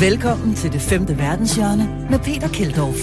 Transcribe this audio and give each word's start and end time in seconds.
Velkommen 0.00 0.54
til 0.54 0.72
det 0.72 0.82
femte 0.90 1.14
verdenshjørne 1.18 1.84
med 2.10 2.18
Peter 2.26 2.48
Keldorf. 2.56 3.00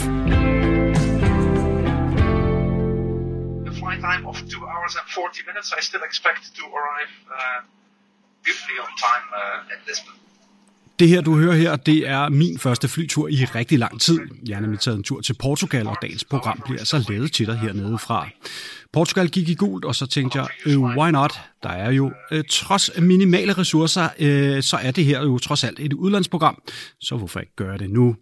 The 3.67 3.73
flight 3.81 4.01
time 4.09 4.23
of 4.31 4.35
2 4.35 4.61
hours 4.73 4.93
and 4.99 5.07
40 5.09 5.41
minutes. 5.49 5.67
I 5.79 5.81
still 5.89 6.03
expect 6.09 6.41
to 6.59 6.65
arrive 6.79 7.11
uh, 7.37 7.59
beautifully 8.45 8.77
on 8.85 8.91
time 9.07 9.25
uh, 9.39 9.73
at 9.73 9.79
Lisbon. 9.87 10.22
Det 10.99 11.09
her, 11.09 11.21
du 11.21 11.35
hører 11.37 11.55
her, 11.55 11.75
det 11.75 12.07
er 12.07 12.29
min 12.29 12.59
første 12.59 12.87
flytur 12.87 13.27
i 13.27 13.35
rigtig 13.35 13.79
lang 13.79 14.01
tid. 14.01 14.19
Jeg 14.47 14.55
har 14.55 14.61
nemlig 14.61 14.79
taget 14.79 14.97
en 14.97 15.03
tur 15.03 15.21
til 15.21 15.35
Portugal, 15.39 15.87
og 15.87 15.97
dagens 16.01 16.23
program 16.23 16.61
bliver 16.65 16.79
altså 16.79 17.05
lavet 17.09 17.31
til 17.31 17.47
dig 17.47 17.59
hernede 17.59 17.97
fra. 17.97 18.29
Portugal 18.91 19.29
gik 19.29 19.49
i 19.49 19.55
gult, 19.55 19.85
og 19.85 19.95
så 19.95 20.07
tænkte 20.07 20.39
jeg, 20.39 20.47
øh, 20.65 20.81
why 20.81 21.11
not? 21.11 21.41
Der 21.63 21.69
er 21.69 21.91
jo, 21.91 22.11
øh, 22.31 22.43
trods 22.49 22.89
minimale 23.01 23.53
ressourcer, 23.53 24.09
øh, 24.19 24.63
så 24.63 24.77
er 24.77 24.91
det 24.91 25.05
her 25.05 25.21
jo 25.21 25.37
trods 25.37 25.63
alt 25.63 25.79
et 25.79 25.93
udlandsprogram, 25.93 26.61
så 26.99 27.17
hvorfor 27.17 27.39
ikke 27.39 27.55
gøre 27.55 27.77
det 27.77 27.89
nu? 27.89 28.15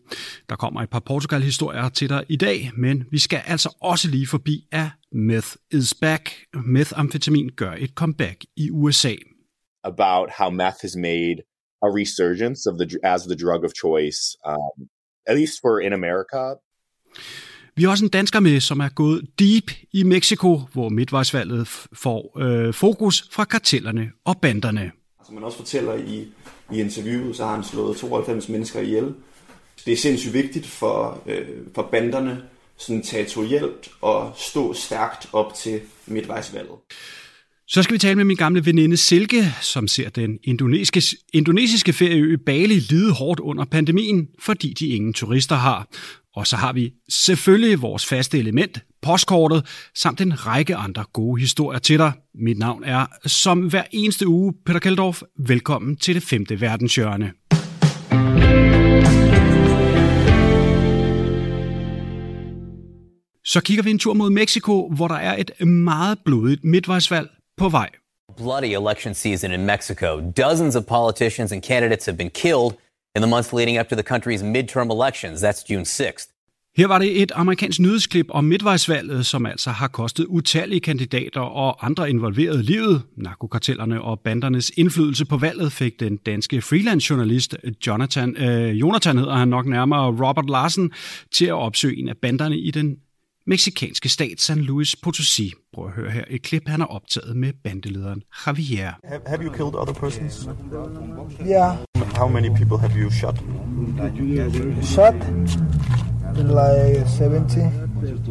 Der 0.50 0.56
kommer 0.56 0.82
et 0.82 0.90
par 0.90 1.00
Portugal-historier 1.00 1.90
til 1.90 2.10
dig 2.10 2.24
i 2.30 2.36
dag, 2.36 2.72
men 2.78 3.04
vi 3.12 3.20
skal 3.20 3.42
altså 3.46 3.76
også 3.82 4.08
lige 4.08 4.28
forbi, 4.28 4.68
at 4.72 4.88
meth 5.12 5.48
is 5.72 5.94
back. 5.94 6.32
Methamfetamin 6.66 7.50
gør 7.56 7.74
et 7.78 7.90
comeback 7.96 8.44
i 8.58 8.70
USA. 8.70 9.14
About 9.84 10.30
how 10.38 10.50
meth 10.50 10.78
has 10.82 10.96
made 10.96 11.51
a 11.82 11.90
resurgence 12.00 12.70
of 12.70 12.76
the 12.80 12.88
as 13.04 13.22
the 13.22 13.36
drug 13.36 13.64
of 13.68 13.72
choice, 13.86 14.20
um, 14.52 14.88
at 15.28 15.38
least 15.38 15.54
for 15.62 15.80
in 15.80 15.94
America. 15.94 16.56
Vi 17.76 17.84
har 17.84 17.92
også 17.92 18.06
en 18.06 18.10
dansker 18.10 18.40
med, 18.40 18.60
som 18.60 18.80
er 18.80 18.90
gået 18.90 19.22
deep 19.40 19.72
i 19.92 20.04
Mexico, 20.04 20.62
hvor 20.74 20.90
midtvejsvalget 20.90 21.68
får 21.94 22.40
øh, 22.40 22.74
fokus 22.74 23.30
fra 23.32 23.46
kartellerne 23.46 24.12
og 24.26 24.42
banderne. 24.42 24.92
Som 25.26 25.36
man 25.36 25.44
også 25.44 25.58
fortæller 25.58 25.94
i, 25.94 26.28
i 26.72 26.80
interviewet, 26.80 27.36
så 27.36 27.46
har 27.46 27.56
han 27.56 27.64
slået 27.64 27.98
92 27.98 28.50
mennesker 28.50 28.80
ihjel. 28.80 29.14
Det 29.86 29.94
er 29.94 29.98
sindssygt 29.98 30.34
vigtigt 30.34 30.68
for, 30.68 31.24
øh, 31.26 31.48
for 31.76 31.88
banderne 31.92 32.44
sådan 32.78 33.04
territorielt 33.04 33.90
at 34.06 34.22
stå 34.36 34.74
stærkt 34.74 35.30
op 35.34 35.54
til 35.54 35.82
midtvejsvalget. 36.06 36.76
Så 37.74 37.84
skal 37.84 37.94
vi 37.94 37.98
tale 38.00 38.16
med 38.16 38.24
min 38.24 38.38
gamle 38.38 38.66
veninde 38.66 38.98
Silke, 38.98 39.44
som 39.62 39.88
ser 39.88 40.10
den 40.10 40.38
indonesiske, 40.44 41.02
indonesiske 41.34 41.94
ferieø 41.94 42.38
Bali 42.46 42.80
lide 42.80 43.12
hårdt 43.14 43.40
under 43.40 43.66
pandemien, 43.66 44.28
fordi 44.40 44.74
de 44.74 44.88
ingen 44.88 45.14
turister 45.14 45.56
har. 45.56 45.88
Og 46.36 46.48
så 46.48 46.56
har 46.56 46.74
vi 46.74 46.92
selvfølgelig 47.10 47.82
vores 47.82 48.06
faste 48.06 48.40
element, 48.40 48.80
postkortet, 49.02 49.66
samt 49.96 50.22
en 50.22 50.48
række 50.48 50.76
andre 50.76 51.04
gode 51.14 51.42
historier 51.42 51.80
til 51.80 51.98
dig. 51.98 52.12
Mit 52.36 52.58
navn 52.58 52.84
er, 52.84 53.06
som 53.26 53.60
hver 53.60 53.84
eneste 53.92 54.28
uge, 54.28 54.54
Peter 54.66 54.80
Keldorf. 54.80 55.22
Velkommen 55.48 55.98
til 55.98 56.16
det 56.16 56.24
femte 56.24 56.62
verdenshjørne. 56.62 57.32
Så 63.46 63.62
kigger 63.62 63.84
vi 63.84 63.92
en 63.92 64.00
tur 64.00 64.14
mod 64.14 64.30
Mexico, 64.30 64.92
hvor 64.96 65.08
der 65.08 65.16
er 65.16 65.38
et 65.38 65.68
meget 65.68 66.18
blodigt 66.26 66.64
midtvejsvalg 66.64 67.30
på 67.58 67.70
vej. 67.70 67.90
Bloody 68.38 68.74
election 68.74 69.14
season 69.14 69.52
in 69.52 69.66
Mexico. 69.66 70.34
Dozens 70.38 70.76
of 70.76 70.86
politicians 70.86 71.52
and 71.52 71.62
candidates 71.62 72.06
have 72.06 72.18
been 72.18 72.30
killed 72.30 72.74
in 73.16 73.22
the 73.22 73.30
months 73.30 73.54
leading 73.54 73.80
up 73.80 73.88
to 73.90 73.96
the 73.96 74.04
country's 74.14 74.44
midterm 74.44 74.90
elections. 74.90 75.42
That's 75.42 75.64
June 75.70 75.86
6th. 75.86 76.28
Her 76.78 76.88
var 76.88 77.00
det 77.00 77.22
et 77.22 77.32
amerikansk 77.36 77.80
nyhedsklip 77.80 78.26
om 78.30 78.44
midtvejsvalget, 78.44 79.26
som 79.26 79.46
altså 79.46 79.70
har 79.70 79.88
kostet 79.88 80.26
utallige 80.26 80.80
kandidater 80.80 81.42
og 81.42 81.86
andre 81.86 82.10
involverede 82.10 82.64
livet. 82.64 83.02
Narkokartellerne 83.18 84.02
og 84.02 84.20
bandernes 84.20 84.72
indflydelse 84.78 85.26
på 85.26 85.38
valget 85.38 85.72
fik 85.72 86.00
den 86.00 86.18
danske 86.18 86.62
freelance-journalist 86.62 87.56
Jonathan, 87.88 88.38
øh, 88.38 88.80
Jonathan 88.80 89.18
hedder 89.18 89.36
han 89.36 89.48
nok 89.48 89.66
nærmere, 89.66 90.28
Robert 90.28 90.50
Larsen, 90.50 90.92
til 91.32 91.46
at 91.46 91.54
opsøge 91.54 92.00
en 92.00 92.10
af 92.10 92.18
banderne 92.18 92.58
i 92.58 92.72
den 92.72 92.98
meksikanske 93.48 94.10
stat 94.10 94.42
San 94.42 94.58
Luis 94.60 94.96
Potosí. 94.96 95.52
Prøv 95.74 95.86
at 95.86 95.92
høre 95.92 96.12
her 96.12 96.24
et 96.30 96.42
klip, 96.42 96.64
han 96.68 96.80
har 96.80 96.88
optaget 96.88 97.36
med 97.38 97.54
bandelederen 97.64 98.24
Javier. 98.48 98.92
Have, 99.04 99.22
have 99.28 99.44
you 99.44 99.54
killed 99.54 99.76
other 99.76 99.94
persons? 99.94 100.50
Yeah, 101.48 101.78
How 102.16 102.28
many 102.28 102.50
people 102.56 102.78
have 102.78 102.94
you 103.02 103.12
shot? 103.12 103.38
shot 104.84 105.16
like 106.36 107.08
70, 107.08 107.50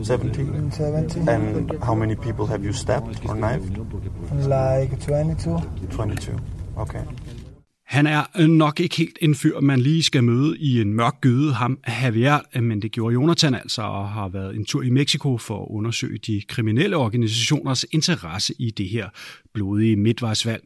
70. 0.05 0.73
70, 0.73 1.31
And 1.31 1.71
how 1.83 1.95
many 1.95 2.15
people 2.15 2.47
have 2.47 2.65
you 2.65 2.73
stabbed 2.73 3.29
or 3.29 3.35
knifed? 3.35 3.77
like 4.49 5.01
22. 5.01 5.59
22. 5.91 6.33
Okay. 6.79 7.03
Han 7.91 8.07
er 8.07 8.23
øh, 8.39 8.49
nok 8.49 8.81
ikke 8.81 8.97
helt 8.97 9.19
en 9.21 9.35
fyr, 9.35 9.61
man 9.61 9.81
lige 9.81 10.03
skal 10.03 10.25
møde 10.25 10.59
i 10.59 10.81
en 10.81 10.95
mørk 10.95 11.21
gyde, 11.21 11.53
ham 11.53 11.79
Javier, 12.03 12.39
øh, 12.57 12.63
men 12.63 12.83
det 12.83 12.93
gjorde 12.93 13.13
Jonathan 13.13 13.55
altså, 13.55 13.83
og 13.83 14.09
har 14.09 14.29
været 14.29 14.57
en 14.57 14.65
tur 14.65 14.83
i 14.83 14.91
Mexico 14.91 15.39
for 15.39 15.63
at 15.63 15.67
undersøge 15.71 16.19
de 16.19 16.43
kriminelle 16.49 16.97
organisationers 16.97 17.85
interesse 17.91 18.55
i 18.59 18.71
det 18.71 18.89
her 18.89 19.09
blodige 19.53 19.97
midtvejsvalg. 19.97 20.63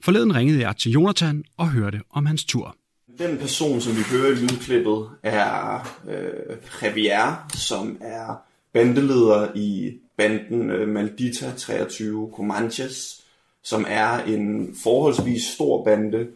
Forleden 0.00 0.34
ringede 0.34 0.60
jeg 0.60 0.76
til 0.76 0.92
Jonathan 0.92 1.44
og 1.56 1.70
hørte 1.70 2.00
om 2.10 2.26
hans 2.26 2.44
tur. 2.44 2.76
Den 3.18 3.38
person, 3.38 3.80
som 3.80 3.96
vi 3.96 4.02
hører 4.10 4.30
i 4.30 4.34
lydklippet, 4.34 5.08
er 5.22 5.88
øh, 6.08 6.56
Javier, 6.82 7.50
som 7.54 7.98
er 8.00 8.42
bandeleder 8.72 9.48
i 9.54 9.92
banden 10.16 10.70
øh, 10.70 10.88
Maldita 10.88 11.52
23 11.56 12.30
Comanches, 12.34 13.22
som 13.62 13.86
er 13.88 14.18
en 14.18 14.76
forholdsvis 14.82 15.42
stor 15.42 15.84
bande, 15.84 16.26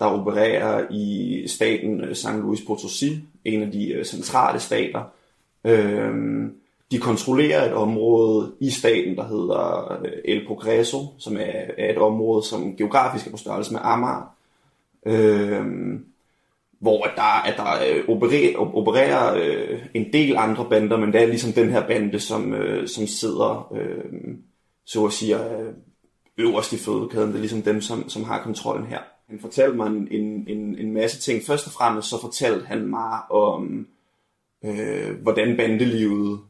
der 0.00 0.06
opererer 0.06 0.86
i 0.90 1.44
staten 1.46 2.00
øh, 2.00 2.16
San 2.16 2.40
Luis 2.40 2.60
Potosí, 2.60 3.14
en 3.44 3.62
af 3.62 3.70
de 3.70 3.92
øh, 3.92 4.04
centrale 4.04 4.60
stater. 4.60 5.02
Øhm, 5.64 6.54
de 6.90 6.98
kontrollerer 6.98 7.66
et 7.66 7.72
område 7.72 8.52
i 8.60 8.70
staten, 8.70 9.16
der 9.16 9.28
hedder 9.28 9.92
øh, 10.04 10.12
El 10.24 10.46
Progreso, 10.46 10.98
som 11.18 11.36
er, 11.36 11.90
et 11.90 11.98
område, 11.98 12.46
som 12.46 12.76
geografisk 12.76 13.26
er 13.26 13.30
på 13.30 13.36
størrelse 13.36 13.72
med 13.72 13.80
Amager. 13.82 14.34
Øhm, 15.06 16.04
hvor 16.80 17.06
der, 17.16 17.42
at 17.42 17.56
der 17.56 18.02
opererer, 18.08 18.76
opererer 18.76 19.34
øh, 19.34 19.86
en 19.94 20.12
del 20.12 20.36
andre 20.36 20.66
bander, 20.70 20.96
men 20.96 21.12
det 21.12 21.22
er 21.22 21.26
ligesom 21.26 21.52
den 21.52 21.70
her 21.70 21.86
bande, 21.86 22.20
som, 22.20 22.54
øh, 22.54 22.88
som 22.88 23.06
sidder, 23.06 23.72
øh, 23.74 24.34
så 24.84 25.04
at 25.04 25.12
sige, 25.12 25.36
øh, 25.36 25.72
øverst 26.38 26.72
i 26.72 26.76
fødekæden. 26.76 27.28
Det 27.28 27.34
er 27.34 27.40
ligesom 27.40 27.62
dem, 27.62 27.80
som, 27.80 28.08
som 28.08 28.24
har 28.24 28.42
kontrollen 28.42 28.86
her. 28.86 28.98
Han 29.30 29.38
fortalte 29.40 29.76
mig 29.76 29.86
en, 29.86 30.08
en, 30.10 30.44
en, 30.48 30.78
en 30.78 30.92
masse 30.94 31.20
ting. 31.20 31.42
Først 31.46 31.66
og 31.66 31.72
fremmest 31.72 32.08
så 32.08 32.20
fortalte 32.20 32.66
han 32.66 32.86
mig 32.86 33.30
om, 33.30 33.86
øh, 34.64 35.10
hvordan 35.22 35.56
bandelivet 35.56 36.40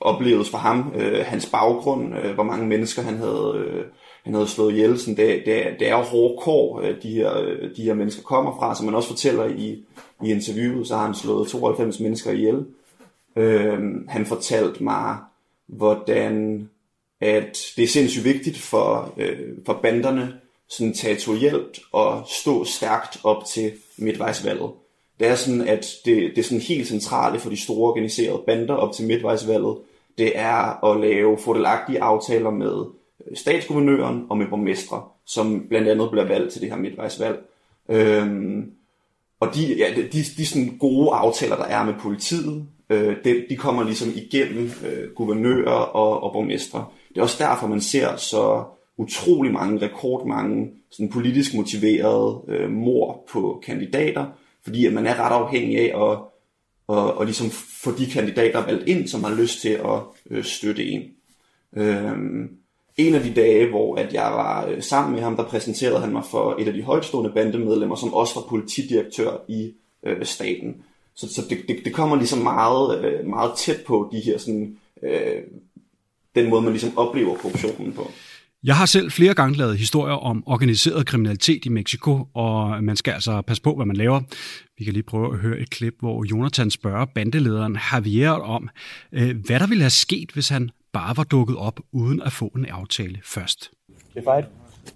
oplevedes 0.00 0.50
for 0.50 0.58
ham, 0.58 0.92
øh, 0.96 1.24
hans 1.26 1.50
baggrund, 1.50 2.14
øh, 2.18 2.34
hvor 2.34 2.42
mange 2.42 2.66
mennesker 2.66 3.02
han 3.02 3.16
havde, 3.16 3.52
øh, 3.66 3.84
han 4.24 4.34
havde 4.34 4.48
slået 4.48 4.72
ihjel. 4.72 4.98
Sådan, 4.98 5.16
det, 5.16 5.42
det, 5.46 5.66
er- 5.66 5.76
det 5.78 5.88
er 5.88 5.92
jo 5.96 6.02
hårde 6.02 6.38
kår, 6.42 6.80
øh, 6.80 7.02
de, 7.02 7.10
her, 7.10 7.38
øh, 7.42 7.76
de 7.76 7.82
her 7.82 7.94
mennesker 7.94 8.22
kommer 8.22 8.56
fra, 8.58 8.74
som 8.74 8.86
man 8.86 8.94
også 8.94 9.08
fortæller 9.08 9.44
i, 9.44 9.84
i 10.24 10.30
interviewet, 10.30 10.86
så 10.88 10.96
har 10.96 11.04
han 11.06 11.14
slået 11.14 11.48
92 11.48 12.00
mennesker 12.00 12.30
ihjel. 12.32 12.66
Øh, 13.36 14.08
han 14.08 14.26
fortalte 14.26 14.84
mig, 14.84 15.16
hvordan 15.66 16.68
at 17.20 17.58
det 17.76 17.84
er 17.84 17.88
sindssygt 17.88 18.24
vigtigt 18.24 18.58
for, 18.58 19.12
øh, 19.16 19.38
for 19.66 19.78
banderne 19.82 20.40
sådan 20.76 20.94
territorielt 20.94 21.80
og 21.92 22.22
stå 22.40 22.64
stærkt 22.64 23.20
op 23.24 23.44
til 23.44 23.72
midtvejsvalget. 23.98 24.70
Det 25.20 25.28
er 25.28 25.34
sådan, 25.34 25.60
at 25.60 25.86
det, 26.04 26.30
det 26.30 26.38
er 26.38 26.42
sådan 26.42 26.60
helt 26.60 26.88
centrale 26.88 27.38
for 27.38 27.50
de 27.50 27.62
store 27.62 27.90
organiserede 27.90 28.42
bander 28.46 28.74
op 28.74 28.92
til 28.92 29.06
midtvejsvalget, 29.06 29.76
det 30.18 30.38
er 30.38 30.84
at 30.84 31.00
lave 31.00 31.38
fordelagtige 31.38 32.02
aftaler 32.02 32.50
med 32.50 32.84
øh, 33.30 33.36
statsguvernøren 33.36 34.26
og 34.30 34.38
med 34.38 34.46
borgmestre, 34.46 35.02
som 35.26 35.66
blandt 35.68 35.88
andet 35.88 36.10
bliver 36.10 36.26
valgt 36.26 36.52
til 36.52 36.60
det 36.60 36.70
her 36.70 36.76
midtvejsvalg. 36.76 37.38
Øhm, 37.88 38.70
og 39.40 39.54
de, 39.54 39.74
ja, 39.74 39.92
de, 39.96 40.02
de, 40.02 40.18
de 40.36 40.46
sådan 40.46 40.76
gode 40.80 41.10
aftaler, 41.10 41.56
der 41.56 41.64
er 41.64 41.84
med 41.84 41.94
politiet, 42.00 42.66
øh, 42.90 43.16
de, 43.24 43.44
de 43.50 43.56
kommer 43.56 43.84
ligesom 43.84 44.08
igennem 44.14 44.70
øh, 44.86 45.10
guvernører 45.14 45.70
og, 45.70 46.22
og 46.22 46.32
borgmestre. 46.32 46.84
Det 47.08 47.18
er 47.18 47.22
også 47.22 47.44
derfor, 47.44 47.66
man 47.66 47.80
ser 47.80 48.16
så 48.16 48.64
utrolig 48.96 49.52
mange, 49.52 49.82
rekordmange 49.82 50.70
sådan 50.90 51.10
politisk 51.10 51.54
motiverede 51.54 52.40
øh, 52.48 52.70
mor 52.70 53.24
på 53.28 53.62
kandidater, 53.66 54.26
fordi 54.64 54.86
at 54.86 54.92
man 54.92 55.06
er 55.06 55.14
ret 55.14 55.32
afhængig 55.32 55.78
af 55.78 56.10
at 56.12 56.18
og, 56.86 57.14
og 57.14 57.24
ligesom 57.24 57.50
få 57.82 57.92
de 57.92 58.06
kandidater 58.06 58.66
valgt 58.66 58.88
ind, 58.88 59.08
som 59.08 59.24
har 59.24 59.34
lyst 59.34 59.60
til 59.60 59.68
at 59.68 60.00
øh, 60.30 60.44
støtte 60.44 60.84
en. 60.84 61.02
Øhm, 61.76 62.50
en 62.96 63.14
af 63.14 63.22
de 63.22 63.34
dage, 63.34 63.70
hvor 63.70 63.96
at 63.96 64.14
jeg 64.14 64.32
var 64.32 64.66
øh, 64.66 64.82
sammen 64.82 65.14
med 65.14 65.22
ham, 65.22 65.36
der 65.36 65.44
præsenterede 65.44 66.00
han 66.00 66.12
mig 66.12 66.24
for 66.24 66.56
et 66.58 66.68
af 66.68 66.74
de 66.74 66.82
højtstående 66.82 67.32
bandemedlemmer, 67.34 67.96
som 67.96 68.14
også 68.14 68.34
var 68.34 68.46
politidirektør 68.48 69.36
i 69.48 69.72
øh, 70.02 70.24
staten. 70.24 70.82
Så, 71.14 71.34
så 71.34 71.42
det, 71.50 71.58
det, 71.68 71.84
det 71.84 71.94
kommer 71.94 72.16
ligesom 72.16 72.38
meget, 72.38 73.04
øh, 73.04 73.26
meget 73.26 73.52
tæt 73.56 73.80
på 73.86 74.08
de 74.12 74.20
her 74.20 74.38
sådan, 74.38 74.78
øh, 75.02 75.42
den 76.34 76.50
måde, 76.50 76.62
man 76.62 76.72
ligesom 76.72 76.98
oplever 76.98 77.34
korruptionen 77.34 77.92
på. 77.92 78.10
Jeg 78.64 78.76
har 78.76 78.86
selv 78.86 79.10
flere 79.10 79.34
gange 79.34 79.58
lavet 79.58 79.78
historier 79.78 80.14
om 80.14 80.42
organiseret 80.46 81.06
kriminalitet 81.06 81.64
i 81.64 81.68
Mexico, 81.68 82.28
og 82.34 82.84
man 82.84 82.96
skal 82.96 83.12
altså 83.12 83.42
passe 83.42 83.62
på, 83.62 83.74
hvad 83.74 83.86
man 83.86 83.96
laver. 83.96 84.20
Vi 84.78 84.84
kan 84.84 84.92
lige 84.92 85.02
prøve 85.02 85.32
at 85.34 85.38
høre 85.38 85.58
et 85.58 85.70
klip, 85.70 85.94
hvor 86.00 86.24
Jonathan 86.24 86.70
spørger 86.70 87.04
bandelederen 87.14 87.78
Javier 87.92 88.30
om, 88.30 88.68
øh, 89.12 89.36
hvad 89.46 89.60
der 89.60 89.66
ville 89.66 89.82
have 89.82 89.90
sket, 89.90 90.30
hvis 90.32 90.48
han 90.48 90.70
bare 90.92 91.16
var 91.16 91.24
dukket 91.24 91.56
op 91.56 91.80
uden 91.92 92.22
at 92.22 92.32
få 92.32 92.46
en 92.56 92.66
aftale 92.66 93.18
først. 93.24 93.70
If 94.16 94.22
I 94.22 94.42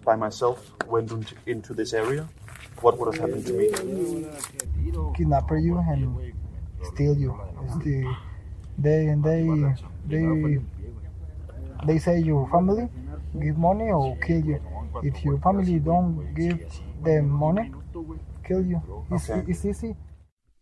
by 0.04 0.16
myself 0.24 0.58
went 0.92 1.34
into 1.46 1.74
this 1.74 1.92
area, 1.92 2.26
what 2.82 2.94
would 2.98 3.14
have 3.14 3.20
happened 3.20 3.44
to 3.44 3.52
me? 3.52 3.66
Kidnapper 5.16 5.56
you 5.66 5.78
and 5.78 6.08
steal 6.94 7.16
you. 7.24 7.32
It's 7.64 7.84
the, 7.84 8.04
they 8.84 9.00
they 9.28 9.42
they 10.10 10.58
they 11.86 11.98
say 11.98 12.28
your 12.28 12.48
family 12.54 12.88
give 13.42 13.56
money 13.58 13.90
or 13.92 14.16
kill 14.26 14.42
you. 14.50 14.56
If 15.04 15.25
your 15.25 15.40
family 15.42 15.78
don't 15.86 16.36
give 16.36 16.58
them 17.04 17.25
money, 17.25 17.66
kill 18.46 18.62
you. 18.72 18.78
It's, 19.12 19.30
Okay. 19.30 19.42
it's 19.52 19.64
easy. 19.69 19.92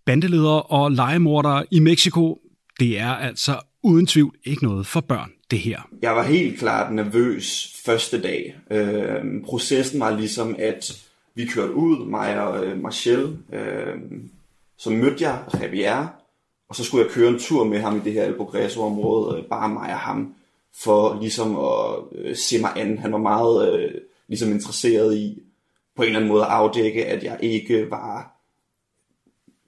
Bandeledere 0.06 0.62
og 0.62 0.92
legemordere 0.92 1.64
i 1.70 1.80
Mexico, 1.80 2.38
det 2.80 3.00
er 3.00 3.08
altså 3.10 3.60
uden 3.82 4.06
tvivl 4.06 4.34
ikke 4.44 4.64
noget 4.64 4.86
for 4.86 5.00
børn, 5.00 5.30
det 5.50 5.58
her. 5.58 5.80
Jeg 6.02 6.16
var 6.16 6.22
helt 6.22 6.58
klart 6.58 6.94
nervøs 6.94 7.72
første 7.86 8.22
dag. 8.22 8.54
Øh, 8.70 9.42
processen 9.44 10.00
var 10.00 10.10
ligesom, 10.10 10.56
at 10.58 11.04
vi 11.34 11.44
kørte 11.46 11.74
ud, 11.74 12.06
mig 12.06 12.40
og 12.40 12.64
øh, 12.66 12.82
Marcel. 12.82 13.38
Øh, 13.52 13.94
så 14.78 14.90
mødte 14.90 15.24
jeg 15.24 15.38
Javier, 15.60 16.06
og 16.68 16.76
så 16.76 16.84
skulle 16.84 17.04
jeg 17.04 17.12
køre 17.12 17.28
en 17.28 17.38
tur 17.38 17.64
med 17.64 17.80
ham 17.80 17.96
i 17.96 18.00
det 18.00 18.12
her 18.12 18.24
El 18.24 18.36
Progreso-område, 18.36 19.38
øh, 19.38 19.44
bare 19.44 19.68
mig 19.68 19.92
og 19.92 19.98
ham, 19.98 20.34
for 20.78 21.18
ligesom 21.20 21.58
at 21.58 22.18
øh, 22.18 22.36
se 22.36 22.60
mig 22.60 22.70
an. 22.76 22.98
Han 22.98 23.12
var 23.12 23.18
meget 23.18 23.78
øh, 23.78 23.90
ligesom 24.28 24.50
interesseret 24.52 25.16
i 25.16 25.42
på 25.96 26.02
en 26.02 26.06
eller 26.06 26.18
anden 26.18 26.32
måde 26.32 26.42
at 26.42 26.50
afdække, 26.50 27.06
at 27.06 27.24
jeg 27.24 27.38
ikke 27.42 27.90
var 27.90 28.36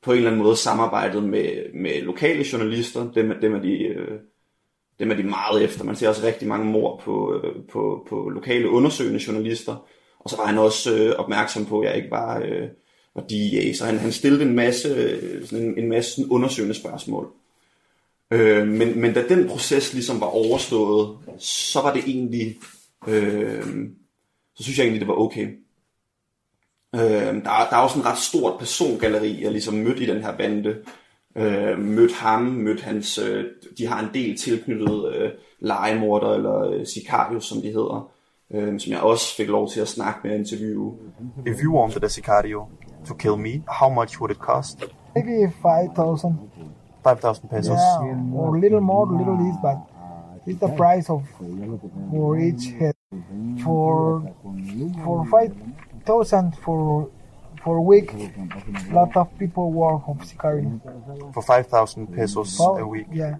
på 0.03 0.13
en 0.13 0.17
eller 0.17 0.31
anden 0.31 0.43
måde 0.43 0.57
samarbejdet 0.57 1.25
med, 1.25 1.73
med 1.75 2.03
lokale 2.03 2.45
journalister. 2.53 3.13
Dem, 3.13 3.33
dem 3.43 3.55
er 3.55 3.61
de... 3.61 3.83
Øh, 3.85 4.21
dem 4.99 5.11
er 5.11 5.15
de 5.15 5.23
meget 5.23 5.65
efter. 5.65 5.85
Man 5.85 5.97
ser 5.97 6.09
også 6.09 6.27
rigtig 6.27 6.49
mange 6.49 6.73
mor 6.73 7.01
på, 7.05 7.35
øh, 7.35 7.55
på, 7.73 8.07
på 8.09 8.29
lokale 8.29 8.71
undersøgende 8.71 9.21
journalister. 9.27 9.87
Og 10.19 10.31
så 10.31 10.37
var 10.37 10.47
han 10.47 10.59
også 10.59 10.97
øh, 10.97 11.15
opmærksom 11.19 11.65
på, 11.65 11.81
at 11.81 11.89
jeg 11.89 11.97
ikke 11.97 12.11
var, 12.11 12.39
øh, 12.39 12.69
var 13.15 13.23
DEA. 13.23 13.73
Så 13.73 13.85
han, 13.85 13.99
han 13.99 14.13
stillede 14.13 14.43
en 14.43 14.55
masse, 14.55 14.89
øh, 14.89 15.47
sådan 15.47 15.65
en, 15.65 15.79
en 15.79 15.89
masse 15.89 16.23
undersøgende 16.31 16.75
spørgsmål. 16.75 17.33
Øh, 18.31 18.67
men, 18.69 19.01
men 19.01 19.15
da 19.15 19.25
den 19.29 19.49
proces 19.49 19.93
ligesom 19.95 20.21
var 20.21 20.27
overstået, 20.27 21.19
så 21.39 21.81
var 21.83 21.93
det 21.93 22.03
egentlig, 22.07 22.57
øh, 23.09 23.63
så 24.57 24.63
synes 24.63 24.79
jeg 24.79 24.85
egentlig, 24.85 25.01
det 25.01 25.09
var 25.09 25.15
okay. 25.21 25.47
Øh, 26.95 27.01
der, 27.45 27.51
er- 27.51 27.69
der 27.71 27.77
er 27.77 27.81
også 27.81 27.99
en 27.99 28.07
ret 28.07 28.19
stort 28.19 28.59
persongalleri, 28.59 29.43
jeg 29.43 29.51
ligesom 29.53 29.75
mødte 29.75 30.03
i 30.03 30.07
den 30.07 30.23
her 30.23 30.37
bande. 30.37 30.77
Øh, 31.37 31.79
mødt 31.79 32.13
ham, 32.15 32.43
mødt 32.43 32.81
hans, 32.83 33.19
øh, 33.19 33.45
de 33.79 33.87
har 33.87 34.01
en 34.03 34.09
del 34.15 34.37
tilknyttet 34.39 35.15
øh, 35.15 35.31
legemorder, 35.61 36.35
eller 36.35 36.61
øh, 36.71 36.87
sicarius, 36.87 37.45
som 37.45 37.63
de 37.63 37.67
hedder, 37.69 38.11
øh, 38.55 38.81
som 38.81 38.93
jeg 38.93 39.01
også 39.01 39.37
fik 39.37 39.49
lov 39.49 39.69
til 39.71 39.81
at 39.81 39.89
snakke 39.89 40.21
med 40.25 40.31
og 40.33 40.39
interviewe. 40.39 40.97
If 41.47 41.63
you 41.63 41.79
wanted 41.81 42.05
a 42.05 42.09
sicario 42.09 42.67
to 43.09 43.15
kill 43.15 43.37
me, 43.37 43.63
how 43.81 43.89
much 43.95 44.21
would 44.21 44.31
it 44.37 44.39
cost? 44.41 44.85
Maybe 45.15 45.53
5,000. 45.63 46.33
5,000 47.05 47.49
pesos. 47.49 47.79
Yeah, 47.79 48.35
or 48.35 48.56
a 48.56 48.61
little 48.61 48.81
more, 48.81 49.06
a 49.06 49.17
little 49.17 49.37
less, 49.37 49.56
but 49.62 49.79
it's 50.47 50.61
the 50.61 50.69
price 50.77 51.11
of 51.11 51.23
for 52.11 52.39
each 52.39 52.65
head. 52.79 52.95
For 53.65 54.23
for 55.05 55.27
five 55.31 55.53
thousand 56.06 56.56
for 56.65 57.11
for 57.62 57.77
a 57.77 57.83
week, 57.83 58.09
lot 58.93 59.17
of 59.17 59.27
people 59.39 59.73
work 59.73 60.03
of 60.09 60.17
Sicario. 60.23 60.81
For 61.35 61.43
5,000 61.43 62.06
pesos 62.06 62.61
a 62.61 62.85
week. 62.85 63.06
Yeah. 63.15 63.35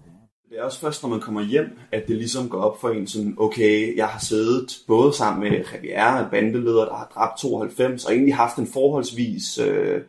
Det 0.51 0.59
er 0.59 0.63
også 0.63 0.81
først, 0.81 1.03
når 1.03 1.11
man 1.11 1.21
kommer 1.21 1.43
hjem, 1.43 1.79
at 1.93 2.05
det 2.09 2.17
ligesom 2.17 2.49
går 2.49 2.61
op 2.61 2.81
for 2.81 2.89
en 2.89 3.07
sådan, 3.07 3.35
okay, 3.39 3.97
jeg 3.97 4.07
har 4.07 4.21
siddet 4.21 4.79
både 4.87 5.13
sammen 5.13 5.41
med 5.41 5.65
Javier, 5.73 6.17
en 6.17 6.31
bandeleder, 6.31 6.85
der 6.85 6.95
har 6.95 7.11
dræbt 7.15 7.39
92, 7.39 8.05
og 8.05 8.13
egentlig 8.13 8.35
haft 8.35 8.57
en 8.57 8.67
forholdsvis 8.67 9.59
øh, 9.59 10.03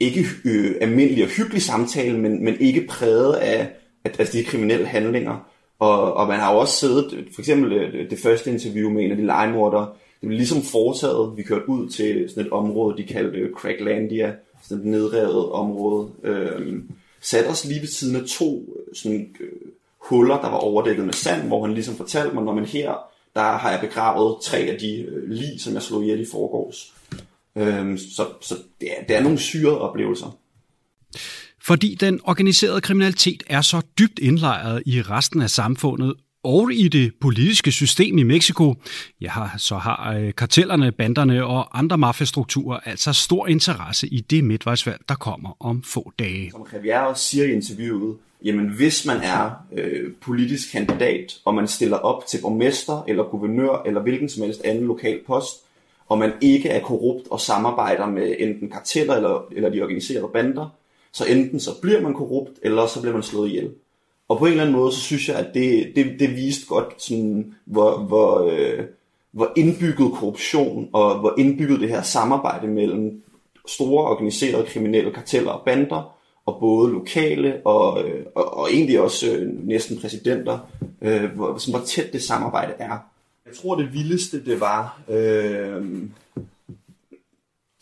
ikke 0.00 0.24
øh, 0.44 0.74
almindelig 0.80 1.24
og 1.24 1.30
hyggelig 1.30 1.62
samtale, 1.62 2.18
men, 2.18 2.44
men 2.44 2.56
ikke 2.60 2.86
præget 2.86 3.34
af, 3.34 3.70
af, 4.04 4.10
af 4.18 4.26
de 4.26 4.44
kriminelle 4.44 4.86
handlinger. 4.86 5.50
Og, 5.78 6.14
og 6.14 6.28
man 6.28 6.40
har 6.40 6.52
jo 6.52 6.58
også 6.58 6.74
siddet, 6.74 7.24
for 7.34 7.40
eksempel 7.40 7.72
øh, 7.72 8.10
det 8.10 8.18
første 8.18 8.50
interview 8.50 8.90
med 8.90 9.04
en 9.04 9.10
af 9.10 9.16
de 9.16 9.26
legemordere, 9.26 9.88
det 10.20 10.26
blev 10.26 10.36
ligesom 10.36 10.62
foretaget, 10.62 11.36
vi 11.36 11.42
kørte 11.42 11.68
ud 11.68 11.88
til 11.88 12.28
sådan 12.28 12.46
et 12.46 12.52
område, 12.52 12.96
de 12.96 13.02
kaldte 13.02 13.38
øh, 13.38 13.52
Cracklandia, 13.52 14.34
sådan 14.62 14.78
et 14.78 14.86
nedrevet 14.86 15.50
område, 15.50 16.08
øh, 16.24 16.82
satte 17.20 17.48
os 17.48 17.64
lige 17.64 17.80
ved 17.80 17.88
siden 17.88 18.16
af 18.16 18.22
to 18.28 18.64
øh, 18.76 18.94
sådan, 18.94 19.36
øh, 19.40 19.48
huller, 19.98 20.40
der 20.40 20.50
var 20.50 20.58
overdækket 20.58 21.04
med 21.04 21.12
sand, 21.12 21.46
hvor 21.46 21.66
han 21.66 21.74
ligesom 21.74 21.94
fortalte 21.94 22.34
mig, 22.34 22.44
når 22.44 22.54
man 22.54 22.64
her, 22.64 22.94
der 23.34 23.40
har 23.40 23.70
jeg 23.70 23.80
begravet 23.80 24.36
tre 24.42 24.58
af 24.58 24.78
de 24.78 25.00
øh, 25.00 25.30
lig, 25.30 25.60
som 25.60 25.74
jeg 25.74 25.82
slog 25.82 26.02
ihjel 26.02 26.20
i 26.20 26.26
forgårs. 26.30 26.94
Øh, 27.58 27.98
så 27.98 28.26
så 28.40 28.54
det, 28.80 28.88
er, 28.98 29.04
det 29.08 29.16
er 29.16 29.22
nogle 29.22 29.38
syrede 29.38 29.80
oplevelser. 29.80 30.38
Fordi 31.62 31.94
den 31.94 32.20
organiserede 32.24 32.80
kriminalitet 32.80 33.42
er 33.46 33.62
så 33.62 33.80
dybt 33.98 34.18
indlejret 34.18 34.82
i 34.86 35.02
resten 35.02 35.42
af 35.42 35.50
samfundet 35.50 36.14
og 36.42 36.72
i 36.72 36.88
det 36.88 37.12
politiske 37.20 37.72
system 37.72 38.18
i 38.18 38.22
Mexico, 38.22 38.74
ja, 39.20 39.32
så 39.56 39.76
har 39.76 40.14
øh, 40.14 40.34
kartellerne, 40.34 40.92
banderne 40.92 41.44
og 41.44 41.78
andre 41.78 41.98
mafiastrukturer 41.98 42.78
altså 42.84 43.12
stor 43.12 43.46
interesse 43.46 44.08
i 44.08 44.20
det 44.20 44.44
midtvejsvalg, 44.44 45.00
der 45.08 45.14
kommer 45.14 45.56
om 45.60 45.82
få 45.82 46.12
dage. 46.18 46.50
Som 46.50 46.66
Javier 46.72 47.00
også 47.00 47.24
siger 47.24 47.44
i 47.44 47.52
interviewet, 47.52 48.16
jamen 48.44 48.68
hvis 48.68 49.06
man 49.06 49.16
er 49.16 49.50
øh, 49.72 50.12
politisk 50.20 50.72
kandidat, 50.72 51.36
og 51.44 51.54
man 51.54 51.68
stiller 51.68 51.96
op 51.96 52.26
til 52.26 52.38
borgmester 52.42 53.04
eller 53.08 53.24
guvernør 53.24 53.82
eller 53.86 54.02
hvilken 54.02 54.28
som 54.28 54.42
helst 54.42 54.60
anden 54.64 54.86
lokal 54.86 55.20
post, 55.26 55.56
og 56.08 56.18
man 56.18 56.32
ikke 56.40 56.68
er 56.68 56.80
korrupt 56.80 57.28
og 57.30 57.40
samarbejder 57.40 58.06
med 58.06 58.34
enten 58.38 58.70
karteller 58.70 59.14
eller, 59.14 59.46
eller 59.52 59.70
de 59.70 59.82
organiserede 59.82 60.28
bander, 60.32 60.68
så 61.12 61.24
enten 61.24 61.60
så 61.60 61.70
bliver 61.82 62.00
man 62.00 62.14
korrupt, 62.14 62.52
eller 62.62 62.86
så 62.86 63.00
bliver 63.00 63.14
man 63.14 63.22
slået 63.22 63.48
ihjel. 63.48 63.70
Og 64.28 64.38
på 64.38 64.44
en 64.44 64.50
eller 64.50 64.64
anden 64.64 64.76
måde, 64.76 64.92
så 64.92 65.00
synes 65.00 65.28
jeg, 65.28 65.36
at 65.36 65.54
det, 65.54 65.92
det, 65.96 66.20
det 66.20 66.36
viste 66.36 66.66
godt, 66.66 67.02
sådan, 67.02 67.54
hvor, 67.64 67.98
hvor, 67.98 68.50
øh, 68.52 68.84
hvor 69.30 69.52
indbygget 69.56 70.12
korruption 70.12 70.88
og 70.92 71.18
hvor 71.18 71.34
indbygget 71.38 71.80
det 71.80 71.88
her 71.88 72.02
samarbejde 72.02 72.66
mellem 72.66 73.22
store 73.66 74.04
organiserede 74.04 74.66
kriminelle 74.66 75.12
karteller 75.12 75.50
og 75.50 75.64
bander, 75.64 76.18
og 76.46 76.56
både 76.60 76.92
lokale 76.92 77.60
og, 77.64 78.04
øh, 78.04 78.26
og, 78.34 78.56
og 78.56 78.72
egentlig 78.72 79.00
også 79.00 79.32
øh, 79.32 79.66
næsten 79.66 79.98
præsidenter, 80.00 80.58
øh, 81.02 81.24
hvor, 81.24 81.56
sådan, 81.58 81.78
hvor 81.78 81.86
tæt 81.86 82.12
det 82.12 82.22
samarbejde 82.22 82.72
er. 82.78 82.98
Jeg 83.48 83.56
tror, 83.56 83.74
det 83.74 83.92
vildeste, 83.92 84.44
det 84.44 84.60
var 84.60 85.00
øh, 85.08 85.86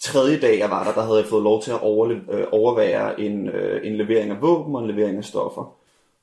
tredje 0.01 0.41
dag, 0.41 0.59
jeg 0.59 0.71
var 0.71 0.85
der, 0.85 0.93
der 0.93 1.07
havde 1.07 1.19
jeg 1.19 1.27
fået 1.27 1.43
lov 1.43 1.63
til 1.63 1.71
at 1.71 1.81
overle- 1.81 2.33
øh, 2.33 2.47
overvære 2.53 3.21
en, 3.21 3.49
øh, 3.49 3.87
en 3.87 3.97
levering 3.97 4.31
af 4.31 4.43
våben 4.43 4.75
og 4.75 4.83
en 4.83 4.91
levering 4.91 5.19
af 5.19 5.25
stoffer. 5.25 5.77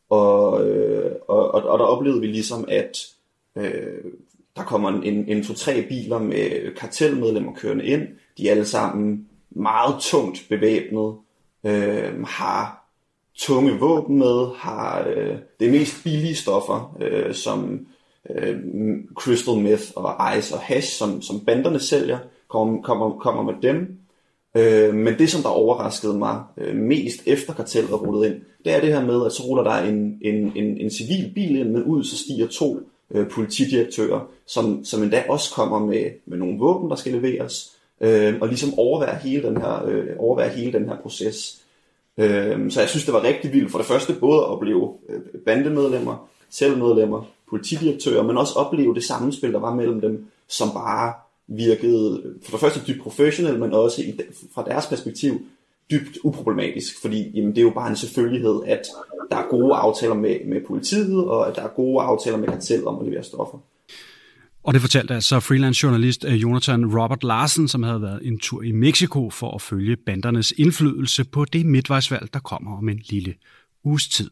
Og, 0.10 0.68
øh, 0.68 1.12
og, 1.28 1.52
og, 1.54 1.64
og 1.64 1.80
der 1.80 1.86
oplevede 1.86 2.22
vi 2.22 2.28
ligesom, 2.28 2.66
at 2.68 3.08
øh, 3.58 4.12
der 4.56 4.64
kommer 4.64 4.90
en, 4.90 5.04
en, 5.04 5.28
en 5.28 5.44
to-tre 5.44 5.82
biler 5.82 6.20
med 6.20 6.76
kartelmedlemmer 6.76 7.54
kørende 7.56 7.86
ind. 7.86 8.08
De 8.38 8.48
er 8.48 8.52
alle 8.52 8.66
sammen 8.66 9.30
meget 9.50 9.96
tungt 10.02 10.46
bevæbnet, 10.50 11.16
øh, 11.64 12.24
har 12.26 12.86
tunge 13.36 13.80
våben 13.80 14.20
med, 14.20 14.48
har 14.56 15.08
øh, 15.08 15.36
det 15.60 15.72
mest 15.72 16.04
billige 16.04 16.36
stoffer, 16.36 16.98
øh, 17.02 17.34
som 17.34 17.88
øh, 18.30 18.60
crystal 19.16 19.58
meth 19.58 19.84
og 19.96 20.38
ice 20.38 20.56
og 20.56 20.62
hash, 20.62 20.98
som, 20.98 21.22
som 21.22 21.40
banderne 21.40 21.80
sælger, 21.80 22.18
kommer, 22.48 22.82
kommer, 22.82 23.10
kommer 23.10 23.44
med 23.44 23.54
dem. 23.62 23.98
Øh, 24.56 24.94
men 24.94 25.20
det, 25.20 25.30
som 25.30 25.42
der 25.42 25.50
overraskede 25.50 26.18
mig 26.18 26.44
øh, 26.58 26.76
mest 26.76 27.24
efter 27.26 27.54
kartellet 27.54 27.92
er 27.92 27.96
rullet 27.96 28.28
ind, 28.28 28.42
det 28.66 28.76
er 28.76 28.82
det 28.82 28.94
her 28.94 29.06
med, 29.06 29.26
at 29.26 29.32
så 29.32 29.44
ruller 29.44 29.64
der 29.64 29.78
en, 29.78 30.18
en, 30.22 30.52
en, 30.56 30.78
en 30.78 30.92
civil 30.92 31.32
bil 31.36 31.56
ind 31.60 31.70
med 31.70 31.84
ud, 31.84 32.04
så 32.04 32.18
stiger 32.18 32.48
to 32.48 32.80
øh, 33.12 33.30
politidirektører, 33.30 34.30
som, 34.46 34.86
som 34.86 35.04
endda 35.04 35.24
også 35.30 35.54
kommer 35.54 35.80
med, 35.80 36.06
med 36.26 36.38
nogle 36.38 36.60
våben, 36.60 36.90
der 36.90 36.96
skal 36.96 37.12
leveres, 37.12 37.72
øh, 38.02 38.34
og 38.42 38.48
ligesom 38.48 38.80
overvære 38.80 39.16
hele 39.24 39.48
den 39.48 39.58
her, 39.58 39.86
øh, 39.86 40.08
overvære 40.18 40.50
hele 40.50 40.74
den 40.74 40.90
her 40.90 40.98
proces. 40.98 41.62
Øh, 42.18 42.72
så 42.72 42.80
jeg 42.80 42.90
synes, 42.90 43.06
det 43.06 43.14
var 43.14 43.24
rigtig 43.24 43.54
vildt. 43.54 43.72
For 43.72 43.78
det 43.78 43.88
første 43.88 44.14
både 44.14 44.38
at 44.38 44.48
opleve 44.48 44.94
øh, 45.10 45.20
bandemedlemmer, 45.46 46.30
selvmedlemmer, 46.50 47.24
politidirektører, 47.50 48.24
men 48.24 48.38
også 48.38 48.54
opleve 48.54 48.96
det 48.96 49.04
sammenspil, 49.04 49.54
der 49.54 49.60
var 49.60 49.76
mellem 49.76 50.02
dem, 50.02 50.26
som 50.48 50.72
bare 50.72 51.14
virkede 51.48 52.36
for 52.44 52.52
det 52.52 52.60
første 52.60 52.82
dybt 52.88 53.02
professionelt, 53.02 53.60
men 53.60 53.74
også 53.74 54.02
i, 54.02 54.20
fra 54.56 54.64
deres 54.66 54.86
perspektiv 54.86 55.42
dybt 55.92 56.18
uproblematisk, 56.24 57.02
fordi 57.02 57.32
jamen, 57.34 57.52
det 57.52 57.58
er 57.58 57.62
jo 57.62 57.70
bare 57.70 57.90
en 57.90 57.96
selvfølgelighed, 57.96 58.62
at 58.66 58.82
der 59.32 59.38
er 59.38 59.48
gode 59.50 59.76
aftaler 59.76 60.14
med, 60.14 60.36
med 60.46 60.62
politiet, 60.68 61.26
og 61.26 61.48
at 61.48 61.56
der 61.56 61.62
er 61.62 61.68
gode 61.68 62.04
aftaler 62.04 62.38
med 62.38 62.48
kartel 62.48 62.88
om 62.88 63.00
at 63.00 63.06
levere 63.06 63.24
stoffer. 63.24 63.58
Og 64.64 64.74
det 64.74 64.82
fortalte 64.82 65.14
altså 65.14 65.40
freelance 65.40 65.84
journalist 65.84 66.26
øh, 66.26 66.42
Jonathan 66.42 67.00
Robert 67.00 67.24
Larsen, 67.24 67.68
som 67.68 67.84
havde 67.84 68.02
været 68.02 68.28
en 68.28 68.40
tur 68.40 68.62
i 68.62 68.72
Mexico 68.72 69.30
for 69.30 69.56
at 69.56 69.62
følge 69.62 69.96
bandernes 69.96 70.54
indflydelse 70.58 71.24
på 71.24 71.46
det 71.46 71.66
midtvejsvalg, 71.66 72.34
der 72.34 72.40
kommer 72.40 72.78
om 72.78 72.90
en 72.90 73.02
lille 73.10 73.34
uges 73.84 74.08
tid. 74.08 74.32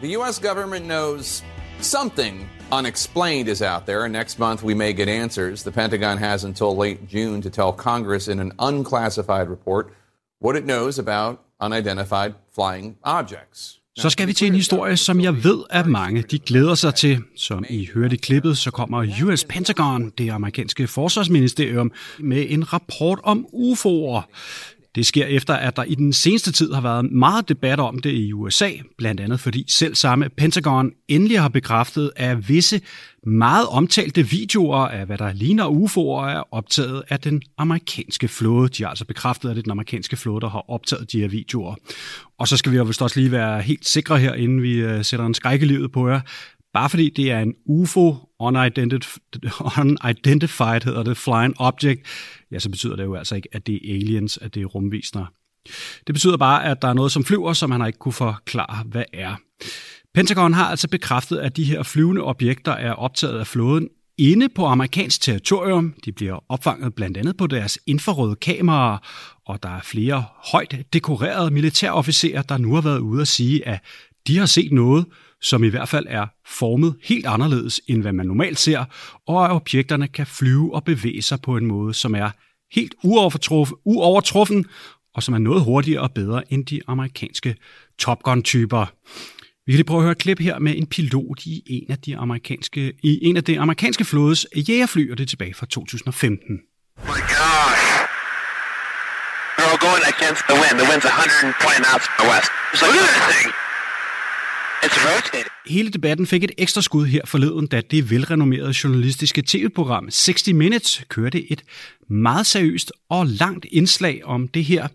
The 0.00 0.16
US 0.16 0.38
government 0.38 0.86
knows 0.86 1.42
something 1.80 2.48
unexplained 2.72 3.48
is 3.48 3.60
out 3.60 3.84
there, 3.84 4.04
and 4.04 4.12
next 4.12 4.38
month 4.38 4.62
we 4.62 4.74
may 4.74 4.92
get 4.94 5.08
answers. 5.08 5.62
The 5.62 5.70
Pentagon 5.70 6.16
has 6.18 6.44
until 6.44 6.74
late 6.74 7.06
June 7.06 7.42
to 7.42 7.50
tell 7.50 7.72
Congress 7.72 8.28
in 8.28 8.40
an 8.40 8.52
unclassified 8.58 9.50
report 9.50 9.92
what 10.38 10.56
it 10.56 10.64
knows 10.64 10.98
about 10.98 11.38
unidentified 11.60 12.34
flying 12.54 12.96
objects. 13.04 13.76
Så 13.98 14.10
skal 14.10 14.26
vi 14.26 14.32
til 14.32 14.46
en 14.46 14.54
historie, 14.54 14.96
som 14.96 15.20
jeg 15.20 15.44
ved, 15.44 15.64
at 15.70 15.86
mange 15.86 16.22
de 16.22 16.38
glæder 16.38 16.74
sig 16.74 16.94
til. 16.94 17.22
Som 17.36 17.64
I 17.68 17.88
hørte 17.94 18.14
i 18.14 18.18
klippet, 18.18 18.58
så 18.58 18.70
kommer 18.70 19.24
US 19.24 19.44
Pentagon, 19.44 20.12
det 20.18 20.30
amerikanske 20.30 20.86
forsvarsministerium, 20.86 21.92
med 22.18 22.46
en 22.48 22.72
rapport 22.72 23.20
om 23.22 23.46
UFO'er. 23.52 24.22
Det 24.94 25.06
sker 25.06 25.26
efter, 25.26 25.54
at 25.54 25.76
der 25.76 25.84
i 25.84 25.94
den 25.94 26.12
seneste 26.12 26.52
tid 26.52 26.72
har 26.72 26.80
været 26.80 27.12
meget 27.12 27.48
debat 27.48 27.80
om 27.80 27.98
det 27.98 28.12
i 28.12 28.32
USA, 28.32 28.70
blandt 28.98 29.20
andet 29.20 29.40
fordi 29.40 29.64
selv 29.68 29.94
samme 29.94 30.28
Pentagon 30.28 30.92
endelig 31.08 31.40
har 31.40 31.48
bekræftet, 31.48 32.10
at 32.16 32.48
visse 32.48 32.80
meget 33.26 33.66
omtalte 33.66 34.28
videoer 34.28 34.76
af, 34.76 35.06
hvad 35.06 35.18
der 35.18 35.32
ligner 35.32 35.66
UFO'er, 35.66 36.36
er 36.36 36.54
optaget 36.54 37.02
af 37.08 37.20
den 37.20 37.42
amerikanske 37.58 38.28
flåde. 38.28 38.68
De 38.68 38.82
har 38.82 38.90
altså 38.90 39.04
bekræftet, 39.04 39.48
at 39.48 39.56
det 39.56 39.60
er 39.60 39.62
den 39.62 39.70
amerikanske 39.70 40.16
flåde, 40.16 40.40
der 40.40 40.48
har 40.48 40.70
optaget 40.70 41.12
de 41.12 41.20
her 41.20 41.28
videoer. 41.28 41.74
Og 42.38 42.48
så 42.48 42.56
skal 42.56 42.72
vi 42.72 42.76
jo 42.76 42.84
vist 42.84 43.02
også 43.02 43.20
lige 43.20 43.32
være 43.32 43.62
helt 43.62 43.86
sikre 43.86 44.18
her, 44.18 44.34
inden 44.34 44.62
vi 44.62 44.74
øh, 44.74 45.04
sætter 45.04 45.26
en 45.26 45.34
skrækkelivet 45.34 45.92
på 45.92 46.08
jer. 46.08 46.20
Bare 46.74 46.90
fordi 46.90 47.10
det 47.10 47.30
er 47.30 47.40
en 47.40 47.54
UFO, 47.66 48.14
unidentified 48.40 50.84
hedder 50.84 51.02
det, 51.02 51.16
flying 51.16 51.54
object, 51.58 52.00
ja, 52.52 52.58
så 52.58 52.70
betyder 52.70 52.96
det 52.96 53.04
jo 53.04 53.14
altså 53.14 53.34
ikke, 53.34 53.48
at 53.52 53.66
det 53.66 53.74
er 53.74 53.94
aliens, 53.94 54.38
at 54.38 54.54
det 54.54 54.62
er 54.62 54.66
rumvisner. 54.66 55.26
Det 56.06 56.14
betyder 56.14 56.36
bare, 56.36 56.64
at 56.64 56.82
der 56.82 56.88
er 56.88 56.92
noget, 56.92 57.12
som 57.12 57.24
flyver, 57.24 57.52
som 57.52 57.70
han 57.70 57.86
ikke 57.86 57.98
kunne 57.98 58.12
forklare, 58.12 58.84
hvad 58.84 59.04
er. 59.12 59.36
Pentagon 60.14 60.52
har 60.52 60.64
altså 60.64 60.88
bekræftet, 60.88 61.38
at 61.38 61.56
de 61.56 61.64
her 61.64 61.82
flyvende 61.82 62.22
objekter 62.22 62.72
er 62.72 62.92
optaget 62.92 63.38
af 63.38 63.46
flåden 63.46 63.88
inde 64.18 64.48
på 64.48 64.66
amerikansk 64.66 65.20
territorium. 65.20 65.94
De 66.04 66.12
bliver 66.12 66.44
opfanget 66.48 66.94
blandt 66.94 67.16
andet 67.16 67.36
på 67.36 67.46
deres 67.46 67.78
infrarøde 67.86 68.36
kameraer, 68.36 68.98
og 69.46 69.62
der 69.62 69.68
er 69.68 69.80
flere 69.80 70.24
højt 70.52 70.76
dekorerede 70.92 71.50
militærofficerer, 71.50 72.42
der 72.42 72.58
nu 72.58 72.74
har 72.74 72.80
været 72.80 72.98
ude 72.98 73.20
at 73.20 73.28
sige, 73.28 73.68
at 73.68 73.80
de 74.26 74.38
har 74.38 74.46
set 74.46 74.72
noget, 74.72 75.06
som 75.42 75.64
i 75.64 75.68
hvert 75.68 75.88
fald 75.88 76.06
er 76.08 76.26
formet 76.46 76.96
helt 77.02 77.26
anderledes, 77.26 77.80
end 77.86 78.02
hvad 78.02 78.12
man 78.12 78.26
normalt 78.26 78.58
ser, 78.58 78.84
og 79.26 79.44
at 79.44 79.50
objekterne 79.50 80.08
kan 80.08 80.26
flyve 80.26 80.74
og 80.74 80.84
bevæge 80.84 81.22
sig 81.22 81.40
på 81.42 81.56
en 81.56 81.66
måde, 81.66 81.94
som 81.94 82.14
er 82.14 82.30
helt 82.72 82.94
uovertruffen, 83.84 84.64
og 85.14 85.22
som 85.22 85.34
er 85.34 85.38
noget 85.38 85.64
hurtigere 85.64 86.02
og 86.02 86.12
bedre 86.12 86.52
end 86.52 86.66
de 86.66 86.80
amerikanske 86.86 87.56
Top 87.98 88.22
Gun-typer. 88.22 88.86
Vi 89.66 89.72
kan 89.72 89.76
lige 89.76 89.84
prøve 89.84 89.98
at 89.98 90.02
høre 90.02 90.12
et 90.12 90.18
klip 90.18 90.40
her 90.40 90.58
med 90.58 90.76
en 90.76 90.86
pilot 90.86 91.46
i 91.46 91.62
en 91.66 91.92
af 91.92 91.98
de 91.98 92.16
amerikanske, 92.16 92.92
i 93.02 93.18
en 93.22 93.36
af 93.36 93.44
det 93.44 93.58
amerikanske 93.58 94.04
flådes 94.04 94.46
jægerfly, 94.56 95.10
og 95.10 95.18
det 95.18 95.24
er 95.24 95.28
tilbage 95.28 95.54
fra 95.54 95.66
2015. 95.66 96.60
My 96.96 97.20
gosh. 97.36 97.86
We're 99.56 99.68
all 99.72 99.82
going 99.88 100.04
against 100.14 100.42
the 100.50 100.56
wind. 100.62 100.74
The 100.80 100.88
wind's 100.90 101.06
120 101.06 101.84
knots 101.84 102.06
to 102.06 102.12
the 102.20 102.28
west. 102.32 102.48
Just 102.72 102.82
look 102.82 102.96
at 102.96 103.08
this 103.08 103.36
thing. 103.36 103.69
Hele 105.66 105.90
debatten 105.90 106.26
fik 106.26 106.44
et 106.44 106.50
ekstra 106.58 106.82
skud 106.82 107.06
her 107.06 107.22
forleden, 107.24 107.66
da 107.66 107.80
det 107.80 108.10
velrenommerede 108.10 108.74
journalistiske 108.84 109.42
tv-program 109.46 110.08
60 110.10 110.52
Minutes 110.52 111.04
kørte 111.08 111.52
et 111.52 111.62
meget 112.08 112.46
seriøst 112.46 112.92
og 113.08 113.26
langt 113.26 113.66
indslag 113.70 114.24
om 114.24 114.48
det 114.48 114.64
her. 114.64 114.88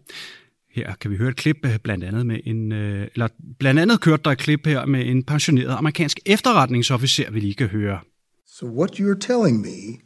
Her 0.76 0.96
kan 1.02 1.12
vi 1.12 1.18
høre 1.18 1.30
et 1.30 1.36
klip 1.36 1.58
øh, 1.66 1.80
blandt 1.84 2.04
andet 2.04 2.26
med 2.26 2.40
en 2.46 2.72
øh, 2.72 3.08
eller 3.14 3.28
blandt 3.60 3.80
andet 3.80 4.02
kørte 4.02 4.24
der 4.24 4.32
et 4.32 4.38
klip 4.38 4.66
her 4.66 4.86
med 4.86 5.06
en 5.06 5.24
pensioneret 5.24 5.76
amerikansk 5.78 6.20
efterretningsofficer, 6.26 7.32
vi 7.32 7.40
lige 7.40 7.54
kan 7.54 7.68
høre. 7.68 8.00
So 8.48 8.66
what 8.66 9.00
you're 9.00 9.20
telling 9.20 9.62
me 9.62 10.00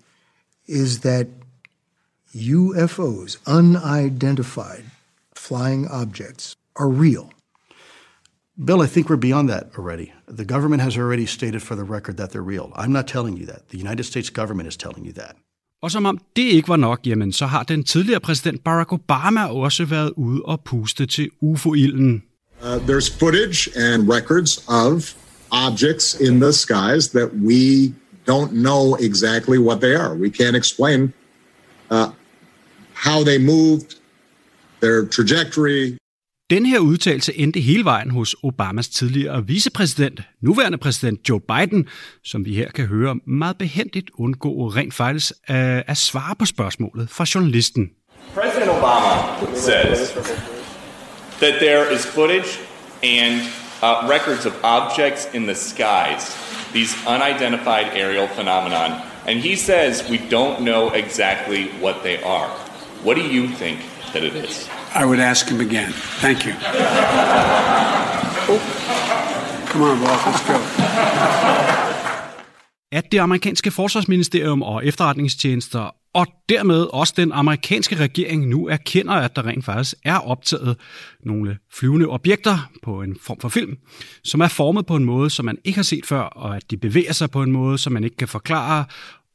is 0.67 0.99
that 0.99 1.27
UFOs, 2.33 3.39
unidentified 3.47 4.83
flying 5.35 5.91
objects, 5.91 6.55
are 6.75 6.89
real. 6.89 7.38
Bill, 8.65 8.81
I 8.81 8.87
think 8.87 9.09
we're 9.09 9.15
beyond 9.15 9.49
that 9.49 9.63
already. 9.77 10.11
The 10.27 10.43
government 10.43 10.81
has 10.81 10.97
already 10.97 11.25
stated 11.25 11.61
for 11.61 11.75
the 11.75 11.85
record 11.85 12.17
that 12.17 12.31
they're 12.31 12.49
real. 12.55 12.73
I'm 12.75 12.91
not 12.91 13.07
telling 13.07 13.37
you 13.37 13.45
that. 13.45 13.69
The 13.69 13.77
United 13.77 14.03
States 14.03 14.29
government 14.29 14.67
is 14.67 14.77
telling 14.77 15.05
you 15.05 15.13
that. 15.13 15.35
Og 15.81 15.91
som 15.91 16.05
om 16.05 16.19
det 16.35 16.41
ikke 16.41 16.67
var 16.69 16.75
nok, 16.75 16.99
jamen 17.05 17.33
så 17.33 17.45
har 17.45 17.63
den 17.63 17.83
tidligere 17.83 18.19
præsident 18.19 18.63
Barack 18.63 18.93
Obama 18.93 19.45
også 19.45 19.85
været 19.85 20.13
ude 20.17 20.41
og 20.41 20.61
puste 20.65 21.05
til 21.05 21.29
UFO-ilden. 21.41 22.23
Uh, 22.61 22.67
there's 22.67 23.19
footage 23.19 23.69
and 23.75 24.13
records 24.13 24.65
of 24.67 25.13
objects 25.51 26.15
in 26.19 26.39
the 26.41 26.53
skies 26.53 27.07
that 27.07 27.29
we 27.33 27.93
don't 28.27 28.51
know 28.51 28.95
exactly 28.95 29.57
what 29.57 29.79
they 29.81 29.95
are. 29.95 30.15
We 30.15 30.29
can't 30.29 30.55
explain 30.55 31.13
uh, 31.91 32.07
how 32.93 33.23
they 33.23 33.37
moved, 33.37 33.95
their 34.81 35.05
trajectory, 35.05 35.98
den 36.49 36.65
her 36.65 36.79
udtalelse 36.79 37.33
endte 37.37 37.59
hele 37.59 37.85
vejen 37.85 38.11
hos 38.11 38.35
Obamas 38.43 38.89
tidligere 38.89 39.47
vicepræsident, 39.47 40.21
nuværende 40.41 40.77
præsident 40.77 41.29
Joe 41.29 41.39
Biden, 41.39 41.87
som 42.23 42.45
vi 42.45 42.53
her 42.53 42.71
kan 42.71 42.85
høre 42.85 43.15
meget 43.27 43.57
behendigt 43.57 44.09
undgå 44.13 44.67
rent 44.67 44.93
faktisk 44.93 45.31
at, 45.47 45.83
at 45.87 45.97
svare 45.97 46.35
på 46.35 46.45
spørgsmålet 46.45 47.09
fra 47.09 47.25
journalisten. 47.35 47.89
President 48.33 48.69
Obama 48.69 49.11
says 49.55 50.11
that 51.39 51.53
there 51.59 51.93
is 51.93 52.05
footage 52.05 52.59
and 53.03 53.33
uh, 53.83 54.09
records 54.09 54.45
of 54.45 54.53
objects 54.63 55.29
in 55.33 55.43
the 55.43 55.55
skies, 55.55 56.23
these 56.73 56.97
unidentified 57.07 57.87
aerial 57.95 58.27
phenomenon, 58.27 58.91
and 59.27 59.39
he 59.39 59.55
says 59.55 60.09
we 60.09 60.17
don't 60.17 60.59
know 60.59 60.91
exactly 60.93 61.63
what 61.81 61.95
they 62.03 62.17
are. 62.23 62.49
What 63.05 63.17
do 63.17 63.23
you 63.23 63.47
think 63.47 63.79
that 64.13 64.23
it 64.23 64.35
is? 64.35 64.78
I 64.95 65.05
would 65.05 65.19
ask 65.19 65.49
him 65.49 65.59
again. 65.59 65.91
Thank 66.21 66.45
you. 66.45 66.53
Oh. 68.49 68.59
Come 69.67 69.83
on, 69.83 69.99
boss, 69.99 70.25
let's 70.25 70.47
go. 70.47 70.57
At 72.91 73.11
det 73.11 73.19
amerikanske 73.19 73.71
forsvarsministerium 73.71 74.61
og 74.61 74.85
efterretningstjenester 74.85 75.95
og 76.13 76.27
dermed 76.49 76.87
også 76.93 77.13
den 77.17 77.31
amerikanske 77.31 77.95
regering 77.95 78.47
nu 78.47 78.67
erkender, 78.67 79.13
at 79.13 79.35
der 79.35 79.45
rent 79.45 79.65
faktisk 79.65 79.95
er 80.05 80.17
optaget 80.17 80.77
nogle 81.25 81.57
flyvende 81.73 82.07
objekter 82.07 82.69
på 82.83 83.01
en 83.01 83.17
form 83.21 83.39
for 83.39 83.49
film, 83.49 83.77
som 84.23 84.41
er 84.41 84.47
formet 84.47 84.85
på 84.85 84.95
en 84.95 85.05
måde, 85.05 85.29
som 85.29 85.45
man 85.45 85.57
ikke 85.63 85.77
har 85.77 85.83
set 85.83 86.05
før, 86.05 86.21
og 86.21 86.55
at 86.55 86.71
de 86.71 86.77
bevæger 86.77 87.13
sig 87.13 87.31
på 87.31 87.43
en 87.43 87.51
måde, 87.51 87.77
som 87.77 87.93
man 87.93 88.03
ikke 88.03 88.17
kan 88.17 88.27
forklare, 88.27 88.85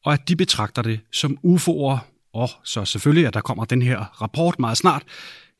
og 0.04 0.12
at 0.12 0.28
de 0.28 0.36
betragter 0.36 0.82
det 0.82 1.00
som 1.12 1.38
UFO'er. 1.46 1.98
Og 2.34 2.50
så 2.64 2.84
selvfølgelig, 2.84 3.26
at 3.26 3.34
der 3.34 3.40
kommer 3.40 3.64
den 3.64 3.82
her 3.82 4.22
rapport 4.22 4.58
meget 4.58 4.76
snart, 4.76 5.02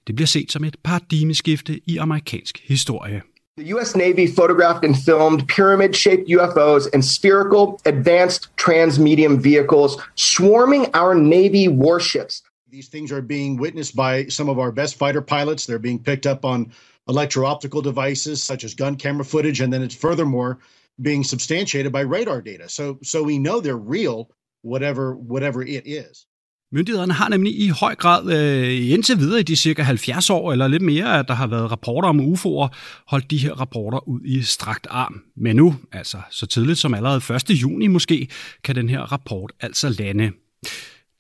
det 0.07 0.17
bliver 0.17 0.27
set 0.27 0.53
som 0.53 0.65
et 0.65 0.77
paradigmeskifte 0.85 1.81
i 1.87 1.97
amerikansk 1.97 2.63
historie. 2.65 3.23
The 3.59 3.75
US 3.75 3.97
Navy 3.97 4.27
photographed 4.27 4.85
and 4.85 4.97
filmed 4.97 5.47
pyramid 5.49 5.95
shaped 5.95 6.29
UFOs 6.29 6.89
and 6.93 7.05
spherical 7.05 7.79
advanced 7.87 8.49
transmedium 8.57 9.43
vehicles 9.43 9.93
swarming 10.17 10.87
our 10.95 11.15
Navy 11.15 11.69
warships. 11.69 12.43
These 12.71 12.89
things 12.89 13.13
are 13.13 13.23
being 13.23 13.61
witnessed 13.61 13.95
by 13.95 14.27
some 14.29 14.49
of 14.49 14.59
our 14.59 14.73
best 14.73 14.97
fighter 14.97 15.23
pilots. 15.23 15.67
They're 15.67 15.79
being 15.79 16.03
picked 16.03 16.27
up 16.27 16.45
on 16.45 16.73
electro 17.09 17.47
optical 17.47 17.81
devices 17.81 18.43
such 18.43 18.65
as 18.65 18.75
gun 18.75 18.97
camera 18.97 19.25
footage, 19.25 19.61
and 19.61 19.73
then 19.73 19.83
it's 19.83 19.95
furthermore 19.95 20.59
being 21.01 21.23
substantiated 21.23 21.93
by 21.93 22.01
radar 22.01 22.41
data. 22.43 22.69
So, 22.69 22.99
so 23.03 23.23
we 23.23 23.39
know 23.39 23.61
they're 23.61 23.77
real, 23.77 24.31
whatever, 24.63 25.15
whatever 25.15 25.63
it 25.63 25.87
is. 25.87 26.27
Myndighederne 26.73 27.13
har 27.13 27.29
nemlig 27.29 27.61
i 27.61 27.69
høj 27.69 27.95
grad 27.95 28.33
øh, 28.33 28.91
indtil 28.91 29.19
videre 29.19 29.41
i 29.41 29.43
de 29.43 29.57
cirka 29.57 29.83
70 29.83 30.31
år 30.31 30.53
eller 30.53 30.69
lidt 30.69 30.83
mere, 30.83 31.19
at 31.19 31.29
der 31.29 31.35
har 31.35 31.47
været 31.47 31.71
rapporter 31.71 32.09
om 32.09 32.21
UFO'er, 32.21 32.69
holdt 33.07 33.31
de 33.31 33.39
her 33.39 33.53
rapporter 33.53 34.09
ud 34.09 34.21
i 34.25 34.43
strakt 34.43 34.87
arm. 34.91 35.23
Men 35.37 35.57
nu, 35.57 35.77
altså 35.93 36.19
så 36.31 36.47
tidligt 36.47 36.79
som 36.79 36.95
allerede 36.95 37.35
1. 37.35 37.51
juni 37.51 37.87
måske, 37.87 38.29
kan 38.65 38.75
den 38.75 38.89
her 38.89 39.01
rapport 39.01 39.53
altså 39.61 39.89
lande. 39.89 40.33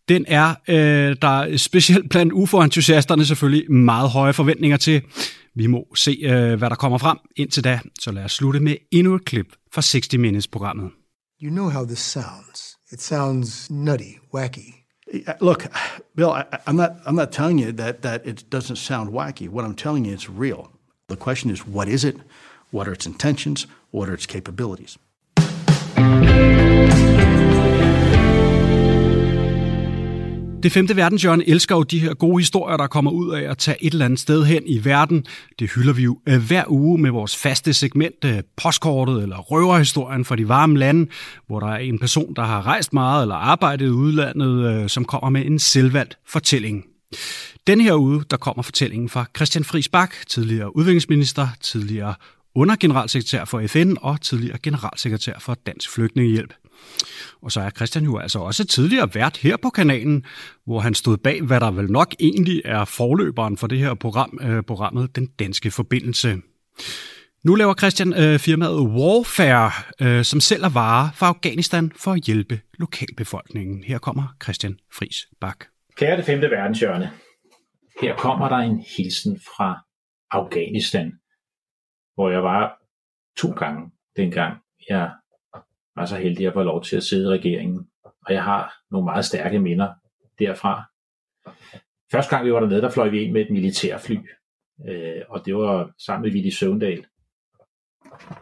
Den 0.09 0.25
er 0.29 0.55
øh, 0.69 1.17
der 1.23 1.57
specielt 1.57 2.11
blandt 2.11 2.33
UFO-entusiasterne 2.33 3.27
selvfølgelig 3.27 3.73
meget 3.73 4.11
høje 4.11 4.33
forventninger 4.33 4.77
til. 4.77 5.03
Vi 5.55 5.67
må 5.67 5.87
se, 5.97 6.19
øh, 6.23 6.55
hvad 6.55 6.71
der 6.71 6.77
kommer 6.77 6.99
frem 6.99 7.19
indtil 7.37 7.65
da, 7.65 7.81
så 8.01 8.13
lad 8.13 8.25
os 8.25 8.33
slutte 8.33 8.61
med 8.61 8.77
endnu 8.91 9.15
et 9.15 9.25
klip 9.25 9.47
fra 9.75 9.83
60 9.83 10.19
Minutes-programmet. 10.19 10.91
You 11.43 11.51
know 11.51 11.71
how 11.71 11.87
this 11.87 11.99
sounds. 11.99 12.77
It 12.93 13.03
sounds 13.03 13.71
nutty, 13.71 14.13
wacky. 14.35 14.84
Look, 15.41 15.67
Bill, 16.15 16.31
I, 16.31 16.47
am 16.67 16.77
not. 16.77 16.97
I'm 17.05 17.15
not 17.15 17.31
telling 17.31 17.59
you 17.59 17.73
that 17.73 18.03
that 18.03 18.27
it 18.27 18.49
doesn't 18.49 18.77
sound 18.77 19.13
wacky. 19.13 19.49
What 19.49 19.65
I'm 19.65 19.75
telling 19.75 20.05
you, 20.05 20.15
it's 20.15 20.31
real. 20.31 20.73
The 21.09 21.17
question 21.17 21.51
is, 21.51 21.67
what 21.67 21.89
is 21.89 22.05
it? 22.05 22.17
What 22.71 22.89
are 22.89 22.93
its 22.93 23.07
intentions? 23.07 23.67
What 23.91 24.09
are 24.09 24.15
its 24.15 24.27
capabilities? 24.27 24.99
Det 30.64 30.73
femte 30.73 30.97
verdenshjørne 30.97 31.49
elsker 31.49 31.76
jo 31.76 31.83
de 31.83 31.99
her 31.99 32.14
gode 32.14 32.40
historier, 32.40 32.76
der 32.76 32.87
kommer 32.87 33.11
ud 33.11 33.35
af 33.35 33.50
at 33.50 33.59
tage 33.59 33.76
et 33.80 33.92
eller 33.92 34.04
andet 34.04 34.21
sted 34.21 34.44
hen 34.44 34.62
i 34.66 34.85
verden. 34.85 35.26
Det 35.59 35.71
hylder 35.75 35.92
vi 35.92 36.02
jo 36.02 36.18
øh, 36.28 36.47
hver 36.47 36.64
uge 36.68 36.99
med 36.99 37.11
vores 37.11 37.37
faste 37.37 37.75
segment, 37.75 38.25
øh, 38.25 38.42
postkortet 38.56 39.23
eller 39.23 39.38
røverhistorien 39.38 40.25
fra 40.25 40.37
de 40.37 40.49
varme 40.49 40.78
lande, 40.78 41.11
hvor 41.47 41.61
der 41.61 41.66
er 41.66 41.78
en 41.78 41.99
person, 41.99 42.35
der 42.35 42.42
har 42.42 42.66
rejst 42.66 42.92
meget 42.92 43.23
eller 43.23 43.35
arbejdet 43.35 43.87
i 43.87 43.88
udlandet, 43.88 44.83
øh, 44.83 44.88
som 44.88 45.04
kommer 45.04 45.30
med 45.30 45.47
en 45.47 45.59
selvvalgt 45.59 46.18
fortælling. 46.26 46.85
Den 47.66 47.80
her 47.80 47.94
uge, 47.94 48.25
der 48.30 48.37
kommer 48.37 48.62
fortællingen 48.62 49.09
fra 49.09 49.26
Christian 49.37 49.64
Friis 49.64 49.88
Bak, 49.88 50.14
tidligere 50.28 50.76
udviklingsminister, 50.76 51.49
tidligere 51.61 52.14
undergeneralsekretær 52.54 53.44
for 53.44 53.66
FN 53.66 53.94
og 54.00 54.21
tidligere 54.21 54.59
generalsekretær 54.62 55.35
for 55.40 55.54
Dansk 55.66 55.90
Flygtningehjælp. 55.90 56.54
Og 57.45 57.53
så 57.53 57.61
er 57.61 57.71
Christian 57.71 58.05
jo 58.05 58.19
altså 58.19 58.39
også 58.39 58.67
tidligere 58.67 59.15
vært 59.15 59.37
her 59.37 59.57
på 59.57 59.71
kanalen, 59.71 60.25
hvor 60.67 60.81
han 60.81 60.95
stod 60.95 61.17
bag, 61.17 61.43
hvad 61.43 61.61
der 61.61 61.71
vel 61.71 61.91
nok 61.91 62.15
egentlig 62.21 62.63
er 62.65 62.85
forløberen 62.85 63.57
for 63.57 63.67
det 63.67 63.79
her 63.79 63.95
program, 63.95 64.39
øh, 64.43 64.63
programmet 64.63 65.17
Den 65.17 65.27
Danske 65.27 65.71
Forbindelse. 65.71 66.37
Nu 67.45 67.55
laver 67.55 67.75
Christian 67.75 68.13
øh, 68.13 68.39
firmaet 68.39 68.81
Warfare, 68.81 69.71
øh, 70.01 70.25
som 70.25 70.41
sælger 70.41 70.69
varer 70.69 71.09
fra 71.15 71.29
Afghanistan 71.29 71.93
for 71.97 72.13
at 72.13 72.21
hjælpe 72.21 72.61
lokalbefolkningen. 72.79 73.85
Her 73.85 73.99
kommer 73.99 74.37
Christian 74.43 74.79
Fris 74.99 75.17
Bak. 75.41 75.65
Kære 75.97 76.17
det 76.17 76.25
femte 76.25 76.51
verdenshjørne, 76.51 77.11
her 78.01 78.17
kommer 78.17 78.49
der 78.49 78.57
en 78.57 78.85
hilsen 78.97 79.41
fra 79.41 79.85
Afghanistan, 80.31 81.13
hvor 82.15 82.31
jeg 82.31 82.43
var 82.43 82.79
to 83.39 83.51
gange 83.51 83.91
dengang 84.17 84.59
jeg 84.89 85.11
var 85.97 86.07
så 86.07 86.17
heldig 86.17 86.47
at 86.47 86.53
få 86.53 86.63
lov 86.63 86.83
til 86.83 86.97
at 86.97 87.03
sidde 87.03 87.25
i 87.25 87.39
regeringen. 87.39 87.89
Og 88.27 88.33
jeg 88.33 88.45
har 88.45 88.75
nogle 88.91 89.05
meget 89.05 89.25
stærke 89.25 89.59
minder 89.59 89.93
derfra. 90.39 90.85
Første 92.13 92.31
gang 92.31 92.47
vi 92.47 92.53
var 92.53 92.61
dernede, 92.61 92.83
der 92.83 92.91
fløj 92.91 93.09
vi 93.09 93.23
ind 93.23 93.33
med 93.33 93.41
et 93.41 93.51
militærfly. 93.51 94.17
Øh, 94.89 95.23
og 95.29 95.47
det 95.47 95.57
var 95.57 95.93
sammen 95.99 96.23
med 96.23 96.35
Willy 96.35 96.51
Søvndal. 96.51 97.05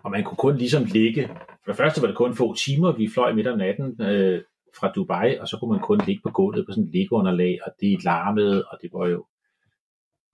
Og 0.03 0.11
man 0.11 0.25
kunne 0.25 0.37
kun 0.37 0.57
ligesom 0.57 0.85
ligge, 0.85 1.27
for 1.65 1.73
det 1.73 1.77
første 1.77 2.01
var 2.01 2.07
det 2.07 2.17
kun 2.17 2.37
få 2.37 2.55
timer, 2.55 2.93
vi 2.93 3.11
fløj 3.15 3.33
midt 3.33 3.47
om 3.47 3.59
natten 3.59 4.03
øh, 4.03 4.43
fra 4.81 4.93
Dubai, 4.93 5.39
og 5.39 5.49
så 5.49 5.57
kunne 5.57 5.71
man 5.71 5.81
kun 5.81 6.01
ligge 6.07 6.23
på 6.23 6.31
gulvet 6.31 6.67
på 6.67 6.73
sådan 6.73 6.85
et 6.85 6.93
liggeunderlag, 6.93 7.59
og 7.67 7.73
det 7.81 8.05
larmede, 8.05 8.65
og 8.65 8.79
det 8.83 8.91
var 8.93 9.07
jo 9.07 9.27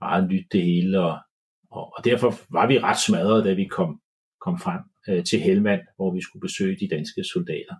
meget 0.00 0.28
nyt 0.30 0.46
det 0.52 0.62
hele, 0.62 1.00
og, 1.00 1.18
og, 1.70 1.92
og 1.96 2.04
derfor 2.04 2.34
var 2.50 2.66
vi 2.66 2.78
ret 2.78 2.98
smadret, 2.98 3.44
da 3.44 3.52
vi 3.52 3.64
kom, 3.64 4.00
kom 4.40 4.58
frem 4.58 4.80
øh, 5.08 5.24
til 5.24 5.40
Helmand, 5.40 5.80
hvor 5.96 6.14
vi 6.14 6.22
skulle 6.22 6.40
besøge 6.40 6.76
de 6.80 6.88
danske 6.88 7.24
soldater. 7.24 7.74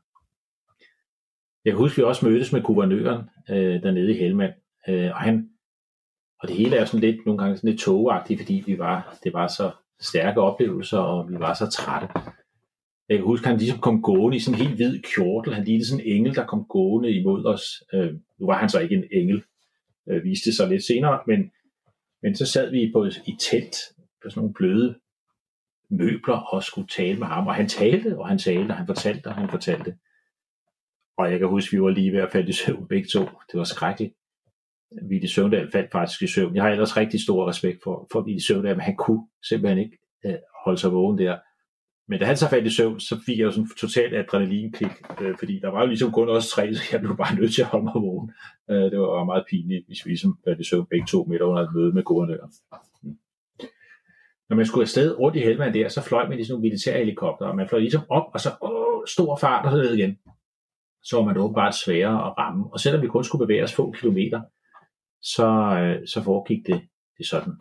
Jeg 1.64 1.73
kan 1.73 1.78
huske, 1.78 1.94
at 1.94 1.99
vi 1.99 2.02
også 2.02 2.26
mødtes 2.28 2.52
med 2.52 2.62
guvernøren 2.62 3.25
øh, 3.50 3.82
dernede 3.82 4.14
i 4.14 4.18
Helmand, 4.18 4.52
øh, 4.88 5.11
og 5.11 5.20
han 5.20 5.49
og 6.40 6.49
det 6.49 6.56
hele 6.56 6.76
er 6.76 6.85
sådan 6.85 7.00
lidt, 7.00 7.26
nogle 7.26 7.38
gange 7.38 7.56
sådan 7.56 7.70
lidt 7.70 7.80
togagtigt, 7.80 8.40
fordi 8.40 8.62
vi 8.66 8.78
var, 8.78 9.18
det 9.25 9.32
var 9.32 9.47
så 9.47 9.73
stærke 10.00 10.40
oplevelser, 10.40 10.99
og 10.99 11.30
vi 11.30 11.38
var 11.38 11.54
så 11.54 11.70
trætte. 11.70 12.08
Jeg 13.08 13.18
kan 13.18 13.26
huske, 13.26 13.44
at 13.44 13.49
han 13.49 13.58
ligesom 13.58 13.80
kom 13.80 14.02
gående 14.02 14.37
i 14.37 14.40
sådan 14.40 14.61
en 14.61 14.66
helt 14.66 14.76
hvid 14.76 15.02
kjortel. 15.02 15.54
Han 15.54 15.64
lignede 15.64 15.87
sådan 15.87 16.04
en 16.04 16.12
engel, 16.12 16.35
der 16.35 16.47
kom 16.47 16.64
gående 16.68 17.11
imod 17.11 17.44
os. 17.44 17.62
Øh, 17.94 18.12
nu 18.38 18.47
var 18.47 18.58
han 18.58 18.68
så 18.68 18.80
ikke 18.80 18.94
en 18.94 19.04
engel, 19.12 19.42
øh, 20.08 20.25
viste 20.25 20.56
sig 20.56 20.68
lidt 20.68 20.85
senere, 20.85 21.20
men, 21.26 21.50
men 22.23 22.37
så 22.37 22.47
sad 22.47 22.70
vi 22.70 22.90
på, 22.92 23.04
i 23.04 23.37
telt 23.40 23.76
på 24.23 24.30
sådan 24.30 24.40
nogle 24.40 24.54
bløde 24.54 24.99
møbler 25.90 26.37
og 26.37 26.62
skulle 26.62 26.88
tale 26.88 27.18
med 27.18 27.26
ham. 27.26 27.47
Og 27.47 27.54
han 27.54 27.68
talte, 27.68 28.18
og 28.18 28.28
han 28.28 28.38
talte, 28.38 28.71
og 28.71 28.76
han 28.76 28.87
fortalte, 28.87 29.26
og 29.26 29.35
han 29.35 29.49
fortalte. 29.50 29.95
Og 31.18 31.30
jeg 31.30 31.38
kan 31.38 31.49
huske, 31.49 31.68
at 31.68 31.73
vi 31.78 31.83
var 31.83 31.90
lige 31.90 32.12
ved 32.12 32.21
at 32.21 32.33
falde 32.33 32.49
i 32.49 32.52
søvn 32.52 32.88
begge 32.88 33.09
to. 33.09 33.21
Det 33.21 33.59
var 33.59 33.64
skrækkeligt. 33.64 34.14
Vilde 35.09 35.28
Søvndal 35.28 35.71
faldt 35.73 35.92
faktisk 35.92 36.23
i 36.23 36.26
søvn. 36.26 36.54
Jeg 36.54 36.62
har 36.62 36.71
ellers 36.71 36.97
rigtig 36.97 37.23
stor 37.23 37.49
respekt 37.49 37.78
for, 37.84 38.08
for 38.12 38.21
Vilde 38.21 38.47
Søvndal, 38.47 38.76
men 38.76 38.80
han 38.80 38.97
kunne 38.97 39.26
simpelthen 39.49 39.78
ikke 39.78 39.99
øh, 40.26 40.34
holde 40.65 40.78
sig 40.78 40.93
vågen 40.93 41.19
der. 41.19 41.39
Men 42.08 42.19
da 42.21 42.25
han 42.25 42.36
så 42.36 42.49
faldt 42.50 42.67
i 42.67 42.71
søvn, 42.71 43.00
så 43.00 43.21
fik 43.26 43.39
jeg 43.39 43.45
jo 43.45 43.50
sådan 43.50 43.69
totalt 43.80 44.15
adrenalinklik, 44.15 44.91
øh, 45.21 45.34
fordi 45.39 45.58
der 45.58 45.69
var 45.69 45.80
jo 45.80 45.86
ligesom 45.86 46.12
kun 46.12 46.28
også 46.28 46.50
tre, 46.50 46.75
så 46.75 46.82
jeg 46.93 47.00
blev 47.00 47.17
bare 47.17 47.34
nødt 47.34 47.54
til 47.54 47.62
at 47.62 47.69
holde 47.69 47.84
mig 47.84 47.95
vågen. 47.95 48.32
Øh, 48.71 48.91
det 48.91 48.99
var 49.00 49.25
meget 49.25 49.45
pinligt, 49.50 49.86
hvis 49.86 50.04
vi 50.04 50.10
ligesom 50.10 50.39
faldt 50.45 50.60
i 50.60 50.65
søvn 50.65 50.86
begge 50.91 51.06
to 51.06 51.25
midt 51.25 51.43
under 51.43 51.62
et 51.62 51.75
møde 51.75 51.93
med 51.93 52.02
guvernøren 52.02 52.52
når 54.49 54.56
man 54.56 54.67
skulle 54.67 54.82
afsted 54.82 55.19
rundt 55.19 55.37
i 55.37 55.41
Helmand 55.41 55.75
der, 55.75 55.89
så 55.89 56.02
fløj 56.02 56.28
man 56.28 56.39
i 56.39 56.45
sådan 56.45 56.52
nogle 56.52 56.63
militærhelikopter, 56.63 57.47
og 57.47 57.56
man 57.56 57.69
fløj 57.69 57.80
ligesom 57.80 58.02
op, 58.08 58.30
og 58.34 58.41
så 58.41 58.49
åh, 58.63 59.02
stor 59.06 59.37
fart 59.37 59.67
og 59.67 59.73
så 59.73 59.76
ned 59.76 59.95
igen. 59.95 60.19
Så 61.02 61.17
var 61.17 61.25
man 61.25 61.37
åbenbart 61.37 61.75
sværere 61.75 62.26
at 62.26 62.39
ramme. 62.39 62.73
Og 62.73 62.80
selvom 62.80 63.02
vi 63.02 63.06
kun 63.06 63.25
skulle 63.25 63.47
bevæge 63.47 63.65
os 63.65 63.75
få 63.75 63.93
kilometer, 63.93 64.43
så, 65.23 65.49
øh, 65.80 66.08
så 66.08 66.23
foregik 66.23 66.67
det, 66.67 66.80
det 67.19 67.26
sådan. 67.26 67.52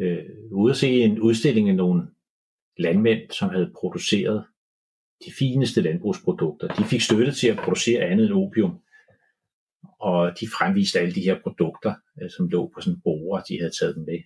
Øh, 0.00 0.24
ude 0.52 0.70
at 0.70 0.76
se 0.76 0.90
en 1.00 1.20
udstilling 1.20 1.68
af 1.68 1.74
nogle 1.74 2.02
landmænd, 2.78 3.30
som 3.30 3.50
havde 3.50 3.72
produceret 3.80 4.44
de 5.26 5.32
fineste 5.38 5.80
landbrugsprodukter. 5.80 6.68
De 6.68 6.84
fik 6.84 7.00
støtte 7.00 7.32
til 7.32 7.48
at 7.48 7.58
producere 7.58 8.04
andet 8.04 8.26
end 8.26 8.34
opium. 8.34 8.80
Og 10.00 10.32
de 10.40 10.46
fremviste 10.58 11.00
alle 11.00 11.14
de 11.14 11.20
her 11.20 11.40
produkter, 11.42 11.94
øh, 12.22 12.30
som 12.30 12.48
lå 12.48 12.70
på 12.74 12.80
sådan 12.80 13.00
borer, 13.04 13.42
de 13.42 13.58
havde 13.58 13.72
taget 13.80 13.96
dem 13.96 14.04
med 14.04 14.18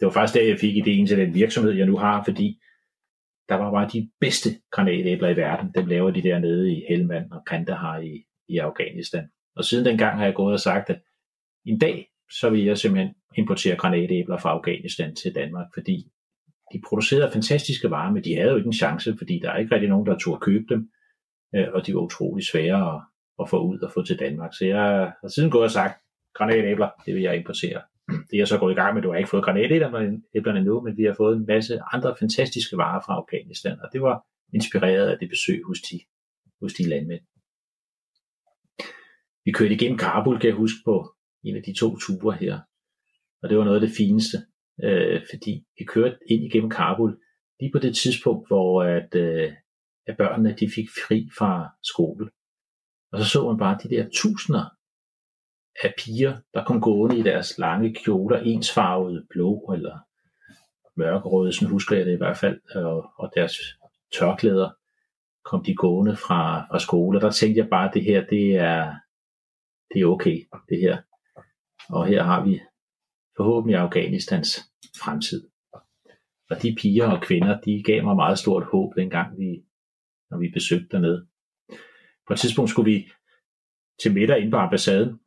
det 0.00 0.06
var 0.06 0.12
faktisk 0.12 0.34
der, 0.34 0.48
jeg 0.48 0.58
fik 0.58 0.76
ideen 0.76 1.06
til 1.06 1.18
den 1.18 1.34
virksomhed, 1.34 1.72
jeg 1.72 1.86
nu 1.86 1.96
har, 1.96 2.24
fordi 2.24 2.60
der 3.48 3.54
var 3.54 3.70
bare 3.70 3.88
de 3.92 4.10
bedste 4.20 4.50
granatæbler 4.70 5.28
i 5.28 5.36
verden. 5.36 5.72
Dem 5.74 5.86
laver 5.86 6.10
de 6.10 6.22
dernede 6.22 6.72
i 6.72 6.84
Helmand 6.88 7.30
og 7.32 7.44
Kandahar 7.46 7.98
i, 7.98 8.24
i 8.48 8.58
Afghanistan. 8.58 9.28
Og 9.56 9.64
siden 9.64 9.86
dengang 9.86 10.18
har 10.18 10.24
jeg 10.24 10.34
gået 10.34 10.52
og 10.52 10.60
sagt, 10.60 10.90
at 10.90 11.00
en 11.64 11.78
dag, 11.78 12.08
så 12.30 12.50
vil 12.50 12.64
jeg 12.64 12.78
simpelthen 12.78 13.14
importere 13.36 13.76
granatæbler 13.76 14.38
fra 14.38 14.50
Afghanistan 14.50 15.14
til 15.14 15.34
Danmark, 15.34 15.66
fordi 15.74 16.10
de 16.72 16.80
producerede 16.88 17.32
fantastiske 17.32 17.90
varer, 17.90 18.12
men 18.12 18.24
de 18.24 18.34
havde 18.34 18.50
jo 18.50 18.56
ikke 18.56 18.66
en 18.66 18.72
chance, 18.72 19.14
fordi 19.18 19.40
der 19.42 19.50
er 19.50 19.56
ikke 19.56 19.74
rigtig 19.74 19.90
nogen, 19.90 20.06
der 20.06 20.18
turde 20.18 20.40
købe 20.40 20.64
dem, 20.68 20.90
øh, 21.54 21.66
og 21.72 21.86
de 21.86 21.94
var 21.94 22.00
utrolig 22.00 22.46
svære 22.46 22.94
at, 22.94 23.00
at 23.40 23.50
få 23.50 23.58
ud 23.62 23.78
og 23.78 23.92
få 23.94 24.02
til 24.02 24.18
Danmark. 24.18 24.54
Så 24.54 24.64
jeg 24.64 24.80
har 25.20 25.28
siden 25.28 25.50
gået 25.50 25.64
og 25.64 25.70
sagt, 25.70 26.02
granatæbler, 26.34 26.88
det 27.06 27.14
vil 27.14 27.22
jeg 27.22 27.36
importere 27.36 27.82
det 28.30 28.40
er 28.40 28.44
så 28.44 28.58
gået 28.58 28.72
i 28.72 28.74
gang 28.74 28.94
med, 28.94 29.02
du 29.02 29.10
har 29.10 29.18
ikke 29.18 29.30
fået 29.30 29.44
granatæblerne 29.44 30.58
endnu, 30.58 30.80
men 30.80 30.96
vi 30.96 31.04
har 31.04 31.14
fået 31.14 31.36
en 31.36 31.46
masse 31.46 31.80
andre 31.92 32.16
fantastiske 32.18 32.76
varer 32.76 33.02
fra 33.06 33.14
Afghanistan, 33.14 33.80
og 33.80 33.88
det 33.92 34.02
var 34.02 34.26
inspireret 34.54 35.08
af 35.08 35.18
det 35.18 35.28
besøg 35.28 35.62
hos 35.66 35.80
de, 35.80 36.00
hos 36.62 36.74
de 36.74 36.88
landmænd. 36.88 37.24
Vi 39.44 39.52
kørte 39.52 39.74
igennem 39.74 39.98
Kabul, 39.98 40.40
kan 40.40 40.48
jeg 40.48 40.56
huske, 40.56 40.78
på 40.84 41.14
en 41.44 41.56
af 41.56 41.62
de 41.62 41.74
to 41.74 41.98
ture 41.98 42.36
her, 42.36 42.60
og 43.42 43.48
det 43.48 43.58
var 43.58 43.64
noget 43.64 43.80
af 43.80 43.86
det 43.88 43.96
fineste, 43.96 44.38
øh, 44.84 45.22
fordi 45.30 45.64
vi 45.78 45.84
kørte 45.84 46.18
ind 46.30 46.44
igennem 46.44 46.70
Kabul 46.70 47.20
lige 47.60 47.72
på 47.72 47.78
det 47.78 47.96
tidspunkt, 47.96 48.48
hvor 48.48 48.82
at, 48.82 49.14
øh, 49.14 49.52
at 50.06 50.16
børnene 50.16 50.56
de 50.60 50.70
fik 50.74 50.88
fri 50.88 51.28
fra 51.38 51.68
skole. 51.82 52.30
Og 53.12 53.18
så 53.18 53.24
så 53.24 53.48
man 53.48 53.58
bare 53.58 53.78
de 53.82 53.88
der 53.88 54.08
tusinder 54.12 54.77
af 55.82 55.94
piger, 55.98 56.36
der 56.54 56.64
kom 56.64 56.80
gående 56.80 57.18
i 57.18 57.22
deres 57.22 57.58
lange 57.58 57.94
kjoler, 57.94 58.38
ensfarvede 58.38 59.26
blå 59.30 59.72
eller 59.74 59.98
mørkerøde, 60.96 61.52
sådan 61.52 61.68
husker 61.68 61.96
jeg 61.96 62.06
det 62.06 62.12
i 62.12 62.16
hvert 62.16 62.36
fald, 62.36 62.60
og, 62.74 63.12
og 63.16 63.32
deres 63.34 63.52
tørklæder 64.18 64.70
kom 65.44 65.64
de 65.64 65.74
gående 65.74 66.16
fra, 66.16 66.66
fra 66.70 66.78
skole. 66.78 67.20
Der 67.20 67.30
tænkte 67.30 67.58
jeg 67.58 67.68
bare, 67.68 67.88
at 67.88 67.94
det 67.94 68.04
her, 68.04 68.26
det 68.26 68.56
er, 68.56 68.94
det 69.94 70.00
er 70.02 70.06
okay, 70.06 70.48
det 70.68 70.78
her. 70.80 70.98
Og 71.88 72.06
her 72.06 72.22
har 72.22 72.44
vi 72.44 72.60
forhåbentlig 73.36 73.78
Afghanistans 73.78 74.58
fremtid. 75.02 75.48
Og 76.50 76.62
de 76.62 76.76
piger 76.80 77.06
og 77.10 77.22
kvinder, 77.22 77.60
de 77.60 77.82
gav 77.86 78.04
mig 78.04 78.16
meget 78.16 78.38
stort 78.38 78.64
håb, 78.64 78.92
dengang 78.96 79.38
vi, 79.38 79.64
når 80.30 80.38
vi 80.38 80.50
besøgte 80.54 80.88
dernede. 80.90 81.26
På 82.26 82.32
et 82.32 82.38
tidspunkt 82.38 82.70
skulle 82.70 82.92
vi 82.92 83.10
til 84.02 84.14
middag 84.14 84.38
inde 84.38 84.50
på 84.50 84.56
ambassaden, 84.56 85.20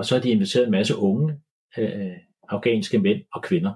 og 0.00 0.06
så 0.06 0.14
har 0.14 0.22
de 0.22 0.30
inviteret 0.30 0.64
en 0.64 0.70
masse 0.70 0.96
unge 0.96 1.40
øh, 1.78 2.16
afghanske 2.48 2.98
mænd 2.98 3.22
og 3.34 3.42
kvinder. 3.42 3.72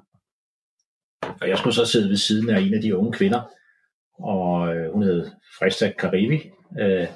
Og 1.41 1.49
jeg 1.49 1.59
skulle 1.59 1.75
så 1.75 1.87
sidde 1.87 2.09
ved 2.09 2.17
siden 2.17 2.51
af 2.51 2.61
en 2.61 2.75
af 2.75 2.81
de 2.81 2.97
unge 2.97 3.13
kvinder, 3.13 3.43
og 4.19 4.77
øh, 4.77 4.93
hun 4.93 5.03
hed 5.03 5.31
Frista 5.59 5.93
Karibi. 5.99 6.51
Øh, 6.81 7.09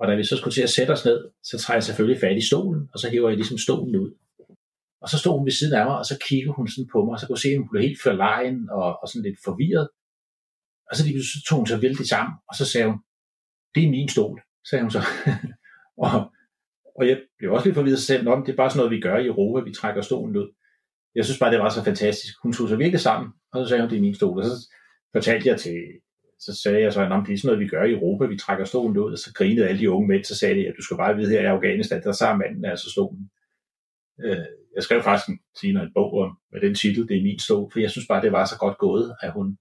og 0.00 0.08
da 0.08 0.14
vi 0.14 0.24
så 0.24 0.36
skulle 0.36 0.54
til 0.54 0.62
at 0.62 0.70
sætte 0.70 0.90
os 0.90 1.04
ned, 1.04 1.28
så 1.42 1.58
træder 1.58 1.76
jeg 1.76 1.84
selvfølgelig 1.84 2.20
fat 2.20 2.36
i 2.36 2.46
stolen, 2.46 2.88
og 2.92 2.98
så 2.98 3.10
hiver 3.10 3.28
jeg 3.28 3.36
ligesom 3.36 3.58
stolen 3.58 3.96
ud. 3.96 4.10
Og 5.00 5.08
så 5.08 5.18
stod 5.18 5.38
hun 5.38 5.46
ved 5.46 5.52
siden 5.52 5.74
af 5.74 5.84
mig, 5.86 5.98
og 5.98 6.06
så 6.06 6.18
kiggede 6.28 6.52
hun 6.52 6.68
sådan 6.68 6.90
på 6.92 7.04
mig, 7.04 7.12
og 7.12 7.20
så 7.20 7.26
kunne 7.26 7.38
se, 7.38 7.48
at 7.48 7.58
hun 7.58 7.68
blev 7.70 7.82
helt 7.82 8.02
forlegen 8.02 8.70
og, 8.70 9.02
og 9.02 9.08
sådan 9.08 9.22
lidt 9.22 9.38
forvirret. 9.44 9.88
Og 10.90 10.96
så 10.96 11.04
lige 11.04 11.22
så 11.22 11.38
tog 11.48 11.58
hun 11.58 11.66
sig 11.66 11.82
vældig 11.82 12.08
sammen, 12.08 12.34
og 12.48 12.54
så 12.54 12.64
sagde 12.64 12.86
hun, 12.86 12.98
det 13.74 13.84
er 13.84 13.90
min 13.90 14.08
stol, 14.08 14.42
sagde 14.68 14.82
hun 14.82 14.90
så. 14.90 15.02
og 16.06 16.32
og 16.98 17.08
jeg 17.08 17.20
blev 17.38 17.52
også 17.52 17.66
lidt 17.66 17.74
forvirret 17.74 17.98
selv, 17.98 18.28
om 18.28 18.44
det 18.44 18.52
er 18.52 18.56
bare 18.56 18.70
sådan 18.70 18.78
noget, 18.78 18.96
vi 18.96 19.00
gør 19.00 19.16
i 19.16 19.26
Europa, 19.26 19.64
vi 19.64 19.74
trækker 19.74 20.02
stolen 20.02 20.36
ud. 20.36 20.54
Jeg 21.14 21.24
synes 21.24 21.38
bare, 21.38 21.52
det 21.52 21.60
var 21.60 21.68
så 21.68 21.84
fantastisk. 21.84 22.34
Hun 22.42 22.52
tog 22.52 22.68
sig 22.68 22.78
virkelig 22.78 23.00
sammen, 23.00 23.32
og 23.52 23.64
så 23.64 23.68
sagde 23.68 23.82
hun, 23.82 23.90
det 23.90 23.96
er 23.96 24.00
min 24.00 24.14
stol. 24.14 24.38
Og 24.38 24.44
så 24.44 24.72
fortalte 25.14 25.48
jeg 25.48 25.60
til 25.60 25.76
så 26.38 26.60
sagde 26.62 26.80
jeg 26.80 26.92
så, 26.92 27.02
at 27.02 27.10
det 27.26 27.32
er 27.32 27.38
sådan 27.38 27.48
noget, 27.48 27.60
vi 27.60 27.68
gør 27.68 27.84
i 27.84 27.92
Europa. 27.92 28.26
Vi 28.26 28.38
trækker 28.38 28.64
stolen 28.64 28.96
ud, 28.96 29.12
og 29.12 29.18
så 29.18 29.32
grinede 29.34 29.68
alle 29.68 29.80
de 29.80 29.90
unge 29.90 30.08
mænd. 30.08 30.24
Så 30.24 30.38
sagde 30.38 30.54
de, 30.54 30.68
at 30.68 30.74
du 30.76 30.82
skal 30.82 30.96
bare 30.96 31.16
vide 31.16 31.30
her 31.30 31.40
i 31.40 31.44
Afghanistan, 31.44 32.02
der 32.02 32.12
så 32.12 32.34
manden 32.34 32.64
altså 32.64 32.90
stolen. 32.90 33.30
Øh, 34.24 34.46
jeg 34.74 34.82
skrev 34.82 35.02
faktisk 35.02 35.28
en, 35.28 35.38
senere 35.60 35.84
en 35.84 35.92
bog 35.94 36.12
om, 36.14 36.38
med 36.52 36.60
den 36.60 36.74
titel, 36.74 37.08
det 37.08 37.16
er 37.16 37.22
min 37.22 37.38
stol, 37.38 37.72
for 37.72 37.80
jeg 37.80 37.90
synes 37.90 38.06
bare, 38.08 38.22
det 38.22 38.32
var 38.32 38.44
så 38.44 38.58
godt 38.58 38.78
gået, 38.78 39.16
at 39.22 39.32
hun 39.32 39.58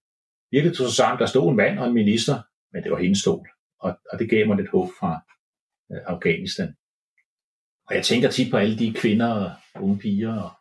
virkelig 0.52 0.78
tog 0.78 0.88
sig 0.88 0.96
sammen. 0.96 1.20
Der 1.20 1.26
stod 1.26 1.50
en 1.50 1.56
mand 1.56 1.80
og 1.80 1.88
en 1.88 1.94
minister, 1.94 2.36
men 2.74 2.84
det 2.84 2.92
var 2.92 2.98
hendes 2.98 3.20
stol. 3.20 3.48
Og, 3.80 4.00
og 4.12 4.20
det 4.20 4.30
gav 4.30 4.48
mig 4.48 4.58
lidt 4.58 4.70
håb 4.70 4.90
fra 5.00 5.12
øh, 5.92 6.02
Afghanistan. 6.06 6.76
Og 7.88 7.96
jeg 7.96 8.04
tænker 8.04 8.30
tit 8.30 8.52
på 8.52 8.58
alle 8.58 8.78
de 8.78 8.94
kvinder 8.94 9.28
og 9.28 9.52
unge 9.76 10.00
piger, 10.00 10.42
og, 10.42 10.52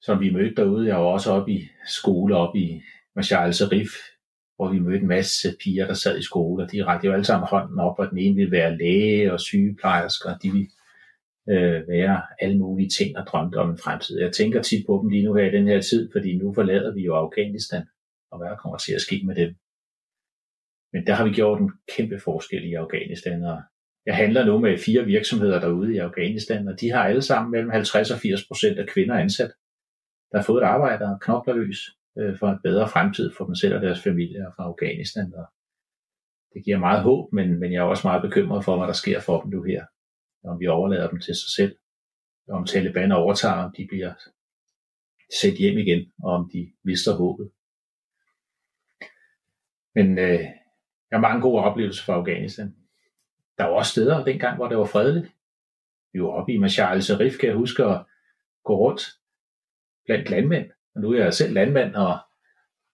som 0.00 0.20
vi 0.20 0.30
mødte 0.30 0.54
derude. 0.54 0.88
Jeg 0.88 0.96
var 0.96 1.04
også 1.04 1.30
oppe 1.30 1.52
i 1.52 1.68
skole, 1.86 2.36
oppe 2.36 2.58
i 2.58 2.82
Marshall 3.16 3.54
Serif, 3.54 3.90
hvor 4.56 4.72
vi 4.72 4.78
mødte 4.78 5.00
en 5.00 5.08
masse 5.08 5.56
piger, 5.60 5.86
der 5.86 5.94
sad 5.94 6.18
i 6.18 6.22
skole, 6.22 6.64
og 6.64 6.72
de 6.72 6.84
rakte 6.84 7.06
jo 7.06 7.12
alle 7.12 7.24
sammen 7.24 7.48
hånden 7.48 7.78
op, 7.78 7.98
og 7.98 8.10
den 8.10 8.18
ene 8.18 8.36
ville 8.36 8.50
være 8.50 8.76
læge 8.76 9.32
og 9.32 9.40
sygeplejersker, 9.40 10.34
og 10.34 10.42
de 10.42 10.50
ville 10.50 10.70
øh, 11.48 11.88
være 11.88 12.22
alle 12.40 12.58
mulige 12.58 12.88
ting 12.88 13.18
og 13.18 13.26
drømte 13.26 13.56
om 13.56 13.70
en 13.70 13.78
fremtid. 13.78 14.20
Jeg 14.20 14.32
tænker 14.32 14.62
tit 14.62 14.86
på 14.86 14.98
dem 15.02 15.10
lige 15.10 15.24
nu 15.24 15.34
her 15.34 15.44
i 15.44 15.56
den 15.56 15.68
her 15.68 15.80
tid, 15.80 16.10
fordi 16.12 16.36
nu 16.36 16.54
forlader 16.54 16.94
vi 16.94 17.00
jo 17.00 17.14
Afghanistan, 17.14 17.86
og 18.30 18.38
hvad 18.38 18.56
kommer 18.62 18.78
til 18.78 18.92
at 18.94 19.00
ske 19.00 19.22
med 19.26 19.34
dem. 19.34 19.54
Men 20.92 21.06
der 21.06 21.14
har 21.14 21.24
vi 21.24 21.32
gjort 21.32 21.60
en 21.60 21.70
kæmpe 21.96 22.20
forskel 22.20 22.64
i 22.64 22.74
Afghanistan, 22.74 23.42
og 23.42 23.62
jeg 24.06 24.16
handler 24.16 24.44
nu 24.44 24.58
med 24.58 24.78
fire 24.78 25.04
virksomheder 25.04 25.60
derude 25.60 25.94
i 25.94 25.98
Afghanistan, 25.98 26.68
og 26.68 26.80
de 26.80 26.90
har 26.90 27.04
alle 27.04 27.22
sammen 27.22 27.50
mellem 27.50 27.70
50 27.70 28.10
og 28.10 28.18
80 28.18 28.46
procent 28.48 28.78
af 28.78 28.88
kvinder 28.88 29.14
ansat, 29.14 29.52
der 30.32 30.38
har 30.38 30.44
fået 30.44 30.62
et 30.62 30.66
arbejde 30.66 31.04
og 31.04 31.20
knokler 31.20 31.54
løs 31.54 31.78
øh, 32.18 32.38
for 32.38 32.48
en 32.48 32.58
bedre 32.62 32.88
fremtid 32.88 33.32
for 33.36 33.44
dem 33.44 33.54
selv 33.54 33.74
og 33.74 33.82
deres 33.82 34.02
familie 34.02 34.46
fra 34.56 34.64
Afghanistan. 34.64 35.34
Og 35.34 35.46
det 36.52 36.64
giver 36.64 36.78
meget 36.78 37.02
håb, 37.02 37.32
men, 37.32 37.60
men 37.60 37.72
jeg 37.72 37.78
er 37.78 37.84
også 37.84 38.06
meget 38.06 38.22
bekymret 38.22 38.64
for, 38.64 38.76
hvad 38.76 38.86
der 38.86 38.92
sker 38.92 39.20
for 39.20 39.40
dem 39.40 39.50
nu 39.50 39.62
her, 39.62 39.84
om 40.44 40.60
vi 40.60 40.66
overlader 40.66 41.10
dem 41.10 41.20
til 41.20 41.34
sig 41.34 41.50
selv, 41.56 41.76
om 42.48 42.66
Taliban 42.66 43.12
overtager, 43.12 43.54
om 43.54 43.74
de 43.76 43.86
bliver 43.86 44.12
sendt 45.40 45.58
hjem 45.58 45.78
igen, 45.78 46.12
og 46.22 46.32
om 46.32 46.50
de 46.52 46.72
mister 46.84 47.12
håbet. 47.16 47.50
Men 49.94 50.18
øh, 50.18 50.40
jeg 51.10 51.18
har 51.18 51.20
mange 51.20 51.40
gode 51.40 51.62
oplevelser 51.62 52.04
fra 52.04 52.14
Afghanistan. 52.14 52.74
Der 53.58 53.64
var 53.64 53.72
også 53.72 53.90
steder 53.90 54.24
dengang, 54.24 54.56
hvor 54.56 54.68
det 54.68 54.78
var 54.78 54.84
fredeligt. 54.84 55.26
Vi 56.12 56.22
var 56.22 56.28
oppe 56.28 56.52
i 56.52 56.58
Mashal 56.58 56.94
al-Sharif, 56.94 57.38
kan 57.38 57.48
jeg 57.48 57.56
huske, 57.56 57.84
at 57.84 58.02
gå 58.64 58.76
rundt 58.76 59.02
blandt 60.06 60.30
landmænd. 60.30 60.66
Og 60.94 61.00
nu 61.00 61.12
er 61.12 61.22
jeg 61.22 61.34
selv 61.34 61.54
landmand, 61.54 61.94
og, 61.94 62.18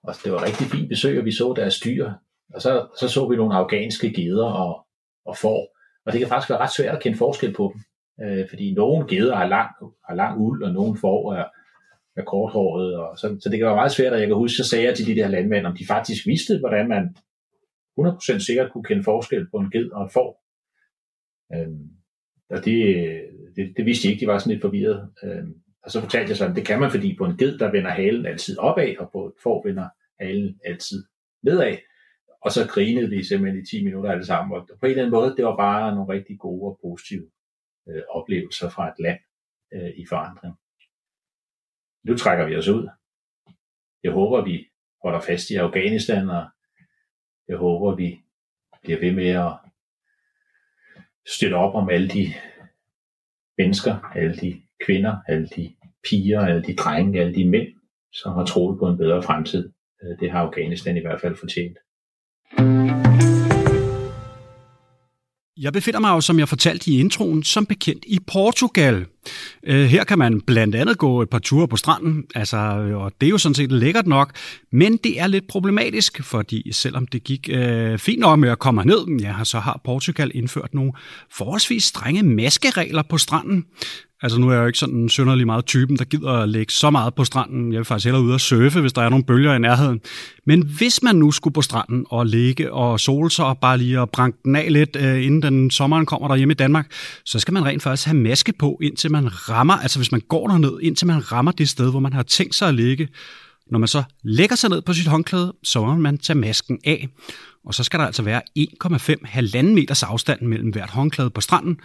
og 0.03 0.15
det 0.25 0.33
var 0.33 0.45
rigtig 0.45 0.67
fint 0.67 0.89
besøg, 0.89 1.19
og 1.19 1.25
vi 1.25 1.33
så 1.33 1.55
deres 1.57 1.81
dyr. 1.81 2.13
Og 2.55 2.63
så, 2.63 2.89
så 3.01 3.09
så 3.09 3.29
vi 3.29 3.37
nogle 3.37 3.55
afghanske 3.55 4.13
geder 4.13 4.47
og, 4.47 4.87
og 5.25 5.37
får. 5.37 5.77
Og 6.07 6.13
det 6.13 6.19
kan 6.19 6.29
faktisk 6.29 6.51
være 6.51 6.59
ret 6.59 6.73
svært 6.73 6.95
at 6.95 7.03
kende 7.03 7.19
forskel 7.19 7.55
på 7.55 7.75
dem. 7.75 7.83
Øh, 8.27 8.49
fordi 8.49 8.75
nogle 8.75 9.09
geder 9.09 9.37
har 9.37 9.47
lang, 9.47 9.71
har 10.09 10.15
lang 10.15 10.41
uld, 10.41 10.63
og 10.63 10.73
nogle 10.73 10.99
får 10.99 11.35
er, 11.35 11.45
er 12.17 12.25
korthåret. 12.25 12.97
Og 12.97 13.19
så, 13.19 13.39
så 13.43 13.49
det 13.49 13.59
kan 13.59 13.67
være 13.67 13.77
meget 13.77 13.93
svært, 13.93 14.13
at 14.13 14.21
jeg 14.21 14.29
kan 14.29 14.37
huske, 14.37 14.57
så 14.57 14.69
sagde 14.69 14.85
jeg 14.85 14.97
til 14.97 15.07
de 15.07 15.15
der 15.15 15.29
landmænd, 15.29 15.67
om 15.67 15.77
de 15.77 15.87
faktisk 15.87 16.27
vidste, 16.27 16.59
hvordan 16.59 16.89
man 16.89 17.17
100% 18.01 18.39
sikkert 18.39 18.73
kunne 18.73 18.85
kende 18.85 19.05
forskel 19.05 19.51
på 19.51 19.57
en 19.57 19.71
ged 19.71 19.91
og 19.91 20.03
en 20.03 20.11
får. 20.11 20.41
Øhm, 21.55 21.91
og 22.51 22.65
det, 22.65 22.77
det, 23.57 23.75
det 23.77 23.87
vidste 23.87 24.09
de 24.09 24.13
ikke, 24.13 24.21
de 24.21 24.27
var 24.27 24.39
sådan 24.39 24.53
lidt 24.53 24.63
forvirret. 24.63 25.11
Øhm, 25.23 25.55
og 25.83 25.91
så 25.91 26.01
fortalte 26.01 26.31
jeg 26.31 26.37
så, 26.37 26.53
det 26.57 26.67
kan 26.67 26.81
man, 26.81 26.91
fordi 26.91 27.17
på 27.17 27.25
en 27.25 27.37
ged, 27.37 27.59
der 27.59 27.71
vender 27.71 27.91
halen 27.91 28.27
altid 28.27 28.59
opad, 28.59 28.97
og 28.97 29.11
på 29.13 29.27
et 29.27 29.33
får 29.43 29.67
vender 29.67 29.89
halen 30.21 30.61
altid 30.65 31.05
nedad. 31.43 31.77
Og 32.43 32.53
så 32.53 32.69
grinede 32.69 33.11
vi 33.11 33.25
simpelthen 33.25 33.63
i 33.63 33.67
10 33.67 33.85
minutter 33.85 34.11
alle 34.11 34.27
sammen. 34.27 34.59
Og 34.59 34.69
på 34.81 34.87
en 34.87 34.91
eller 34.91 35.03
anden 35.03 35.15
måde, 35.19 35.37
det 35.37 35.45
var 35.45 35.57
bare 35.57 35.95
nogle 35.95 36.13
rigtig 36.13 36.39
gode 36.39 36.71
og 36.71 36.79
positive 36.83 37.31
øh, 37.89 38.03
oplevelser 38.09 38.71
fra 38.71 38.89
et 38.89 38.95
land 38.99 39.19
øh, 39.75 39.91
i 39.97 40.07
forandring. 40.09 40.55
Nu 42.05 42.17
trækker 42.17 42.47
vi 42.47 42.57
os 42.57 42.69
ud. 42.69 42.89
Jeg 44.03 44.13
håber, 44.13 44.45
vi 44.45 44.67
holder 45.03 45.21
fast 45.21 45.51
i 45.51 45.55
Afghanistan, 45.55 46.31
og 46.31 46.45
jeg 47.49 47.57
håber, 47.57 47.95
vi 47.95 48.21
bliver 48.83 49.01
ved 49.01 49.13
med 49.13 49.29
at 49.29 49.53
støtte 51.27 51.55
op 51.55 51.75
om 51.75 51.89
alle 51.91 52.09
de 52.09 52.27
mennesker, 53.59 54.11
alle 54.17 54.37
de 54.37 54.63
kvinder, 54.85 55.17
alle 55.29 55.49
de 55.57 55.75
piger, 56.09 56.41
alle 56.41 56.63
de 56.63 56.77
drenge, 56.77 57.21
alle 57.21 57.35
de 57.35 57.49
mænd, 57.49 57.69
som 58.13 58.33
har 58.33 58.45
troet 58.45 58.79
på 58.79 58.89
en 58.89 58.99
bedre 58.99 59.23
fremtid. 59.23 59.73
Øh, 60.03 60.21
det 60.21 60.31
har 60.31 60.41
Afghanistan 60.41 60.97
i 60.97 61.01
hvert 61.01 61.21
fald 61.21 61.37
fortjent. 61.37 61.79
Jeg 65.61 65.73
befinder 65.73 66.01
mig 66.01 66.11
jo, 66.11 66.21
som 66.21 66.39
jeg 66.39 66.49
fortalte 66.49 66.91
i 66.91 67.01
introen, 67.01 67.43
som 67.43 67.67
bekendt 67.67 68.05
i 68.07 68.19
Portugal. 68.27 69.07
Øh, 69.67 69.85
her 69.85 70.05
kan 70.05 70.19
man 70.19 70.41
blandt 70.41 70.75
andet 70.75 70.99
gå 70.99 71.23
et 71.23 71.31
par 71.31 71.39
ture 71.39 71.69
på 71.69 71.77
stranden, 71.77 72.25
altså, 72.35 72.57
øh, 72.57 72.97
og 72.97 73.13
det 73.21 73.27
er 73.27 73.31
jo 73.31 73.39
sådan 73.39 73.55
set 73.55 73.73
lækkert 73.73 74.07
nok, 74.07 74.33
men 74.73 74.97
det 74.97 75.21
er 75.21 75.27
lidt 75.27 75.49
problematisk, 75.49 76.23
fordi 76.25 76.73
selvom 76.73 77.07
det 77.07 77.25
gik 77.25 77.49
øh, 77.53 77.99
fint 77.99 78.21
nok 78.21 78.39
med 78.39 78.49
at 78.49 78.59
komme 78.59 78.85
ned, 78.85 79.21
ja, 79.21 79.35
så 79.45 79.59
har 79.59 79.81
Portugal 79.85 80.31
indført 80.35 80.75
nogle 80.75 80.93
forholdsvis 81.33 81.85
strenge 81.85 82.23
maskeregler 82.23 83.03
på 83.03 83.19
stranden. 83.19 83.65
Altså 84.23 84.41
nu 84.41 84.49
er 84.49 84.53
jeg 84.53 84.61
jo 84.61 84.67
ikke 84.67 84.79
sådan 84.79 85.09
synderlig 85.09 85.47
meget 85.47 85.67
typen, 85.67 85.97
der 85.97 86.05
gider 86.05 86.33
at 86.33 86.49
lægge 86.49 86.73
så 86.73 86.91
meget 86.91 87.15
på 87.15 87.25
stranden. 87.25 87.73
Jeg 87.73 87.79
vil 87.79 87.85
faktisk 87.85 88.05
hellere 88.05 88.23
ud 88.23 88.33
og 88.33 88.41
surfe, 88.41 88.81
hvis 88.81 88.93
der 88.93 89.03
er 89.03 89.09
nogle 89.09 89.25
bølger 89.25 89.55
i 89.55 89.59
nærheden. 89.59 90.01
Men 90.47 90.67
hvis 90.67 91.03
man 91.03 91.17
nu 91.17 91.31
skulle 91.33 91.55
på 91.55 91.63
stranden 91.63 92.07
og 92.11 92.27
ligge 92.27 92.73
og 92.73 93.01
sole 93.01 93.31
sig 93.31 93.45
og 93.45 93.59
bare 93.59 93.79
lige 93.79 94.01
og 94.01 94.11
branke 94.11 94.39
den 94.45 94.57
af 94.57 94.73
lidt, 94.73 94.97
øh, 94.97 95.25
inden 95.25 95.43
den 95.43 95.71
sommeren 95.71 96.07
kommer 96.07 96.29
der 96.29 96.37
hjemme 96.37 96.53
i 96.53 96.55
Danmark, 96.55 96.93
så 97.25 97.39
skal 97.39 97.55
man 97.55 97.65
rent 97.65 97.83
faktisk 97.83 98.07
have 98.07 98.19
maske 98.19 98.53
på, 98.59 98.79
indtil 98.83 99.13
man 99.13 99.49
rammer, 99.49 99.75
altså 99.75 99.99
hvis 99.99 100.13
man 100.13 100.21
går 100.29 100.49
derned, 100.49 100.81
indtil 100.83 101.07
man 101.07 101.33
rammer 101.33 101.53
det 101.53 101.69
sted, 101.69 101.91
hvor 101.91 102.01
man 102.01 102.13
har 102.13 102.23
tænkt 102.23 102.55
sig 102.55 102.69
at 102.69 102.75
ligge. 102.75 103.09
Når 103.71 103.79
man 103.79 103.89
så 103.89 104.03
lægger 104.23 104.57
sig 104.57 104.71
ned 104.71 104.83
på 104.83 104.93
sit 104.93 105.07
håndklæde, 105.07 105.55
så 105.63 105.87
må 105.87 105.95
man 105.95 106.19
tage 106.19 106.39
masken 106.39 106.79
af. 106.85 107.09
Og 107.65 107.75
så 107.75 107.85
skal 107.85 108.01
der 108.01 108.07
altså 108.07 108.23
være 108.23 108.43
1,5 108.59 109.15
halvanden 109.25 109.75
meters 109.75 110.03
afstand 110.03 110.41
mellem 110.43 110.71
hvert 110.71 110.91
håndklæde 110.91 111.31
på 111.31 111.41
stranden, 111.41 111.81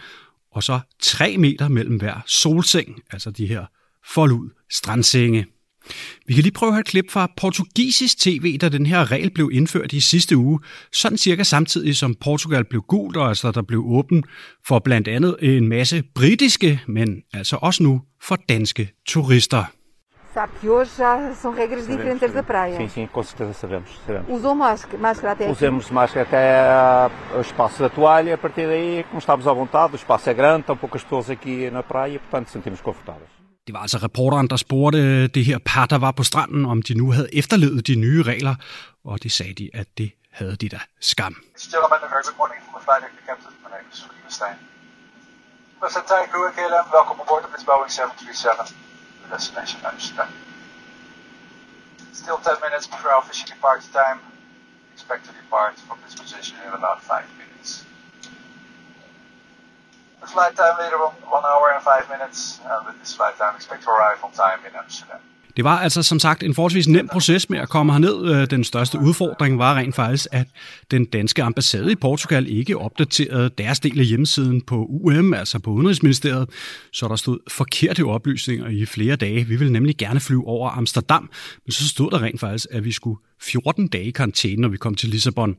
og 0.56 0.63
så 0.63 0.80
3 1.02 1.38
meter 1.38 1.68
mellem 1.68 1.96
hver 1.96 2.24
solseng, 2.28 3.00
altså 3.12 3.32
de 3.32 3.48
her 3.48 3.65
forlud 4.13 4.50
strandsenge. 4.72 5.46
Vi 6.28 6.34
kan 6.34 6.44
lige 6.44 6.54
prøve 6.54 6.68
at 6.68 6.74
høre 6.74 6.80
et 6.80 6.86
klip 6.86 7.12
fra 7.12 7.32
portugisisk 7.38 8.18
tv, 8.18 8.58
da 8.58 8.70
den 8.70 8.86
her 8.86 9.12
regel 9.12 9.32
blev 9.32 9.50
indført 9.54 9.94
i 9.94 10.00
sidste 10.00 10.38
uge, 10.38 10.60
sådan 10.94 11.18
cirka 11.18 11.44
samtidig 11.44 11.96
som 11.96 12.15
Portugal 12.15 12.65
blev 12.70 12.82
gult, 12.82 13.18
og 13.18 13.28
altså 13.28 13.52
der 13.52 13.62
blev 13.62 13.84
åben 13.86 14.24
for 14.68 14.80
blandt 14.80 15.08
andet 15.08 15.36
en 15.41 15.68
masse 15.68 16.04
britiske, 16.15 16.82
men 16.88 17.22
altså 17.34 17.56
også 17.56 17.84
nu 17.84 18.02
for 18.22 18.36
danske 18.50 18.91
turister. 19.08 19.63
Sabe 20.36 20.52
que 20.60 20.67
hoje 20.67 20.91
já 20.98 21.34
são 21.34 21.54
regras 21.54 21.88
diferentes 21.88 22.34
da 22.34 22.43
praia. 22.43 22.76
Sim, 22.76 22.89
sim, 22.89 23.08
com 23.08 23.24
certeza 23.24 23.54
sabemos. 23.54 23.89
sabemos. 24.06 24.30
Usou 24.30 24.54
máscara, 24.54 24.98
máscara 24.98 25.32
até 25.32 25.45
aqui? 25.45 25.54
Usamos 25.54 25.89
máscara 25.89 26.24
até 26.28 27.38
o 27.38 27.39
espaço 27.39 27.80
da 27.80 27.89
toalha, 27.89 28.36
a 28.36 28.38
partir 28.38 28.67
daí, 28.67 29.06
como 29.06 29.19
estamos 29.19 29.48
à 29.48 29.54
vontade, 29.54 29.93
o 29.93 29.95
espaço 29.95 30.30
é 30.30 30.34
grande, 30.34 30.60
estão 30.60 30.76
poucas 30.76 31.04
pessoas 31.04 31.30
aqui 31.30 31.71
na 31.71 31.84
praia, 31.84 32.19
portanto 32.19 32.50
sentimos 32.50 32.82
confortáveis. 32.82 33.30
Det 33.65 33.74
var 33.74 33.82
altså 33.82 33.98
reporteren, 33.98 34.48
der 34.48 34.58
spurgte 34.58 35.28
det 35.28 35.45
her 35.45 35.60
par, 35.60 35.86
der 35.86 35.98
var 35.98 36.12
på 36.12 36.24
stranden, 36.24 36.65
om 36.65 36.82
de 36.82 36.93
nu 36.93 37.12
havde 37.12 37.30
efterlevet 37.34 37.88
de 37.88 37.95
nye 37.95 38.21
regler, 38.21 38.56
og 39.06 39.24
det 39.24 39.32
sagde 39.32 39.54
de, 39.54 39.69
at 39.74 39.88
det 39.98 40.12
havde 40.32 40.56
de 40.56 40.69
da 40.69 40.80
skam. 41.00 41.36
Gentlemen, 41.58 42.00
a 42.08 42.10
very 42.15 42.24
good 42.28 42.38
morning 42.41 42.60
from 42.71 42.82
captain. 43.28 43.52
Stein. 44.28 44.58
Aboard 47.21 47.43
this 47.54 47.63
Boeing 47.63 47.91
737. 47.91 48.85
The 49.26 49.38
destination 49.38 49.80
Amsterdam. 49.84 50.30
Still 52.14 52.38
10 52.38 52.56
minutes 52.62 52.88
before 52.88 53.18
official 53.18 53.48
departure 53.48 53.92
time. 53.92 54.20
Expect 54.94 55.26
to 55.26 55.32
depart 55.34 55.76
from 55.76 55.98
this 56.06 56.16
position 56.16 56.58
in 56.66 56.74
about 56.74 57.02
5 57.04 57.26
minutes. 57.38 57.86
The 60.22 60.28
flight 60.28 60.56
time 60.56 60.78
later 60.80 60.98
on 60.98 61.12
1 61.12 61.44
hour 61.46 61.72
and 61.74 61.84
5 61.84 62.10
minutes. 62.10 62.60
With 62.86 63.00
this 63.00 63.16
flight 63.16 63.38
time, 63.38 63.56
expect 63.56 63.84
to 63.84 63.90
arrive 63.90 64.24
on 64.24 64.32
time 64.32 64.60
in 64.68 64.76
Amsterdam. 64.76 65.20
Det 65.56 65.63
var 65.63 65.80
altså 65.80 66.04
som 66.04 66.20
sagt 66.20 66.44
en 66.44 66.56
forholdsvis 66.56 66.88
nem 66.88 67.08
proces 67.08 67.50
med 67.50 67.60
at 67.60 67.70
komme 67.70 67.91
herned. 67.94 68.36
Øh, 68.36 68.50
den 68.50 68.63
største 68.63 69.00
udfordring 69.00 69.58
var 69.58 69.76
rent 69.76 69.96
faktisk, 69.96 70.28
at 70.32 70.48
den 70.91 71.06
danske 71.06 71.44
ambassade 71.44 71.91
i 71.91 71.96
Portugal 71.96 72.48
ikke 72.50 72.78
opdaterede 72.78 73.50
deres 73.58 73.80
del 73.80 74.00
af 74.00 74.06
hjemmesiden 74.06 74.62
på 74.62 74.86
UM, 74.89 75.34
altså 75.34 75.60
på 75.60 75.72
Udenrigsministeriet, 75.72 76.50
så 76.94 77.08
der 77.08 77.15
stod 77.15 77.39
forkerte 77.48 78.06
oplysninger 78.06 78.70
i 78.70 78.86
flere 78.86 79.15
dage. 79.15 79.48
Vi 79.48 79.56
ville 79.56 79.74
nemlig 79.74 79.98
gerne 79.98 80.20
flyve 80.20 80.48
over 80.48 80.70
Amsterdam, 80.70 81.30
men 81.65 81.72
så 81.72 81.88
stod 81.88 82.12
der 82.12 82.22
rent 82.22 82.39
faktisk, 82.39 82.68
at 82.72 82.86
vi 82.86 82.91
skulle 82.91 83.18
14 83.41 83.88
dage 83.88 84.06
i 84.06 84.12
karantæne, 84.12 84.62
når 84.62 84.70
vi 84.70 84.78
kom 84.78 84.96
til 84.96 85.10
Lissabon. 85.10 85.56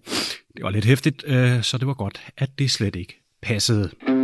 Det 0.57 0.63
var 0.63 0.71
lidt 0.71 0.85
hæftigt, 0.85 1.25
øh, 1.27 1.63
så 1.63 1.79
det 1.79 1.87
var 1.87 1.95
godt, 1.95 2.23
at 2.37 2.51
det 2.59 2.71
slet 2.71 2.97
ikke 2.97 3.23
passede. 3.43 4.16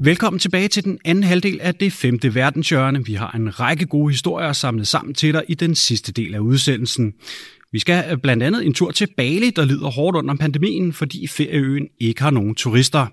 Velkommen 0.00 0.40
tilbage 0.40 0.68
til 0.68 0.84
den 0.84 0.98
anden 1.04 1.24
halvdel 1.24 1.60
af 1.60 1.74
det 1.74 1.92
femte 1.92 2.34
verdenshjørne. 2.34 3.06
Vi 3.06 3.14
har 3.14 3.30
en 3.30 3.60
række 3.60 3.86
gode 3.86 4.12
historier 4.12 4.52
samlet 4.52 4.88
sammen 4.88 5.14
til 5.14 5.34
dig 5.34 5.44
i 5.48 5.54
den 5.54 5.74
sidste 5.74 6.12
del 6.12 6.34
af 6.34 6.38
udsendelsen. 6.38 7.12
Vi 7.72 7.78
skal 7.78 8.04
øh, 8.10 8.18
blandt 8.18 8.42
andet 8.42 8.66
en 8.66 8.74
tur 8.74 8.90
til 8.90 9.08
Bali, 9.16 9.50
der 9.50 9.64
lider 9.64 9.90
hårdt 9.90 10.16
under 10.16 10.34
pandemien, 10.34 10.92
fordi 10.92 11.26
ferieøen 11.26 11.88
ikke 12.00 12.22
har 12.22 12.30
nogen 12.30 12.54
turister. 12.54 13.06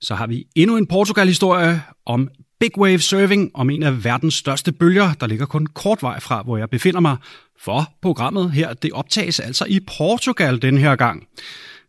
Så 0.00 0.14
har 0.14 0.26
vi 0.26 0.46
endnu 0.56 0.76
en 0.76 0.86
Portugal-historie 0.86 1.82
om 2.06 2.28
big 2.60 2.78
wave 2.78 2.98
surfing, 2.98 3.50
om 3.54 3.70
en 3.70 3.82
af 3.82 4.04
verdens 4.04 4.34
største 4.34 4.72
bølger, 4.72 5.12
der 5.12 5.26
ligger 5.26 5.46
kun 5.46 5.66
kort 5.66 6.02
vej 6.02 6.20
fra, 6.20 6.42
hvor 6.42 6.56
jeg 6.56 6.70
befinder 6.70 7.00
mig. 7.00 7.16
For 7.60 7.92
programmet 8.02 8.52
her, 8.52 8.74
det 8.74 8.92
optages 8.92 9.40
altså 9.40 9.64
i 9.68 9.80
Portugal 9.98 10.62
den 10.62 10.78
her 10.78 10.96
gang. 10.96 11.26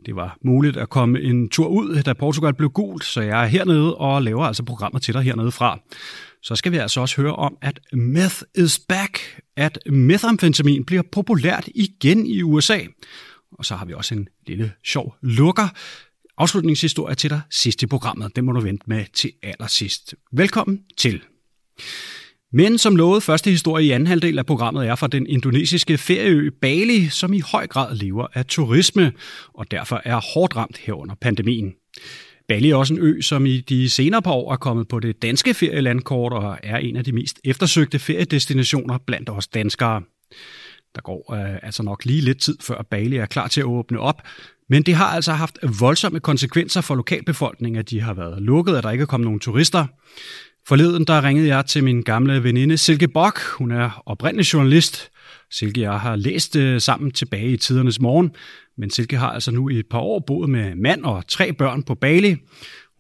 Det 0.05 0.15
var 0.15 0.37
muligt 0.43 0.77
at 0.77 0.89
komme 0.89 1.21
en 1.21 1.49
tur 1.49 1.67
ud, 1.67 2.03
da 2.03 2.13
Portugal 2.13 2.53
blev 2.53 2.69
gult, 2.69 3.05
så 3.05 3.21
jeg 3.21 3.43
er 3.43 3.47
hernede 3.47 3.95
og 3.95 4.21
laver 4.21 4.45
altså 4.45 4.63
programmer 4.63 4.99
til 4.99 5.13
dig 5.13 5.21
hernede 5.21 5.51
fra. 5.51 5.79
Så 6.41 6.55
skal 6.55 6.71
vi 6.71 6.77
altså 6.77 7.01
også 7.01 7.21
høre 7.21 7.35
om, 7.35 7.57
at 7.61 7.79
meth 7.93 8.41
is 8.55 8.79
back, 8.79 9.41
at 9.55 9.79
methamfetamin 9.85 10.85
bliver 10.85 11.03
populært 11.11 11.69
igen 11.75 12.25
i 12.25 12.41
USA. 12.41 12.79
Og 13.51 13.65
så 13.65 13.75
har 13.75 13.85
vi 13.85 13.93
også 13.93 14.15
en 14.15 14.27
lille 14.47 14.71
sjov 14.83 15.15
lukker, 15.21 15.67
afslutningshistorie 16.37 17.15
til 17.15 17.29
dig 17.29 17.41
sidst 17.51 17.83
i 17.83 17.85
programmet. 17.85 18.35
Den 18.35 18.45
må 18.45 18.51
du 18.51 18.59
vente 18.59 18.83
med 18.87 19.05
til 19.13 19.31
allersidst. 19.43 20.15
Velkommen 20.31 20.83
til. 20.97 21.21
Men 22.57 22.77
som 22.77 22.95
lovet, 22.95 23.23
første 23.23 23.49
historie 23.49 23.85
i 23.85 23.91
anden 23.91 24.07
halvdel 24.07 24.39
af 24.39 24.45
programmet 24.45 24.87
er 24.87 24.95
fra 24.95 25.07
den 25.07 25.27
indonesiske 25.27 25.97
ferieø 25.97 26.49
Bali, 26.61 27.09
som 27.09 27.33
i 27.33 27.39
høj 27.39 27.67
grad 27.67 27.95
lever 27.95 28.27
af 28.33 28.45
turisme, 28.45 29.11
og 29.53 29.71
derfor 29.71 30.01
er 30.05 30.21
hårdt 30.33 30.55
ramt 30.55 30.77
herunder 30.77 31.15
pandemien. 31.21 31.73
Bali 32.47 32.69
er 32.69 32.75
også 32.75 32.93
en 32.93 32.99
ø, 32.99 33.21
som 33.21 33.45
i 33.45 33.61
de 33.61 33.89
senere 33.89 34.21
par 34.21 34.31
år 34.31 34.53
er 34.53 34.57
kommet 34.57 34.87
på 34.87 34.99
det 34.99 35.21
danske 35.21 35.53
ferielandkort 35.53 36.33
og 36.33 36.57
er 36.63 36.77
en 36.77 36.95
af 36.95 37.03
de 37.03 37.11
mest 37.11 37.39
eftersøgte 37.43 37.99
feriedestinationer 37.99 38.97
blandt 38.97 39.29
os 39.29 39.47
danskere. 39.47 40.01
Der 40.95 41.01
går 41.01 41.33
øh, 41.33 41.55
altså 41.63 41.83
nok 41.83 42.05
lige 42.05 42.21
lidt 42.21 42.41
tid, 42.41 42.57
før 42.61 42.81
Bali 42.91 43.17
er 43.17 43.25
klar 43.25 43.47
til 43.47 43.61
at 43.61 43.65
åbne 43.65 43.99
op, 43.99 44.21
men 44.69 44.83
det 44.83 44.95
har 44.95 45.07
altså 45.07 45.31
haft 45.31 45.57
voldsomme 45.79 46.19
konsekvenser 46.19 46.81
for 46.81 46.95
lokalbefolkningen, 46.95 47.79
at 47.79 47.89
de 47.89 48.01
har 48.01 48.13
været 48.13 48.41
lukket, 48.41 48.75
at 48.75 48.83
der 48.83 48.91
ikke 48.91 49.01
er 49.01 49.05
kommet 49.05 49.25
nogen 49.25 49.39
turister. 49.39 49.85
Forleden 50.67 51.05
der 51.05 51.23
ringede 51.23 51.47
jeg 51.47 51.65
til 51.65 51.83
min 51.83 52.01
gamle 52.01 52.43
veninde 52.43 52.77
Silke 52.77 53.07
Bok. 53.07 53.39
Hun 53.57 53.71
er 53.71 54.03
oprindelig 54.05 54.53
journalist. 54.53 55.11
Silke 55.51 55.81
og 55.81 55.83
jeg 55.83 55.99
har 55.99 56.15
læst 56.15 56.55
øh, 56.55 56.81
sammen 56.81 57.11
tilbage 57.11 57.49
i 57.49 57.57
tidernes 57.57 58.01
morgen, 58.01 58.31
men 58.77 58.89
Silke 58.89 59.17
har 59.17 59.29
altså 59.29 59.51
nu 59.51 59.69
i 59.69 59.79
et 59.79 59.85
par 59.91 59.99
år 59.99 60.19
boet 60.19 60.49
med 60.49 60.75
mand 60.75 61.05
og 61.05 61.27
tre 61.27 61.53
børn 61.53 61.83
på 61.83 61.95
Bali. 61.95 62.35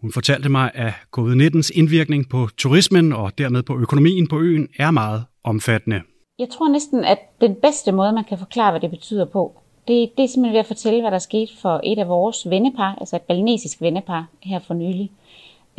Hun 0.01 0.11
fortalte 0.11 0.49
mig, 0.49 0.71
at 0.73 0.93
covid-19's 1.17 1.69
indvirkning 1.73 2.29
på 2.29 2.49
turismen 2.57 3.13
og 3.13 3.37
dermed 3.37 3.63
på 3.63 3.79
økonomien 3.79 4.27
på 4.27 4.39
øen 4.39 4.67
er 4.79 4.91
meget 4.91 5.23
omfattende. 5.43 6.01
Jeg 6.39 6.47
tror 6.49 6.71
næsten, 6.71 7.03
at 7.03 7.17
den 7.41 7.55
bedste 7.61 7.91
måde, 7.91 8.13
man 8.13 8.23
kan 8.29 8.37
forklare, 8.37 8.71
hvad 8.71 8.81
det 8.81 8.89
betyder 8.89 9.25
på, 9.25 9.59
det, 9.87 10.11
det 10.17 10.23
er 10.23 10.27
simpelthen 10.27 10.53
ved 10.53 10.59
at 10.59 10.65
fortælle, 10.65 11.01
hvad 11.01 11.11
der 11.11 11.19
skete 11.19 11.51
for 11.61 11.81
et 11.83 11.99
af 11.99 12.07
vores 12.07 12.49
vennepar, 12.49 12.95
altså 12.99 13.15
et 13.15 13.21
balinesisk 13.21 13.81
vennepar 13.81 14.27
her 14.43 14.59
for 14.59 14.73
nylig. 14.73 15.11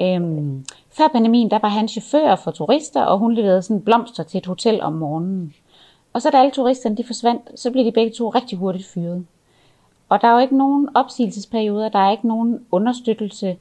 Øhm, 0.01 0.65
før 0.91 1.09
pandemien, 1.09 1.51
der 1.51 1.59
var 1.59 1.69
han 1.69 1.89
chauffør 1.89 2.37
for 2.37 2.51
turister, 2.51 3.03
og 3.03 3.19
hun 3.19 3.35
leverede 3.35 3.63
sådan 3.63 3.83
blomster 3.83 4.23
til 4.23 4.39
et 4.39 4.47
hotel 4.47 4.83
om 4.83 4.93
morgenen. 4.93 5.55
Og 6.13 6.23
så 6.23 6.31
da 6.31 6.39
alle 6.39 6.51
turisterne 6.51 6.97
de 6.97 7.05
forsvandt, 7.05 7.61
så 7.61 7.71
blev 7.71 7.85
de 7.85 7.93
begge 7.93 8.13
to 8.13 8.29
rigtig 8.29 8.59
hurtigt 8.59 8.87
fyret. 8.87 9.27
Og 10.09 10.21
der 10.21 10.29
er 10.29 10.33
jo 10.33 10.39
ikke 10.39 10.57
nogen 10.57 10.89
opsigelsesperioder, 10.95 11.89
der 11.89 11.99
er 11.99 12.11
ikke 12.11 12.29
nogen 12.29 12.67
understøttelse, 12.71 13.57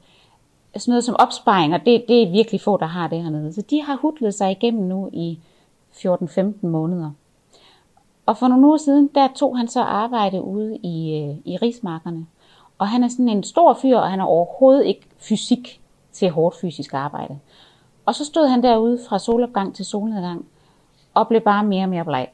sådan 0.76 0.92
noget 0.92 1.04
som 1.04 1.16
opsparinger, 1.18 1.78
det, 1.78 2.04
det 2.08 2.22
er 2.22 2.30
virkelig 2.30 2.60
få, 2.60 2.76
der 2.76 2.86
har 2.86 3.08
det 3.08 3.22
hernede. 3.22 3.52
Så 3.52 3.62
de 3.62 3.82
har 3.82 3.96
hudlet 3.96 4.34
sig 4.34 4.50
igennem 4.50 4.82
nu 4.82 5.10
i 5.12 5.38
14-15 5.92 6.66
måneder. 6.66 7.10
Og 8.26 8.36
for 8.36 8.48
nogle 8.48 8.66
uger 8.66 8.76
siden, 8.76 9.10
der 9.14 9.28
tog 9.34 9.58
han 9.58 9.68
så 9.68 9.80
arbejde 9.80 10.42
ude 10.42 10.76
i, 10.76 11.22
øh, 11.22 11.36
i 11.44 11.56
rismarkerne. 11.56 12.26
Og 12.78 12.88
han 12.88 13.04
er 13.04 13.08
sådan 13.08 13.28
en 13.28 13.42
stor 13.42 13.74
fyr, 13.82 13.96
og 13.96 14.10
han 14.10 14.20
er 14.20 14.24
overhovedet 14.24 14.86
ikke 14.86 15.06
fysik 15.18 15.80
til 16.16 16.30
hårdt 16.30 16.56
fysisk 16.60 16.94
arbejde. 16.94 17.38
Og 18.06 18.14
så 18.14 18.24
stod 18.24 18.46
han 18.46 18.62
derude 18.62 18.98
fra 19.08 19.18
solopgang 19.18 19.74
til 19.74 19.84
solnedgang, 19.84 20.46
og 21.14 21.28
blev 21.28 21.40
bare 21.40 21.64
mere 21.64 21.84
og 21.84 21.88
mere 21.88 22.04
bleg. 22.04 22.28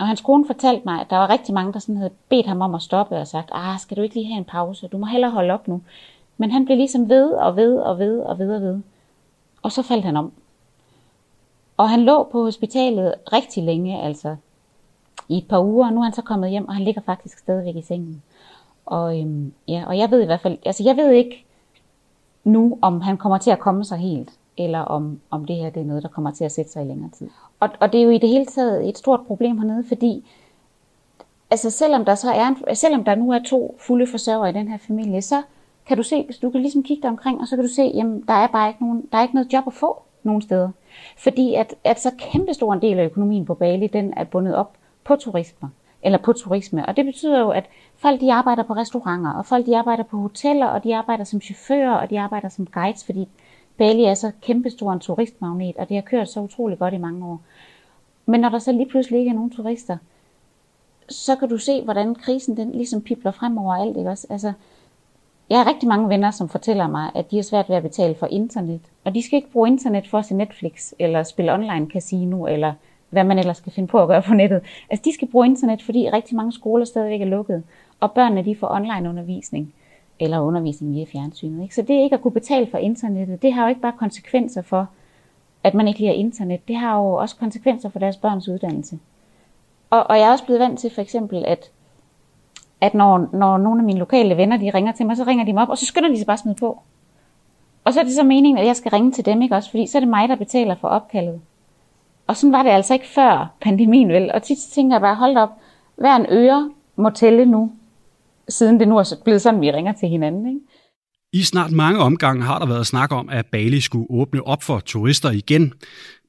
Og 0.00 0.06
hans 0.06 0.20
kone 0.20 0.46
fortalte 0.46 0.82
mig, 0.84 1.00
at 1.00 1.10
der 1.10 1.16
var 1.16 1.30
rigtig 1.30 1.54
mange, 1.54 1.72
der 1.72 1.78
sådan 1.78 1.96
havde 1.96 2.10
bedt 2.28 2.46
ham 2.46 2.60
om 2.60 2.74
at 2.74 2.82
stoppe 2.82 3.16
og 3.16 3.26
sagt, 3.26 3.50
ah, 3.52 3.78
skal 3.78 3.96
du 3.96 4.02
ikke 4.02 4.14
lige 4.14 4.26
have 4.26 4.38
en 4.38 4.44
pause? 4.44 4.88
Du 4.88 4.98
må 4.98 5.06
hellere 5.06 5.30
holde 5.30 5.54
op 5.54 5.68
nu. 5.68 5.82
Men 6.36 6.50
han 6.50 6.64
blev 6.64 6.76
ligesom 6.76 7.08
ved 7.08 7.32
og 7.32 7.56
ved 7.56 7.78
og 7.78 7.98
ved 7.98 8.20
og 8.20 8.38
ved 8.38 8.54
og 8.54 8.60
ved. 8.60 8.80
Og 9.62 9.72
så 9.72 9.82
faldt 9.82 10.04
han 10.04 10.16
om. 10.16 10.32
Og 11.76 11.90
han 11.90 12.00
lå 12.00 12.28
på 12.32 12.42
hospitalet 12.42 13.14
rigtig 13.32 13.62
længe, 13.62 14.02
altså 14.02 14.36
i 15.28 15.38
et 15.38 15.48
par 15.48 15.60
uger, 15.60 15.86
og 15.86 15.92
nu 15.92 16.00
er 16.00 16.04
han 16.04 16.12
så 16.12 16.22
kommet 16.22 16.50
hjem, 16.50 16.68
og 16.68 16.74
han 16.74 16.84
ligger 16.84 17.00
faktisk 17.00 17.38
stadigvæk 17.38 17.76
i 17.76 17.82
sengen. 17.82 18.22
Og, 18.86 19.20
øhm, 19.20 19.52
ja, 19.68 19.84
og 19.86 19.98
jeg 19.98 20.10
ved 20.10 20.22
i 20.22 20.26
hvert 20.26 20.40
fald, 20.40 20.58
altså 20.64 20.82
jeg 20.84 20.96
ved 20.96 21.10
ikke 21.10 21.44
nu, 22.44 22.78
om 22.82 23.00
han 23.00 23.16
kommer 23.16 23.38
til 23.38 23.50
at 23.50 23.58
komme 23.58 23.84
sig 23.84 23.98
helt, 23.98 24.30
eller 24.58 24.78
om, 24.78 25.20
om 25.30 25.44
det 25.44 25.56
her 25.56 25.70
det 25.70 25.80
er 25.80 25.86
noget, 25.86 26.02
der 26.02 26.08
kommer 26.08 26.30
til 26.30 26.44
at 26.44 26.52
sætte 26.52 26.70
sig 26.70 26.84
i 26.84 26.88
længere 26.88 27.10
tid. 27.10 27.28
Og, 27.60 27.68
og 27.80 27.92
det 27.92 28.00
er 28.00 28.04
jo 28.04 28.10
i 28.10 28.18
det 28.18 28.28
hele 28.28 28.46
taget 28.46 28.88
et 28.88 28.98
stort 28.98 29.20
problem 29.26 29.58
hernede, 29.58 29.84
fordi 29.88 30.24
altså 31.50 31.70
selvom 31.70 32.04
der 32.04 32.14
så 32.14 32.30
er 32.30 32.46
en, 32.46 32.76
selvom 32.76 33.04
der 33.04 33.14
nu 33.14 33.32
er 33.32 33.40
to 33.46 33.76
fulde 33.80 34.06
forsørgere 34.06 34.50
i 34.50 34.52
den 34.52 34.68
her 34.68 34.78
familie, 34.78 35.22
så 35.22 35.42
kan 35.86 35.96
du 35.96 36.02
se, 36.02 36.28
du 36.42 36.50
kan 36.50 36.60
ligesom 36.60 36.82
kigge 36.82 37.02
dig 37.02 37.10
omkring, 37.10 37.40
og 37.40 37.46
så 37.46 37.56
kan 37.56 37.64
du 37.64 37.70
se, 37.70 37.82
jamen 37.82 38.24
der 38.28 38.34
er 38.34 38.46
bare 38.46 38.68
ikke 38.68 38.84
nogen, 38.84 39.08
der 39.12 39.18
er 39.18 39.22
ikke 39.22 39.34
noget 39.34 39.52
job 39.52 39.64
at 39.66 39.72
få 39.72 40.02
nogen 40.22 40.42
steder. 40.42 40.70
Fordi 41.18 41.54
at, 41.54 41.74
at 41.84 42.00
så 42.00 42.10
kæmpestor 42.18 42.72
en 42.72 42.82
del 42.82 42.98
af 42.98 43.04
økonomien 43.04 43.44
på 43.44 43.54
Bali, 43.54 43.86
den 43.86 44.14
er 44.16 44.24
bundet 44.24 44.54
op 44.54 44.72
på 45.04 45.16
turisme, 45.16 45.70
eller 46.02 46.18
på 46.18 46.32
turisme. 46.32 46.86
Og 46.86 46.96
det 46.96 47.04
betyder 47.04 47.40
jo, 47.40 47.50
at 47.50 47.64
folk 47.96 48.20
de 48.20 48.32
arbejder 48.32 48.62
på 48.62 48.72
restauranter, 48.72 49.32
og 49.32 49.46
folk 49.46 49.66
de 49.66 49.76
arbejder 49.76 50.02
på 50.02 50.16
hoteller, 50.16 50.66
og 50.66 50.84
de 50.84 50.96
arbejder 50.96 51.24
som 51.24 51.40
chauffører, 51.40 51.94
og 51.94 52.10
de 52.10 52.20
arbejder 52.20 52.48
som 52.48 52.66
guides, 52.66 53.04
fordi 53.04 53.28
Bali 53.78 54.04
er 54.04 54.14
så 54.14 54.32
kæmpestor 54.40 54.92
en 54.92 55.00
turistmagnet, 55.00 55.76
og 55.76 55.88
det 55.88 55.96
har 55.96 56.02
kørt 56.02 56.28
så 56.28 56.40
utrolig 56.40 56.78
godt 56.78 56.94
i 56.94 56.98
mange 56.98 57.26
år. 57.26 57.40
Men 58.26 58.40
når 58.40 58.48
der 58.48 58.58
så 58.58 58.72
lige 58.72 58.88
pludselig 58.88 59.18
ikke 59.18 59.30
er 59.30 59.34
nogen 59.34 59.50
turister, 59.50 59.96
så 61.08 61.36
kan 61.36 61.48
du 61.48 61.58
se, 61.58 61.82
hvordan 61.84 62.14
krisen 62.14 62.56
den 62.56 62.70
ligesom 62.70 63.02
pipler 63.02 63.30
frem 63.30 63.58
over 63.58 63.74
alt. 63.74 63.96
Ikke 63.96 64.10
også? 64.10 64.26
Altså, 64.30 64.52
jeg 65.50 65.58
har 65.58 65.66
rigtig 65.66 65.88
mange 65.88 66.08
venner, 66.08 66.30
som 66.30 66.48
fortæller 66.48 66.88
mig, 66.88 67.10
at 67.14 67.30
de 67.30 67.36
har 67.36 67.42
svært 67.42 67.68
ved 67.68 67.76
at 67.76 67.82
betale 67.82 68.14
for 68.14 68.26
internet. 68.26 68.80
Og 69.04 69.14
de 69.14 69.22
skal 69.22 69.36
ikke 69.36 69.50
bruge 69.50 69.68
internet 69.68 70.08
for 70.08 70.18
at 70.18 70.24
se 70.24 70.34
Netflix, 70.34 70.92
eller 70.98 71.22
spille 71.22 71.52
online 71.52 71.86
casino, 71.90 72.46
eller 72.46 72.72
hvad 73.12 73.24
man 73.24 73.38
ellers 73.38 73.56
skal 73.56 73.72
finde 73.72 73.86
på 73.86 74.02
at 74.02 74.08
gøre 74.08 74.22
på 74.22 74.34
nettet. 74.34 74.60
Altså, 74.90 75.02
de 75.04 75.14
skal 75.14 75.28
bruge 75.28 75.46
internet, 75.46 75.82
fordi 75.82 76.10
rigtig 76.10 76.36
mange 76.36 76.52
skoler 76.52 76.84
stadigvæk 76.84 77.20
er 77.20 77.26
lukket, 77.26 77.62
og 78.00 78.12
børnene 78.12 78.44
de 78.44 78.56
får 78.56 78.68
online 78.68 79.08
undervisning, 79.08 79.74
eller 80.20 80.40
undervisning 80.40 80.94
via 80.94 81.04
fjernsynet. 81.12 81.62
Ikke? 81.62 81.74
Så 81.74 81.82
det 81.82 81.94
ikke 81.94 82.14
at 82.14 82.22
kunne 82.22 82.32
betale 82.32 82.66
for 82.70 82.78
internettet, 82.78 83.42
det 83.42 83.52
har 83.52 83.62
jo 83.62 83.68
ikke 83.68 83.80
bare 83.80 83.92
konsekvenser 83.98 84.62
for, 84.62 84.88
at 85.64 85.74
man 85.74 85.88
ikke 85.88 86.00
lige 86.00 86.08
har 86.08 86.14
internet. 86.14 86.68
Det 86.68 86.76
har 86.76 86.98
jo 86.98 87.12
også 87.12 87.36
konsekvenser 87.36 87.88
for 87.88 87.98
deres 87.98 88.16
børns 88.16 88.48
uddannelse. 88.48 88.98
Og, 89.90 90.10
og 90.10 90.18
jeg 90.18 90.28
er 90.28 90.32
også 90.32 90.44
blevet 90.44 90.60
vant 90.60 90.78
til 90.78 90.90
for 90.90 91.02
eksempel, 91.02 91.44
at, 91.46 91.70
at 92.80 92.94
når, 92.94 93.28
når 93.32 93.58
nogle 93.58 93.80
af 93.80 93.84
mine 93.84 93.98
lokale 93.98 94.36
venner 94.36 94.56
de 94.56 94.70
ringer 94.70 94.92
til 94.92 95.06
mig, 95.06 95.16
så 95.16 95.24
ringer 95.24 95.44
de 95.44 95.52
mig 95.52 95.62
op, 95.62 95.68
og 95.68 95.78
så 95.78 95.86
skynder 95.86 96.08
de 96.08 96.18
sig 96.18 96.26
bare 96.26 96.38
smide 96.38 96.56
på. 96.56 96.82
Og 97.84 97.92
så 97.92 98.00
er 98.00 98.04
det 98.04 98.12
så 98.12 98.22
meningen, 98.22 98.58
at 98.58 98.66
jeg 98.66 98.76
skal 98.76 98.90
ringe 98.90 99.12
til 99.12 99.26
dem, 99.26 99.42
ikke 99.42 99.54
også? 99.54 99.70
Fordi 99.70 99.86
så 99.86 99.98
er 99.98 100.00
det 100.00 100.08
mig, 100.08 100.28
der 100.28 100.36
betaler 100.36 100.74
for 100.74 100.88
opkaldet. 100.88 101.40
Og 102.26 102.36
sådan 102.36 102.52
var 102.52 102.62
det 102.62 102.70
altså 102.70 102.92
ikke 102.94 103.08
før 103.14 103.54
pandemien, 103.60 104.08
vel? 104.08 104.30
Og 104.34 104.42
tit 104.42 104.58
tænker 104.74 104.94
jeg 104.94 105.00
bare, 105.00 105.16
hold 105.16 105.36
op, 105.36 105.50
hver 105.96 106.16
en 106.16 106.26
øre 106.28 106.70
må 106.96 107.10
tælle 107.10 107.46
nu, 107.46 107.72
siden 108.48 108.80
det 108.80 108.88
nu 108.88 108.98
er 108.98 109.14
blevet 109.24 109.42
sådan, 109.42 109.60
vi 109.60 109.70
ringer 109.70 109.92
til 109.92 110.08
hinanden, 110.08 110.46
ikke? 110.46 110.60
I 111.34 111.42
snart 111.42 111.72
mange 111.72 111.98
omgange 112.00 112.42
har 112.42 112.58
der 112.58 112.66
været 112.66 112.86
snak 112.86 113.12
om, 113.12 113.28
at 113.28 113.46
Bali 113.46 113.80
skulle 113.80 114.06
åbne 114.10 114.46
op 114.46 114.62
for 114.62 114.80
turister 114.80 115.30
igen. 115.30 115.72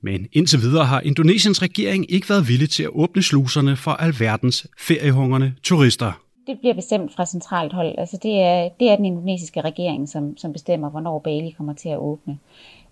Men 0.01 0.27
indtil 0.31 0.59
videre 0.61 0.85
har 0.85 1.01
Indonesiens 1.01 1.61
regering 1.61 2.11
ikke 2.11 2.29
været 2.29 2.47
villig 2.47 2.69
til 2.69 2.83
at 2.83 2.89
åbne 2.93 3.23
sluserne 3.23 3.75
for 3.75 3.91
alverdens 3.91 4.67
feriehungerne 4.79 5.55
turister. 5.63 6.11
Det 6.47 6.59
bliver 6.59 6.73
bestemt 6.73 7.15
fra 7.15 7.25
centralt 7.25 7.73
hold. 7.73 7.95
Altså 7.97 8.19
det, 8.23 8.41
er, 8.41 8.69
det 8.79 8.89
er 8.89 8.95
den 8.95 9.05
indonesiske 9.05 9.61
regering, 9.61 10.09
som, 10.09 10.37
som 10.37 10.53
bestemmer, 10.53 10.89
hvornår 10.89 11.19
Bali 11.19 11.49
kommer 11.57 11.73
til 11.73 11.89
at 11.89 11.97
åbne. 11.97 12.37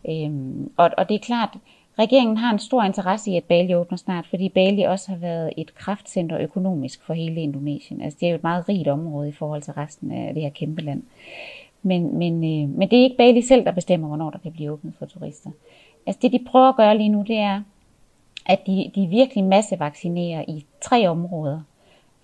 Øhm, 0.10 0.72
og, 0.78 0.90
og 0.98 1.10
det 1.10 1.16
er 1.16 1.20
klart, 1.20 1.58
Regeringen 2.00 2.38
har 2.38 2.54
en 2.54 2.60
stor 2.60 2.84
interesse 2.84 3.32
i, 3.32 3.38
at 3.38 3.44
Bali 3.44 3.76
åbner 3.76 3.98
snart, 3.98 4.28
fordi 4.28 4.50
Bali 4.50 4.82
også 4.82 5.12
har 5.12 5.18
været 5.18 5.54
et 5.58 5.76
kraftcenter 5.76 6.40
økonomisk 6.40 7.04
for 7.04 7.14
hele 7.14 7.42
Indonesien. 7.42 8.02
Altså 8.02 8.18
det 8.20 8.26
er 8.26 8.32
jo 8.32 8.36
et 8.36 8.44
meget 8.44 8.70
rigt 8.70 8.88
område 8.88 9.30
i 9.30 9.32
forhold 9.32 9.62
til 9.62 9.74
resten 9.74 10.12
af 10.12 10.34
det 10.34 10.44
her 10.44 10.50
kæmpe 10.50 10.82
land. 10.82 11.04
Men, 11.84 12.18
men, 12.18 12.34
øh, 12.34 12.70
men 12.78 12.90
det 12.90 13.00
er 13.00 13.04
ikke 13.04 13.18
Bali 13.18 13.42
selv, 13.42 13.66
der 13.66 13.72
bestemmer, 13.72 14.08
hvornår 14.08 14.30
der 14.30 14.40
kan 14.40 14.52
blive 14.52 14.72
åbnet 14.72 14.94
for 15.00 15.06
turister. 15.06 15.50
Altså 16.08 16.20
det, 16.22 16.32
de 16.32 16.46
prøver 16.52 16.70
at 16.70 16.76
gøre 16.76 16.98
lige 16.98 17.10
nu, 17.10 17.24
det 17.28 17.38
er, 17.38 17.62
at 18.46 18.60
de, 18.68 18.92
de 18.96 19.08
virkelig 19.08 19.44
massevaccinerer 19.44 20.46
i 20.48 20.66
tre 20.82 21.08
områder, 21.08 21.62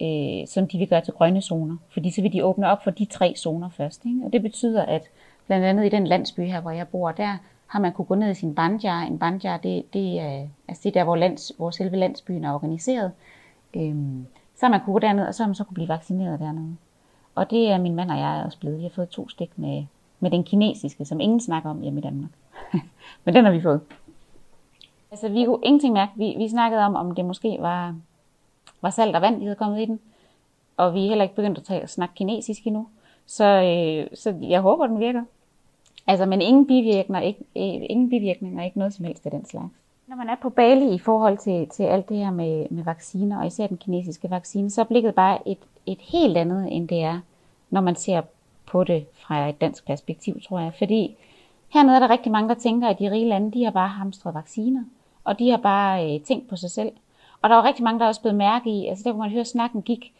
øh, 0.01 0.47
som 0.47 0.67
de 0.67 0.77
vil 0.77 0.87
gøre 0.87 1.01
til 1.01 1.13
grønne 1.13 1.41
zoner. 1.41 1.77
Fordi 1.89 2.11
så 2.11 2.21
vil 2.21 2.33
de 2.33 2.45
åbne 2.45 2.69
op 2.69 2.83
for 2.83 2.91
de 2.91 3.05
tre 3.05 3.33
zoner 3.37 3.69
først. 3.69 4.05
Ikke? 4.05 4.19
Og 4.25 4.33
det 4.33 4.41
betyder, 4.41 4.85
at 4.85 5.09
Blandt 5.47 5.65
andet 5.65 5.85
i 5.85 5.89
den 5.89 6.07
landsby 6.07 6.39
her, 6.39 6.61
hvor 6.61 6.71
jeg 6.71 6.87
bor, 6.87 7.11
der 7.11 7.37
har 7.67 7.79
man 7.79 7.93
kunne 7.93 8.05
gå 8.05 8.15
ned 8.15 8.31
i 8.31 8.33
sin 8.33 8.55
banjar. 8.55 9.01
En 9.01 9.19
banjar, 9.19 9.57
det, 9.57 9.93
det, 9.93 10.19
er, 10.19 10.47
altså 10.67 10.81
det 10.83 10.89
er 10.89 10.93
der, 10.99 11.03
hvor, 11.03 11.15
lands, 11.15 11.51
hvor 11.57 11.71
selve 11.71 11.97
landsbyen 11.97 12.43
er 12.43 12.53
organiseret. 12.53 13.11
Øhm, 13.73 14.25
så 14.55 14.65
har 14.65 14.71
man 14.71 14.81
kunne 14.85 14.93
gå 14.93 14.99
derned, 14.99 15.27
og 15.27 15.35
så 15.35 15.43
har 15.43 15.47
man 15.47 15.55
så 15.55 15.63
kunne 15.63 15.73
blive 15.73 15.87
vaccineret 15.87 16.39
dernede. 16.39 16.75
Og 17.35 17.49
det 17.51 17.71
er 17.71 17.77
min 17.77 17.95
mand 17.95 18.11
og 18.11 18.17
jeg 18.17 18.43
også 18.45 18.59
blevet. 18.59 18.77
Vi 18.77 18.83
har 18.83 18.89
fået 18.89 19.09
to 19.09 19.29
stik 19.29 19.51
med, 19.55 19.85
med 20.19 20.31
den 20.31 20.43
kinesiske, 20.43 21.05
som 21.05 21.19
ingen 21.19 21.39
snakker 21.39 21.69
om 21.69 21.81
hjemme 21.81 21.99
i 21.99 22.03
Danmark. 22.03 22.31
Men 23.23 23.35
den 23.35 23.45
har 23.45 23.51
vi 23.51 23.61
fået. 23.61 23.81
Altså, 25.11 25.29
vi 25.29 25.45
kunne 25.45 25.59
ingenting 25.63 25.93
mærke. 25.93 26.11
Vi, 26.15 26.35
vi 26.37 26.49
snakkede 26.49 26.81
om, 26.81 26.95
om 26.95 27.15
det 27.15 27.25
måske 27.25 27.57
var, 27.59 27.95
var 28.81 28.89
salt 28.89 29.15
og 29.15 29.21
vand, 29.21 29.35
de 29.35 29.41
havde 29.41 29.55
kommet 29.55 29.81
i 29.81 29.85
den. 29.85 29.99
Og 30.77 30.93
vi 30.93 31.03
er 31.03 31.07
heller 31.07 31.23
ikke 31.23 31.35
begyndt 31.35 31.57
at, 31.57 31.63
tage, 31.63 31.81
at 31.81 31.89
snakke 31.89 32.15
kinesisk 32.15 32.67
endnu. 32.67 32.87
Så, 33.25 33.45
øh, 33.45 34.17
så 34.17 34.35
jeg 34.41 34.61
håber, 34.61 34.87
den 34.87 34.99
virker. 34.99 35.23
Altså, 36.07 36.25
men 36.25 36.41
ingen 36.41 36.67
bivirkninger, 36.67 37.21
ikke, 37.21 37.39
øh, 37.39 37.85
ingen 37.89 38.09
bivirkninger, 38.09 38.63
ikke 38.63 38.77
noget 38.77 38.93
som 38.93 39.05
helst 39.05 39.25
af 39.25 39.31
den 39.31 39.45
slags. 39.45 39.73
Når 40.07 40.15
man 40.15 40.29
er 40.29 40.35
på 40.41 40.49
Bali 40.49 40.93
i 40.93 40.99
forhold 40.99 41.37
til, 41.37 41.67
til 41.67 41.83
alt 41.83 42.09
det 42.09 42.17
her 42.17 42.31
med, 42.31 42.67
med 42.69 42.83
vacciner, 42.83 43.39
og 43.39 43.47
især 43.47 43.67
den 43.67 43.77
kinesiske 43.77 44.29
vaccine, 44.29 44.69
så 44.69 44.81
er 44.81 44.85
blikket 44.85 45.15
bare 45.15 45.47
et, 45.47 45.57
et 45.85 45.99
helt 46.01 46.37
andet, 46.37 46.67
end 46.71 46.87
det 46.87 47.03
er, 47.03 47.19
når 47.69 47.81
man 47.81 47.95
ser 47.95 48.21
på 48.65 48.83
det 48.83 49.05
fra 49.13 49.49
et 49.49 49.61
dansk 49.61 49.85
perspektiv, 49.85 50.41
tror 50.41 50.59
jeg. 50.59 50.73
Fordi 50.77 51.15
hernede 51.73 51.95
er 51.95 51.99
der 51.99 52.09
rigtig 52.09 52.31
mange, 52.31 52.49
der 52.49 52.55
tænker, 52.55 52.87
at 52.87 52.99
de 52.99 53.11
rige 53.11 53.27
lande, 53.27 53.51
de 53.51 53.63
har 53.63 53.71
bare 53.71 53.87
hamstret 53.87 54.33
vacciner, 54.33 54.83
og 55.23 55.39
de 55.39 55.49
har 55.49 55.57
bare 55.57 56.13
øh, 56.13 56.21
tænkt 56.21 56.49
på 56.49 56.55
sig 56.55 56.71
selv. 56.71 56.91
Og 57.41 57.49
der 57.49 57.55
var 57.55 57.63
rigtig 57.63 57.83
mange, 57.83 57.99
der 57.99 58.07
også 58.07 58.21
blev 58.21 58.33
mærke 58.33 58.69
i, 58.69 58.87
altså 58.87 59.03
der 59.03 59.11
kunne 59.11 59.21
man 59.21 59.31
høre, 59.31 59.45
snakken 59.45 59.81
gik, 59.81 60.13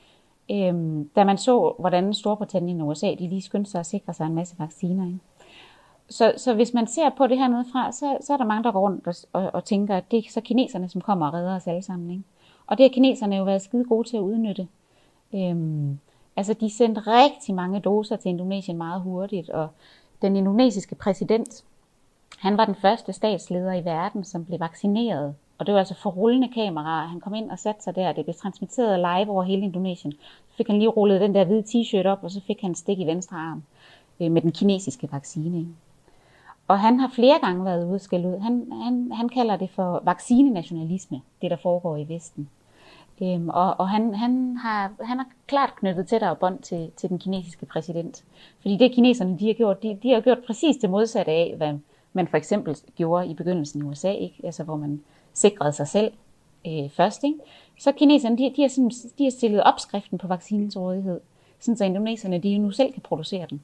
øh, 0.52 1.06
da 1.15 1.23
man 1.23 1.38
så, 1.38 1.73
hvordan 1.80 2.13
Storbritannien 2.13 2.82
og 2.82 2.88
USA, 2.88 3.08
de 3.19 3.28
lige 3.28 3.41
skyndte 3.41 3.71
sig 3.71 3.80
at 3.80 3.86
sikre 3.86 4.13
sig 4.13 4.26
en 4.26 4.36
masse 4.36 4.56
vacciner. 4.60 5.06
Ikke? 5.06 5.19
Så, 6.10 6.34
så 6.38 6.54
hvis 6.54 6.74
man 6.74 6.88
ser 6.88 7.10
på 7.10 7.28
det 7.28 7.38
her 7.38 7.48
nedefra, 7.48 7.91
så, 7.91 8.17
så 8.22 8.34
er 8.34 8.38
der 8.38 8.46
mange, 8.46 8.63
der 8.63 8.72
går 8.72 8.80
rundt 8.80 9.08
og, 9.08 9.15
og, 9.34 9.52
og 9.54 9.63
tænker, 9.65 9.98
at 9.98 10.12
det 10.12 10.20
er 10.20 10.32
så 10.32 10.41
kineserne, 10.41 10.89
som 10.89 11.02
kommer 11.02 11.28
og 11.28 11.34
redder 11.34 11.56
os 11.56 11.67
alle 11.67 11.82
sammen. 11.82 12.12
Ikke? 12.12 12.24
Og 12.67 12.78
det 12.78 12.84
har 12.84 12.93
kineserne 12.93 13.36
jo 13.36 13.43
været 13.43 13.62
skide 13.62 13.84
gode 13.84 14.10
til 14.10 14.17
at 14.17 14.22
udnytte. 14.22 14.67
Øhm, 15.34 16.00
altså, 16.36 16.54
de 16.54 16.70
sendte 16.70 17.02
rigtig 17.02 17.56
mange 17.56 17.80
doser 17.80 18.15
til 18.15 18.30
Indonesien 18.30 18.78
meget 18.78 19.02
hurtigt, 19.02 19.50
og 19.50 19.67
den 20.22 20.36
indonesiske 20.36 20.96
præsident, 20.96 21.63
han 22.38 22.58
var 22.58 22.65
den 22.65 22.76
første 22.76 23.13
statsleder 23.13 23.74
i 23.74 23.86
verden, 23.86 24.24
som 24.24 24.46
blev 24.46 24.60
vaccineret. 24.60 25.36
Og 25.58 25.65
det 25.65 25.74
var 25.74 25.80
altså 25.80 25.96
for 25.96 26.10
rullende 26.10 26.50
kameraer. 26.54 27.08
Han 27.08 27.20
kom 27.20 27.36
ind 27.36 27.52
og 27.52 27.60
satte 27.60 27.84
sig 27.84 27.96
der, 27.96 28.12
det 28.12 28.26
blev 28.26 28.36
transmitteret 28.36 29.00
live 29.00 29.32
over 29.32 29.43
hele 29.43 29.62
Indonesien. 29.62 30.12
Så 30.12 30.58
fik 30.58 30.67
han 30.67 30.78
lige 30.78 30.89
rullet 30.89 31.22
den 31.22 31.36
der 31.36 31.46
hvide 31.46 31.63
t-shirt 31.63 32.08
op, 32.08 32.24
og 32.24 32.32
så 32.32 32.41
fik 32.48 32.62
han 32.62 32.76
stik 32.76 33.00
i 33.00 33.06
venstre 33.06 33.38
arm 33.38 33.63
øh, 34.20 34.32
med 34.32 34.41
den 34.41 34.52
kinesiske 34.52 35.10
vaccine. 35.12 35.67
Og 36.68 36.80
han 36.80 37.00
har 37.00 37.10
flere 37.16 37.40
gange 37.42 37.66
været 37.66 37.86
ude 37.86 37.96
og 37.96 38.26
ud. 38.26 38.40
Han, 38.40 38.72
han, 38.72 39.12
han 39.12 39.30
kalder 39.30 39.58
det 39.58 39.70
for 39.70 40.02
vaccinenationalisme, 40.04 41.22
det 41.42 41.52
der 41.52 41.58
foregår 41.58 41.98
i 41.98 42.10
Vesten. 42.10 42.50
Øhm, 43.22 43.50
og 43.50 43.80
og 43.80 43.90
han, 43.90 44.14
han, 44.14 44.58
har, 44.58 44.92
han 45.04 45.18
har 45.18 45.28
klart 45.48 45.76
knyttet 45.76 46.08
tættere 46.08 46.36
bånd 46.36 46.60
til, 46.60 46.92
til 46.96 47.10
den 47.10 47.20
kinesiske 47.20 47.66
præsident. 47.66 48.24
Fordi 48.62 48.78
det 48.78 48.92
kineserne 48.92 49.40
de 49.40 49.48
har 49.48 49.54
gjort, 49.54 49.84
de, 49.84 49.98
de 50.04 50.10
har 50.10 50.22
gjort 50.22 50.40
præcis 50.48 50.78
det 50.78 50.90
modsatte 50.90 51.32
af, 51.32 51.54
hvad 51.58 51.74
man 52.14 52.28
for 52.28 52.38
eksempel 52.38 52.78
gjorde 52.96 53.28
i 53.28 53.34
begyndelsen 53.34 53.82
i 53.82 53.84
USA, 53.84 54.12
ikke? 54.12 54.42
Altså, 54.44 54.64
hvor 54.64 54.76
man 54.76 55.04
sikrede 55.34 55.72
sig 55.72 55.88
selv 55.88 56.12
øh, 56.68 56.90
først. 56.90 57.24
Ikke? 57.24 57.40
Så 57.80 57.92
kineserne 57.92 58.38
de, 58.38 58.54
de, 58.56 58.62
har 58.62 58.70
sådan, 58.70 58.92
de 59.18 59.24
har 59.24 59.32
stillet 59.32 59.64
opskriften 59.64 60.18
på 60.18 60.28
vaccinens 60.28 60.78
rådighed, 60.78 61.20
sådan 61.60 61.78
så 61.78 61.86
indoneserne 61.86 62.38
de 62.38 62.58
nu 62.58 62.72
selv 62.72 62.94
kan 62.94 63.02
producere 63.02 63.46
den 63.50 63.64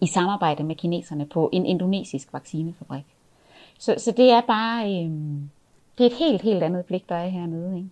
i 0.00 0.06
samarbejde 0.06 0.64
med 0.64 0.76
kineserne 0.76 1.26
på 1.26 1.50
en 1.52 1.66
indonesisk 1.66 2.32
vaccinefabrik. 2.32 3.04
Så, 3.78 3.94
så 3.98 4.12
det 4.16 4.30
er 4.30 4.40
bare 4.40 4.94
øh, 4.94 5.10
det 5.98 6.06
er 6.06 6.10
et 6.10 6.16
helt, 6.18 6.42
helt 6.42 6.62
andet 6.62 6.84
blik, 6.84 7.08
der 7.08 7.14
er 7.14 7.28
hernede. 7.28 7.76
Ikke? 7.76 7.88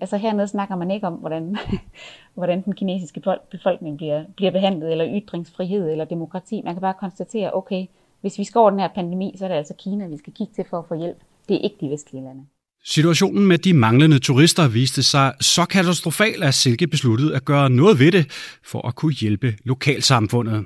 Altså 0.00 0.16
hernede 0.16 0.48
snakker 0.48 0.76
man 0.76 0.90
ikke 0.90 1.06
om, 1.06 1.14
hvordan, 1.14 1.56
hvordan 2.34 2.64
den 2.64 2.72
kinesiske 2.72 3.22
befolkning 3.50 3.96
bliver, 3.96 4.24
bliver 4.36 4.50
behandlet, 4.50 4.90
eller 4.92 5.20
ytringsfrihed, 5.22 5.90
eller 5.90 6.04
demokrati. 6.04 6.62
Man 6.64 6.74
kan 6.74 6.80
bare 6.80 6.94
konstatere, 7.00 7.54
okay, 7.54 7.86
hvis 8.20 8.38
vi 8.38 8.44
skal 8.44 8.58
over 8.58 8.70
den 8.70 8.80
her 8.80 8.88
pandemi, 8.94 9.34
så 9.38 9.44
er 9.44 9.48
det 9.48 9.56
altså 9.56 9.74
Kina, 9.78 10.06
vi 10.06 10.18
skal 10.18 10.32
kigge 10.32 10.52
til 10.54 10.64
for 10.70 10.78
at 10.78 10.84
få 10.88 10.94
hjælp. 10.94 11.18
Det 11.48 11.56
er 11.56 11.60
ikke 11.60 11.76
de 11.80 11.90
vestlige 11.90 12.24
lande. 12.24 12.46
Situationen 12.84 13.46
med 13.46 13.58
de 13.58 13.72
manglende 13.72 14.18
turister 14.18 14.68
viste 14.68 15.02
sig 15.02 15.34
så 15.40 15.64
katastrofal, 15.64 16.42
at 16.42 16.54
Silke 16.54 16.86
besluttede 16.86 17.36
at 17.36 17.44
gøre 17.44 17.70
noget 17.70 17.98
ved 17.98 18.12
det 18.12 18.30
for 18.64 18.88
at 18.88 18.94
kunne 18.94 19.12
hjælpe 19.12 19.54
lokalsamfundet. 19.64 20.64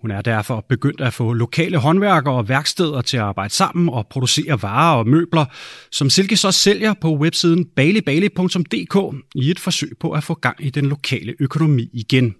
Hun 0.00 0.10
er 0.10 0.22
derfor 0.22 0.64
begyndt 0.68 1.00
at 1.00 1.12
få 1.12 1.32
lokale 1.32 1.78
håndværkere 1.78 2.34
og 2.34 2.48
værksteder 2.48 3.00
til 3.00 3.16
at 3.16 3.22
arbejde 3.22 3.54
sammen 3.54 3.88
og 3.88 4.06
producere 4.06 4.62
varer 4.62 4.98
og 4.98 5.06
møbler, 5.06 5.44
som 5.92 6.10
Silke 6.10 6.36
så 6.36 6.52
sælger 6.52 6.94
på 7.00 7.16
websiden 7.16 7.64
balibali.dk 7.64 9.24
i 9.34 9.50
et 9.50 9.58
forsøg 9.58 9.92
på 10.00 10.10
at 10.10 10.24
få 10.24 10.34
gang 10.34 10.64
i 10.64 10.70
den 10.70 10.86
lokale 10.86 11.34
økonomi 11.40 11.90
igen. 11.92 12.34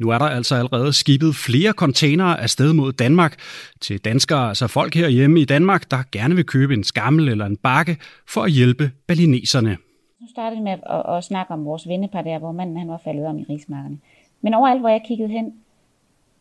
Nu 0.00 0.08
er 0.10 0.18
der 0.18 0.24
altså 0.24 0.54
allerede 0.54 0.92
skibet 0.92 1.36
flere 1.36 1.72
containere 1.72 2.40
afsted 2.40 2.72
mod 2.72 2.92
Danmark 2.92 3.36
til 3.80 4.04
danskere, 4.04 4.48
altså 4.48 4.66
folk 4.66 4.94
herhjemme 4.94 5.40
i 5.40 5.44
Danmark, 5.44 5.90
der 5.90 6.02
gerne 6.12 6.34
vil 6.34 6.46
købe 6.46 6.74
en 6.74 6.84
skammel 6.84 7.28
eller 7.28 7.46
en 7.46 7.56
bakke 7.56 7.96
for 8.28 8.42
at 8.42 8.50
hjælpe 8.50 8.90
balineserne. 9.08 9.76
Nu 10.20 10.26
startede 10.30 10.60
vi 10.60 10.64
med 10.64 10.72
at, 10.72 11.16
at 11.16 11.24
snakke 11.24 11.52
om 11.52 11.64
vores 11.64 11.88
vennepar 11.88 12.22
der, 12.22 12.38
hvor 12.38 12.52
manden 12.52 12.76
han 12.76 12.88
var 12.88 13.00
faldet 13.04 13.26
om 13.26 13.38
i 13.38 13.44
rigsmarkerne. 13.50 13.98
Men 14.42 14.54
overalt, 14.54 14.80
hvor 14.80 14.88
jeg 14.88 15.00
kiggede 15.08 15.28
hen, 15.28 15.52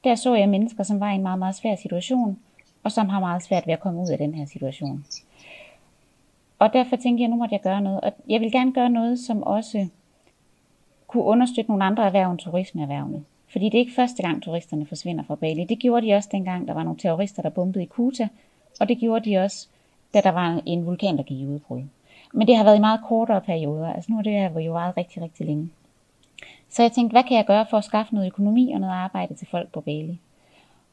der 0.04 0.16
så 0.16 0.36
jeg 0.36 0.50
mennesker, 0.50 0.84
som 0.84 1.00
var 1.00 1.12
i 1.12 1.16
en 1.16 1.22
meget, 1.22 1.40
meget 1.40 1.56
svær 1.56 1.76
situation, 1.76 2.40
og 2.84 2.92
som 2.92 3.10
har 3.10 3.20
meget 3.20 3.44
svært 3.44 3.68
ved 3.68 3.74
at 3.74 3.80
komme 3.80 4.02
ud 4.02 4.10
af 4.10 4.18
den 4.18 4.34
her 4.34 4.46
situation. 4.46 5.06
Og 6.60 6.74
derfor 6.74 6.96
tænkte 6.96 7.22
jeg, 7.22 7.30
nu 7.30 7.36
måtte 7.36 7.54
jeg 7.54 7.62
gøre 7.62 7.82
noget. 7.82 8.02
Og 8.02 8.14
jeg 8.30 8.42
vil 8.42 8.52
gerne 8.52 8.74
gøre 8.74 8.90
noget, 8.90 9.20
som 9.20 9.44
også 9.44 9.88
kunne 11.08 11.24
understøtte 11.24 11.72
nogle 11.72 11.84
andre 11.84 12.06
erhverv 12.06 12.32
end 12.32 12.40
turismeerhvervene. 12.40 13.24
Fordi 13.52 13.66
det 13.66 13.74
er 13.74 13.80
ikke 13.80 13.96
første 13.96 14.24
gang, 14.24 14.44
turisterne 14.44 14.86
forsvinder 14.86 15.24
fra 15.24 15.36
Bali. 15.36 15.64
Det 15.64 15.80
gjorde 15.80 16.08
de 16.08 16.14
også 16.14 16.30
dengang, 16.32 16.68
der 16.68 16.74
var 16.74 16.84
nogle 16.84 17.00
terrorister, 17.00 17.42
der 17.42 17.50
bombede 17.50 17.84
i 17.84 17.88
Kuta, 17.88 18.28
og 18.80 18.90
det 18.90 18.98
gjorde 18.98 19.30
de 19.30 19.38
også, 19.38 19.68
da 20.14 20.22
der 20.22 20.32
var 20.32 20.62
en 20.66 20.86
vulkan, 20.86 21.18
der 21.18 21.24
gik 21.24 21.40
i 21.40 21.48
udbrud. 21.48 21.82
Men 22.34 22.48
det 22.48 22.58
har 22.58 22.64
været 22.64 22.78
i 22.78 22.80
meget 22.80 23.00
kortere 23.08 23.42
perioder. 23.42 23.94
Altså 23.94 24.12
nu 24.12 24.18
er 24.18 24.22
det 24.22 24.34
her 24.34 24.60
jo 24.60 24.74
været 24.74 24.98
rigtig, 24.98 25.22
rigtig 25.22 25.46
længe. 25.46 25.70
Så 26.72 26.82
jeg 26.82 26.92
tænkte, 26.92 27.14
hvad 27.14 27.24
kan 27.24 27.38
jeg 27.38 27.46
gøre 27.46 27.66
for 27.70 27.78
at 27.78 27.84
skaffe 27.84 28.14
noget 28.14 28.28
økonomi 28.28 28.72
og 28.72 28.80
noget 28.80 28.94
arbejde 28.94 29.34
til 29.34 29.48
folk 29.48 29.72
på 29.72 29.82
Bali? 29.82 30.20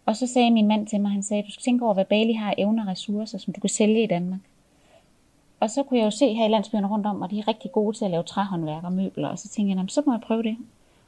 Og 0.07 0.17
så 0.17 0.27
sagde 0.27 0.51
min 0.51 0.69
mand 0.69 0.87
til 0.87 1.01
mig, 1.01 1.11
han 1.11 1.23
sagde, 1.23 1.43
du 1.43 1.51
skal 1.51 1.63
tænke 1.63 1.85
over, 1.85 1.95
hvad 1.95 2.05
Bali 2.05 2.33
har 2.33 2.55
evner 2.59 2.83
og 2.83 2.89
ressourcer, 2.89 3.39
som 3.39 3.53
du 3.53 3.61
kan 3.61 3.71
sælge 3.71 4.03
i 4.03 4.07
Danmark. 4.07 4.41
Og 5.61 5.71
så 5.71 5.83
kunne 5.83 5.99
jeg 5.99 6.05
jo 6.05 6.11
se 6.11 6.35
her 6.35 6.47
i 6.47 6.49
landsbyerne 6.49 6.89
rundt 6.89 7.07
om, 7.07 7.23
at 7.23 7.31
de 7.31 7.39
er 7.39 7.49
rigtig 7.49 7.73
gode 7.73 7.97
til 7.97 8.05
at 8.05 8.11
lave 8.11 8.23
træhåndværk 8.23 8.85
og 8.85 8.93
møbler. 8.93 9.29
Og 9.29 9.39
så 9.39 9.49
tænkte 9.49 9.79
jeg, 9.79 9.85
så 9.89 10.03
må 10.07 10.13
jeg 10.13 10.21
prøve 10.21 10.43
det. 10.43 10.57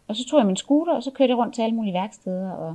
Og 0.08 0.16
så 0.16 0.26
tog 0.26 0.38
jeg 0.38 0.46
min 0.46 0.56
scooter, 0.56 0.92
og 0.92 1.02
så 1.02 1.10
kørte 1.10 1.30
jeg 1.30 1.38
rundt 1.38 1.54
til 1.54 1.62
alle 1.62 1.76
mulige 1.76 1.94
værksteder 1.94 2.50
og 2.50 2.74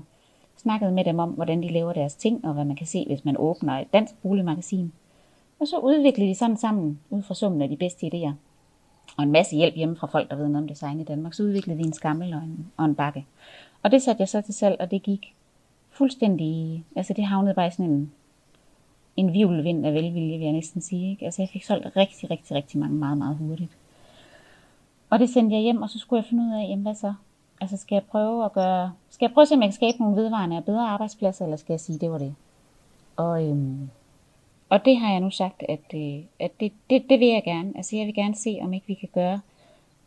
snakkede 0.57 0.91
med 0.91 1.05
dem 1.05 1.19
om, 1.19 1.29
hvordan 1.29 1.63
de 1.63 1.67
laver 1.67 1.93
deres 1.93 2.15
ting, 2.15 2.45
og 2.45 2.53
hvad 2.53 2.65
man 2.65 2.75
kan 2.75 2.87
se, 2.87 3.05
hvis 3.07 3.25
man 3.25 3.35
åbner 3.37 3.79
et 3.79 3.93
dansk 3.93 4.15
boligmagasin. 4.21 4.93
Og 5.59 5.67
så 5.67 5.77
udviklede 5.77 6.29
de 6.29 6.35
sådan 6.35 6.57
sammen, 6.57 6.99
ud 7.09 7.21
fra 7.21 7.33
summen 7.33 7.61
af 7.61 7.69
de 7.69 7.77
bedste 7.77 8.05
idéer. 8.07 8.31
Og 9.17 9.23
en 9.23 9.31
masse 9.31 9.55
hjælp 9.55 9.75
hjemme 9.75 9.95
fra 9.95 10.07
folk, 10.07 10.29
der 10.29 10.35
ved 10.35 10.47
noget 10.47 10.63
om 10.63 10.67
design 10.67 10.99
i 10.99 11.03
Danmark. 11.03 11.33
Så 11.33 11.43
udviklede 11.43 11.77
vi 11.77 11.83
en 11.83 11.93
skammel 11.93 12.33
og 12.33 12.39
en, 12.39 12.71
og 12.77 12.85
en 12.85 12.95
bakke. 12.95 13.25
Og 13.83 13.91
det 13.91 14.01
satte 14.01 14.21
jeg 14.21 14.29
så 14.29 14.41
til 14.41 14.53
salg, 14.53 14.75
og 14.79 14.91
det 14.91 15.03
gik 15.03 15.35
fuldstændig... 15.91 16.83
Altså 16.95 17.13
det 17.13 17.25
havnede 17.25 17.53
bare 17.53 17.67
i 17.67 17.71
sådan 17.71 17.85
en, 17.85 18.11
en 19.15 19.33
vivlvind 19.33 19.85
af 19.85 19.93
velvilje, 19.93 20.37
vil 20.37 20.45
jeg 20.45 20.51
næsten 20.51 20.81
sige. 20.81 21.11
Ikke? 21.11 21.25
Altså 21.25 21.41
jeg 21.41 21.49
fik 21.49 21.63
solgt 21.63 21.95
rigtig, 21.95 22.31
rigtig, 22.31 22.55
rigtig 22.55 22.79
mange 22.79 22.95
meget, 22.95 23.17
meget 23.17 23.37
hurtigt. 23.37 23.77
Og 25.09 25.19
det 25.19 25.29
sendte 25.29 25.55
jeg 25.55 25.63
hjem, 25.63 25.81
og 25.81 25.89
så 25.89 25.99
skulle 25.99 26.17
jeg 26.17 26.29
finde 26.29 26.43
ud 26.43 26.53
af, 26.53 26.69
jamen 26.69 26.81
hvad 26.81 26.95
så? 26.95 27.13
Altså 27.61 27.77
skal 27.77 27.95
jeg 27.95 28.03
prøve 28.03 28.45
at 28.45 28.53
gøre, 28.53 28.91
skal 29.09 29.25
jeg 29.25 29.33
prøve 29.33 29.41
at 29.41 29.47
se, 29.47 29.55
om 29.55 29.61
jeg 29.61 29.67
kan 29.67 29.73
skabe 29.73 29.97
nogle 29.99 30.21
vedvarende 30.21 30.57
og 30.57 30.63
bedre 30.63 30.87
arbejdspladser, 30.87 31.45
eller 31.45 31.57
skal 31.57 31.73
jeg 31.73 31.79
sige, 31.79 31.99
det 31.99 32.11
var 32.11 32.17
det? 32.17 32.35
Og, 33.15 33.49
øhm, 33.49 33.89
og 34.69 34.85
det 34.85 34.97
har 34.97 35.11
jeg 35.11 35.19
nu 35.19 35.29
sagt, 35.29 35.63
at, 35.69 35.93
øh, 35.95 36.23
at 36.39 36.51
det, 36.59 36.71
det, 36.89 37.05
det 37.09 37.19
vil 37.19 37.27
jeg 37.27 37.43
gerne. 37.45 37.73
Altså 37.75 37.95
jeg 37.95 38.05
vil 38.05 38.15
gerne 38.15 38.35
se, 38.35 38.59
om 38.61 38.73
ikke 38.73 38.87
vi 38.87 38.93
kan 38.93 39.09
gøre 39.13 39.39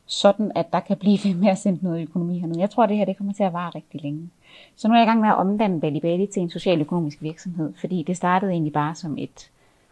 sådan, 0.07 0.53
at 0.55 0.73
der 0.73 0.81
kan 0.81 0.97
blive 0.97 1.19
ved 1.25 1.35
med 1.35 1.49
at 1.49 1.59
sende 1.59 1.85
noget 1.85 2.03
økonomi 2.03 2.39
hernede. 2.39 2.61
Jeg 2.61 2.71
tror, 2.71 2.83
at 2.83 2.89
det 2.89 2.97
her 2.97 3.05
det 3.05 3.17
kommer 3.17 3.33
til 3.33 3.43
at 3.43 3.53
vare 3.53 3.71
rigtig 3.75 4.03
længe. 4.03 4.31
Så 4.77 4.89
nu 4.89 4.95
er 4.95 4.99
jeg 4.99 5.07
i 5.07 5.09
gang 5.09 5.21
med 5.21 5.29
at 5.29 5.37
omdanne 5.37 5.81
Balibali 5.81 6.27
til 6.27 6.43
en 6.43 6.51
socialøkonomisk 6.51 7.23
virksomhed, 7.23 7.73
fordi 7.81 8.03
det 8.03 8.17
startede 8.17 8.53
egentlig 8.53 8.73
bare 8.73 8.95
som 8.95 9.19
et 9.19 9.51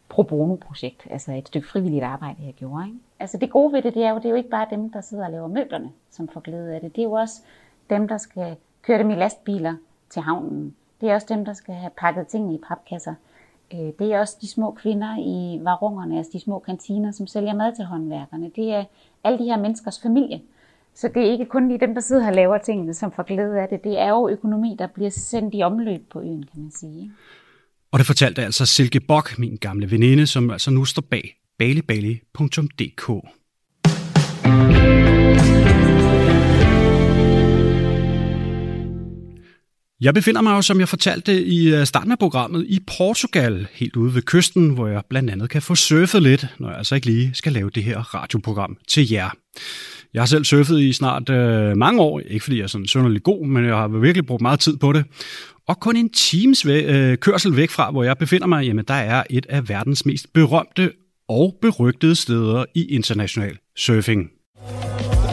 pro 0.08 0.22
bono-projekt, 0.22 1.06
altså 1.10 1.32
et 1.32 1.48
stykke 1.48 1.68
frivilligt 1.68 2.04
arbejde, 2.04 2.36
jeg 2.46 2.54
gjorde. 2.54 2.86
Ikke? 2.86 2.98
Altså 3.20 3.38
det 3.38 3.50
gode 3.50 3.72
ved 3.72 3.82
det, 3.82 3.94
det 3.94 4.04
er 4.04 4.10
jo, 4.10 4.16
det 4.16 4.24
er 4.24 4.30
jo 4.30 4.36
ikke 4.36 4.48
bare 4.48 4.66
dem, 4.70 4.90
der 4.90 5.00
sidder 5.00 5.24
og 5.24 5.30
laver 5.30 5.48
møblerne, 5.48 5.90
som 6.10 6.28
får 6.28 6.40
glæde 6.40 6.74
af 6.74 6.80
det. 6.80 6.96
Det 6.96 7.02
er 7.02 7.06
jo 7.06 7.12
også 7.12 7.42
dem, 7.90 8.08
der 8.08 8.18
skal 8.18 8.56
køre 8.82 8.98
dem 8.98 9.10
i 9.10 9.14
lastbiler 9.14 9.74
til 10.10 10.22
havnen. 10.22 10.74
Det 11.00 11.10
er 11.10 11.14
også 11.14 11.26
dem, 11.30 11.44
der 11.44 11.52
skal 11.52 11.74
have 11.74 11.90
pakket 11.96 12.26
tingene 12.26 12.54
i 12.54 12.60
papkasser. 12.68 13.14
Øh, 13.74 13.92
det 13.98 14.12
er 14.12 14.20
også 14.20 14.36
de 14.40 14.48
små 14.48 14.70
kvinder 14.70 15.16
i 15.18 15.64
varungerne, 15.64 16.18
altså 16.18 16.30
de 16.32 16.40
små 16.40 16.58
kantiner, 16.58 17.10
som 17.12 17.26
sælger 17.26 17.54
mad 17.54 17.76
til 17.76 17.84
håndværkerne. 17.84 18.50
Det 18.56 18.72
er 18.72 18.84
alle 19.24 19.38
de 19.38 19.44
her 19.44 19.56
menneskers 19.56 20.02
familie, 20.02 20.40
Så 20.94 21.08
det 21.14 21.26
er 21.26 21.32
ikke 21.32 21.46
kun 21.46 21.68
lige 21.68 21.80
dem, 21.80 21.94
der 21.94 22.00
sidder 22.00 22.26
og 22.26 22.34
laver 22.34 22.58
tingene, 22.58 22.94
som 22.94 23.12
får 23.12 23.22
glæde 23.22 23.60
af 23.60 23.68
det. 23.68 23.84
Det 23.84 23.98
er 23.98 24.08
jo 24.08 24.28
økonomi, 24.28 24.76
der 24.78 24.86
bliver 24.86 25.10
sendt 25.10 25.54
i 25.54 25.62
omløb 25.62 26.10
på 26.10 26.20
øen, 26.20 26.42
kan 26.42 26.62
man 26.62 26.70
sige. 26.70 27.12
Og 27.92 27.98
det 27.98 28.06
fortalte 28.06 28.44
altså 28.44 28.66
Silke 28.66 29.00
Bok, 29.00 29.38
min 29.38 29.56
gamle 29.56 29.90
veninde, 29.90 30.26
som 30.26 30.50
altså 30.50 30.70
nu 30.70 30.84
står 30.84 31.02
bag 31.10 31.36
balibali.dk. 31.58 33.10
Jeg 40.00 40.14
befinder 40.14 40.40
mig 40.40 40.50
jo, 40.56 40.62
som 40.62 40.80
jeg 40.80 40.88
fortalte 40.88 41.44
i 41.44 41.74
øh, 41.74 41.86
starten 41.86 42.12
af 42.12 42.18
programmet, 42.18 42.64
i 42.68 42.80
Portugal, 42.98 43.66
helt 43.72 43.96
ude 43.96 44.14
ved 44.14 44.22
kysten, 44.22 44.70
hvor 44.70 44.86
jeg 44.88 45.02
blandt 45.10 45.30
andet 45.30 45.50
kan 45.50 45.62
få 45.62 45.74
surfet 45.74 46.22
lidt, 46.22 46.46
når 46.58 46.68
jeg 46.68 46.78
altså 46.78 46.94
ikke 46.94 47.06
lige 47.06 47.30
skal 47.34 47.52
lave 47.52 47.70
det 47.70 47.84
her 47.84 48.14
radioprogram 48.14 48.76
til 48.88 49.10
jer. 49.10 49.30
Jeg 50.14 50.22
har 50.22 50.26
selv 50.26 50.44
surfet 50.44 50.80
i 50.80 50.92
snart 50.92 51.30
øh, 51.30 51.76
mange 51.76 52.00
år, 52.00 52.20
ikke 52.20 52.44
fordi 52.44 52.56
jeg 52.56 52.62
er 52.62 52.66
sådan 52.66 52.86
sønderlig 52.86 53.22
god, 53.22 53.46
men 53.46 53.64
jeg 53.64 53.74
har 53.76 53.88
virkelig 53.88 54.26
brugt 54.26 54.42
meget 54.42 54.60
tid 54.60 54.76
på 54.76 54.92
det. 54.92 55.04
Og 55.68 55.80
kun 55.80 55.96
en 55.96 56.10
times 56.12 56.66
væ- 56.66 56.70
øh, 56.92 57.18
kørsel 57.18 57.56
væk 57.56 57.70
fra, 57.70 57.90
hvor 57.90 58.04
jeg 58.04 58.18
befinder 58.18 58.46
mig, 58.46 58.64
jamen 58.66 58.84
der 58.88 58.94
er 58.94 59.22
et 59.30 59.46
af 59.48 59.68
verdens 59.68 60.06
mest 60.06 60.32
berømte 60.32 60.92
og 61.28 61.58
berygtede 61.62 62.14
steder 62.14 62.64
i 62.74 62.84
international 62.84 63.58
surfing. 63.76 64.30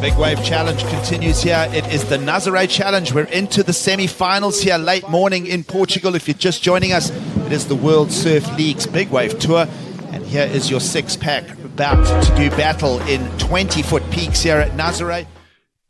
Big 0.03 0.17
Wave 0.17 0.43
Challenge 0.43 0.83
continues 0.87 1.41
here. 1.41 1.65
It 1.71 1.87
is 1.87 2.03
the 2.03 2.17
Nazare 2.17 2.67
Challenge. 2.67 3.13
We're 3.13 3.23
into 3.23 3.63
the 3.63 3.71
semi-finals 3.71 4.61
here 4.61 4.77
late 4.77 5.07
morning 5.07 5.47
in 5.47 5.63
Portugal. 5.63 6.13
If 6.13 6.27
you're 6.27 6.35
just 6.35 6.61
joining 6.61 6.91
us, 6.91 7.09
it 7.45 7.53
is 7.53 7.67
the 7.67 7.75
World 7.75 8.11
Surf 8.11 8.45
League's 8.57 8.85
Big 8.85 9.11
Wave 9.11 9.39
Tour. 9.39 9.65
And 10.11 10.25
here 10.25 10.49
is 10.53 10.69
your 10.69 10.81
six-pack 10.81 11.49
about 11.63 12.03
to 12.25 12.35
do 12.35 12.49
battle 12.49 12.99
in 13.07 13.21
20-foot 13.37 14.03
peaks 14.11 14.43
here 14.43 14.57
at 14.57 14.71
Nazare. 14.71 15.25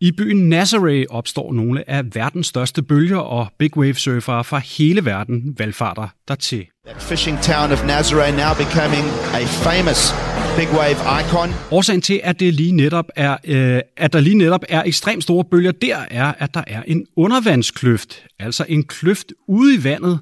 I 0.01 0.11
byen 0.11 0.49
Nazare 0.49 1.05
opstår 1.09 1.53
nogle 1.53 1.89
af 1.89 2.03
verdens 2.13 2.47
største 2.47 2.81
bølger, 2.81 3.17
og 3.17 3.47
big 3.59 3.77
wave 3.77 3.95
surfere 3.95 4.43
fra 4.43 4.59
hele 4.59 5.05
verden 5.05 5.55
valgfarter 5.57 6.07
dertil. 6.27 6.65
That 6.85 7.01
fishing 7.01 7.41
town 7.41 7.71
of 7.71 7.79
Nazare 7.83 8.31
now 8.31 8.53
becoming 8.53 9.05
a 9.33 9.45
famous 9.45 10.13
big 10.57 10.67
wave 10.71 11.21
icon. 11.21 11.49
Årsagen 11.71 12.01
til, 12.01 12.21
at, 12.23 12.39
det 12.39 12.53
lige 12.53 12.71
netop 12.71 13.05
er, 13.15 13.37
øh, 13.43 13.81
at 13.97 14.13
der 14.13 14.19
lige 14.19 14.37
netop 14.37 14.63
er 14.69 14.83
ekstremt 14.85 15.23
store 15.23 15.43
bølger 15.43 15.71
der, 15.71 15.97
er, 16.11 16.33
at 16.39 16.53
der 16.53 16.63
er 16.67 16.83
en 16.87 17.05
undervandskløft, 17.15 18.23
altså 18.39 18.65
en 18.69 18.83
kløft 18.83 19.33
ude 19.47 19.75
i 19.75 19.83
vandet 19.83 20.19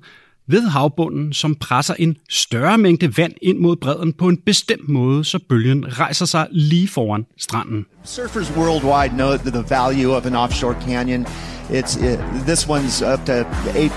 ved 0.51 0.67
havbunden, 0.67 1.33
som 1.33 1.55
presser 1.55 1.93
en 1.93 2.15
større 2.29 2.77
mængde 2.77 3.17
vand 3.17 3.33
ind 3.41 3.59
mod 3.59 3.75
bredden 3.75 4.13
på 4.13 4.27
en 4.27 4.37
bestemt 4.37 4.89
måde, 4.89 5.23
så 5.25 5.39
bølgen 5.49 5.99
rejser 5.99 6.25
sig 6.25 6.47
lige 6.51 6.87
foran 6.87 7.25
stranden. 7.37 7.85
Surfers 8.03 8.51
worldwide 8.57 9.13
know 9.13 9.37
the, 9.37 9.63
value 9.69 10.15
of 10.15 10.25
an 10.25 10.35
offshore 10.35 10.75
canyon. 10.87 11.25
It's 11.69 11.95
it, 12.05 12.19
this 12.47 12.65
one's 12.67 13.13
up 13.13 13.25
to 13.25 13.45
eight. 13.75 13.91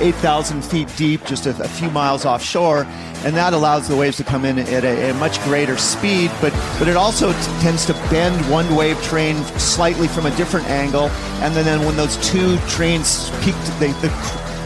8,000 0.00 0.62
feet 0.62 0.88
deep, 0.96 1.24
just 1.26 1.46
a, 1.46 1.50
a, 1.50 1.68
few 1.68 1.90
miles 1.90 2.24
offshore, 2.24 2.86
and 3.24 3.36
that 3.36 3.52
allows 3.52 3.88
the 3.88 3.96
waves 3.96 4.16
to 4.16 4.24
come 4.24 4.44
in 4.44 4.58
at 4.58 4.84
a, 4.84 5.10
a 5.10 5.14
much 5.14 5.40
greater 5.42 5.76
speed. 5.76 6.30
But 6.40 6.52
but 6.78 6.88
it 6.88 6.96
also 6.96 7.32
tends 7.60 7.84
to 7.86 7.94
bend 8.10 8.36
one 8.48 8.76
wave 8.76 9.00
train 9.02 9.36
slightly 9.58 10.08
from 10.08 10.26
a 10.26 10.36
different 10.36 10.68
angle, 10.68 11.08
and 11.42 11.54
then, 11.54 11.64
then 11.64 11.84
when 11.84 11.96
those 11.96 12.16
two 12.18 12.56
trains 12.68 13.30
peak, 13.42 13.56
they, 13.80 13.90
the 14.00 14.08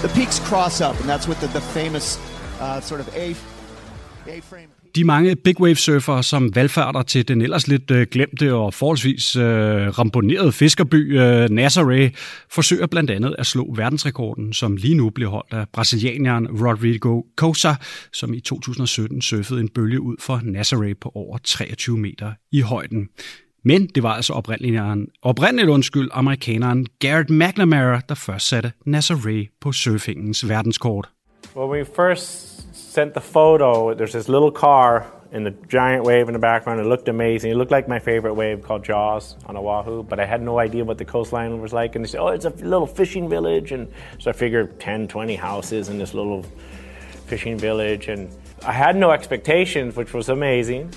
the 0.03 0.13
peaks 0.19 0.39
cross 0.49 0.81
up, 0.81 0.97
and 1.01 1.09
that's 1.11 1.27
what 1.29 1.39
the, 1.43 1.49
the 1.59 1.61
famous 1.61 2.07
uh, 2.61 2.81
sort 2.81 3.01
of 3.01 3.09
A 3.17 3.35
A-frame. 4.29 4.69
De 4.95 5.05
mange 5.05 5.37
big 5.37 5.61
wave 5.61 5.77
surfere, 5.77 6.23
som 6.23 6.55
valgfærder 6.55 7.03
til 7.03 7.29
den 7.29 7.43
ellers 7.43 7.69
lidt 7.69 7.91
øh, 7.91 8.07
glemte 8.11 8.55
og 8.55 8.75
forholdsvis 8.75 9.37
øh, 9.37 9.43
ramponerede 9.99 10.53
fiskerby 10.53 11.19
øh, 11.21 11.45
Nazaré, 11.45 12.11
forsøger 12.51 12.87
blandt 12.87 13.11
andet 13.11 13.35
at 13.39 13.47
slå 13.47 13.75
verdensrekorden, 13.77 14.53
som 14.53 14.77
lige 14.77 14.95
nu 14.95 15.11
bliver 15.11 15.31
holdt 15.31 15.53
af 15.53 15.67
brasilianeren 15.73 16.47
Rodrigo 16.47 17.23
Cosa, 17.37 17.75
som 18.13 18.35
i 18.35 18.41
2017 18.41 19.23
surfede 19.23 19.61
en 19.61 19.69
bølge 19.69 20.01
ud 20.01 20.17
for 20.21 20.37
Nazaré 20.37 20.99
på 21.01 21.13
over 21.15 21.39
23 21.39 21.99
meter 21.99 22.33
i 22.53 22.61
højden. 22.61 23.09
Men 23.65 23.87
det 23.87 24.03
var 24.03 24.15
altså 24.15 24.33
oprindeligt, 24.33 24.83
oprindeligt 25.23 25.69
undskyld, 25.69 26.09
amerikaneren 26.13 26.87
Garrett 26.99 27.31
McNamara, 27.31 28.01
der 28.09 28.15
først 28.15 28.49
satte 28.49 28.73
Nazaré 28.87 29.59
på 29.61 29.73
surfingens 29.73 30.49
verdenskort. 30.49 31.09
When 31.57 31.71
we 31.71 31.85
first 31.97 32.67
sent 32.73 33.13
the 33.15 33.21
photo, 33.21 33.95
there's 33.95 34.13
this 34.13 34.29
little 34.29 34.51
car 34.51 35.07
and 35.33 35.47
the 35.47 35.55
giant 35.71 36.07
wave 36.07 36.29
in 36.29 36.35
the 36.35 36.39
background. 36.39 36.81
It 36.81 36.87
looked 36.87 37.09
amazing. 37.09 37.53
It 37.53 37.57
looked 37.57 37.73
like 37.77 37.89
my 37.89 37.99
favorite 37.99 38.35
wave 38.35 38.63
called 38.63 38.85
Jaws 38.85 39.37
on 39.47 39.57
Oahu, 39.57 40.03
but 40.03 40.19
I 40.19 40.27
had 40.27 40.43
no 40.43 40.59
idea 40.59 40.85
what 40.85 40.99
the 40.99 41.05
coastline 41.05 41.61
was 41.61 41.73
like. 41.73 41.97
And 41.97 42.05
they 42.05 42.11
said, 42.11 42.21
oh, 42.21 42.29
it's 42.29 42.45
a 42.45 42.51
little 42.51 42.87
fishing 42.87 43.29
village. 43.29 43.73
And 43.73 43.89
so 44.19 44.31
I 44.31 44.33
figured 44.35 44.79
10, 44.81 45.09
20 45.09 45.37
houses 45.37 45.89
in 45.89 45.99
this 45.99 46.15
little 46.15 46.45
fishing 47.27 47.59
village. 47.59 48.09
And 48.09 48.29
I 48.67 48.73
had 48.73 48.97
no 48.97 49.11
expectations, 49.11 49.97
which 49.97 50.13
was 50.13 50.29
amazing. 50.29 50.91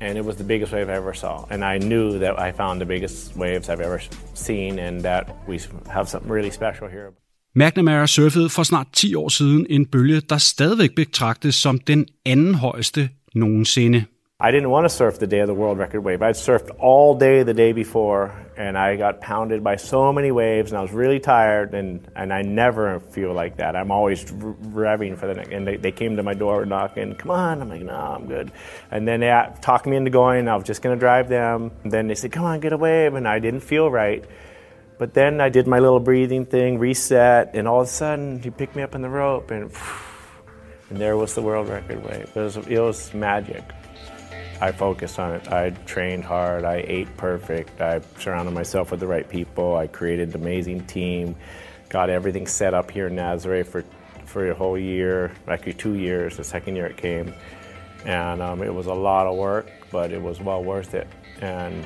And 0.00 0.18
it 0.18 0.24
was 0.24 0.36
the 0.36 0.44
biggest 0.44 0.72
wave 0.72 0.88
I 0.88 0.92
ever 0.92 1.14
saw. 1.14 1.44
And 1.50 1.64
I 1.64 1.78
knew 1.78 2.18
that 2.18 2.38
I 2.38 2.52
found 2.52 2.80
the 2.80 2.86
biggest 2.86 3.36
waves 3.36 3.68
I've 3.68 3.84
ever 3.84 4.00
seen 4.34 4.78
and 4.78 5.02
that 5.02 5.24
we 5.48 5.60
have 5.86 6.06
something 6.08 6.32
really 6.32 6.50
special 6.50 6.88
here. 6.88 7.10
McNamara 7.54 8.06
surfede 8.06 8.50
for 8.50 8.62
snart 8.62 8.86
10 8.92 9.14
år 9.14 9.28
siden 9.28 9.66
en 9.70 9.86
bølge, 9.86 10.20
der 10.20 10.38
stadigvæk 10.38 10.94
betragtes 10.94 11.54
som 11.54 11.78
den 11.78 12.06
anden 12.26 12.54
højeste 12.54 13.08
nogensinde. 13.34 14.04
I 14.42 14.52
didn't 14.52 14.70
want 14.70 14.86
to 14.86 14.88
surf 14.88 15.18
the 15.18 15.26
day 15.26 15.40
of 15.40 15.48
the 15.48 15.54
world 15.54 15.76
record 15.76 16.00
wave. 16.00 16.22
I'd 16.22 16.34
surfed 16.34 16.70
all 16.78 17.14
day 17.14 17.42
the 17.42 17.52
day 17.52 17.72
before, 17.72 18.34
and 18.56 18.78
I 18.78 18.96
got 18.96 19.20
pounded 19.20 19.62
by 19.62 19.76
so 19.76 20.14
many 20.14 20.32
waves, 20.32 20.72
and 20.72 20.78
I 20.78 20.80
was 20.82 20.92
really 20.92 21.20
tired, 21.20 21.74
and, 21.74 22.08
and 22.16 22.32
I 22.32 22.40
never 22.40 23.00
feel 23.00 23.34
like 23.34 23.58
that. 23.58 23.76
I'm 23.76 23.90
always 23.90 24.24
revving 24.24 25.18
for 25.18 25.26
the 25.26 25.34
next, 25.34 25.50
and 25.50 25.66
they, 25.66 25.76
they 25.76 25.92
came 25.92 26.16
to 26.16 26.22
my 26.22 26.32
door 26.32 26.64
knocking, 26.64 27.16
come 27.16 27.30
on. 27.30 27.60
I'm 27.60 27.68
like, 27.68 27.82
no, 27.82 27.94
I'm 27.94 28.28
good. 28.28 28.50
And 28.90 29.06
then 29.06 29.20
they 29.20 29.46
talked 29.60 29.84
me 29.84 29.98
into 29.98 30.10
going, 30.10 30.48
I 30.48 30.56
was 30.56 30.64
just 30.64 30.80
going 30.80 30.96
to 30.96 31.00
drive 31.00 31.28
them. 31.28 31.72
And 31.82 31.92
then 31.92 32.08
they 32.08 32.14
said, 32.14 32.32
come 32.32 32.44
on, 32.44 32.60
get 32.60 32.72
a 32.72 32.78
wave, 32.78 33.12
and 33.12 33.28
I 33.28 33.40
didn't 33.40 33.60
feel 33.60 33.90
right. 33.90 34.24
But 34.96 35.12
then 35.12 35.42
I 35.42 35.50
did 35.50 35.66
my 35.66 35.80
little 35.80 36.00
breathing 36.00 36.46
thing, 36.46 36.78
reset, 36.78 37.54
and 37.54 37.68
all 37.68 37.82
of 37.82 37.88
a 37.88 37.90
sudden 37.90 38.40
he 38.40 38.48
picked 38.48 38.74
me 38.74 38.82
up 38.82 38.94
on 38.94 39.02
the 39.02 39.10
rope, 39.10 39.50
and 39.50 39.70
and 40.88 40.98
there 40.98 41.18
was 41.18 41.34
the 41.34 41.42
world 41.42 41.68
record 41.68 42.02
wave. 42.02 42.32
It 42.34 42.40
was, 42.40 42.56
it 42.56 42.80
was 42.80 43.12
magic. 43.12 43.64
I 44.60 44.72
focused 44.72 45.18
on 45.18 45.34
it. 45.34 45.48
I 45.48 45.70
trained 45.70 46.24
hard. 46.24 46.64
I 46.64 46.84
ate 46.86 47.16
perfect. 47.16 47.80
I 47.80 48.00
surrounded 48.18 48.52
myself 48.52 48.90
with 48.90 49.00
the 49.00 49.06
right 49.06 49.28
people. 49.28 49.76
I 49.76 49.86
created 49.86 50.34
an 50.34 50.42
amazing 50.42 50.86
team. 50.86 51.34
Got 51.88 52.10
everything 52.10 52.46
set 52.46 52.74
up 52.74 52.90
here 52.90 53.06
in 53.06 53.16
Nazareth 53.16 53.68
for 53.68 53.84
for 54.26 54.48
a 54.48 54.54
whole 54.54 54.78
year, 54.78 55.32
actually 55.48 55.72
two 55.72 55.94
years. 55.94 56.36
The 56.36 56.44
second 56.44 56.76
year 56.76 56.86
it 56.86 56.96
came, 56.96 57.34
and 58.04 58.40
um, 58.40 58.62
it 58.62 58.72
was 58.72 58.86
a 58.86 58.94
lot 58.94 59.26
of 59.26 59.36
work, 59.36 59.68
but 59.90 60.12
it 60.12 60.22
was 60.22 60.40
well 60.40 60.62
worth 60.62 60.94
it. 60.94 61.08
And 61.40 61.84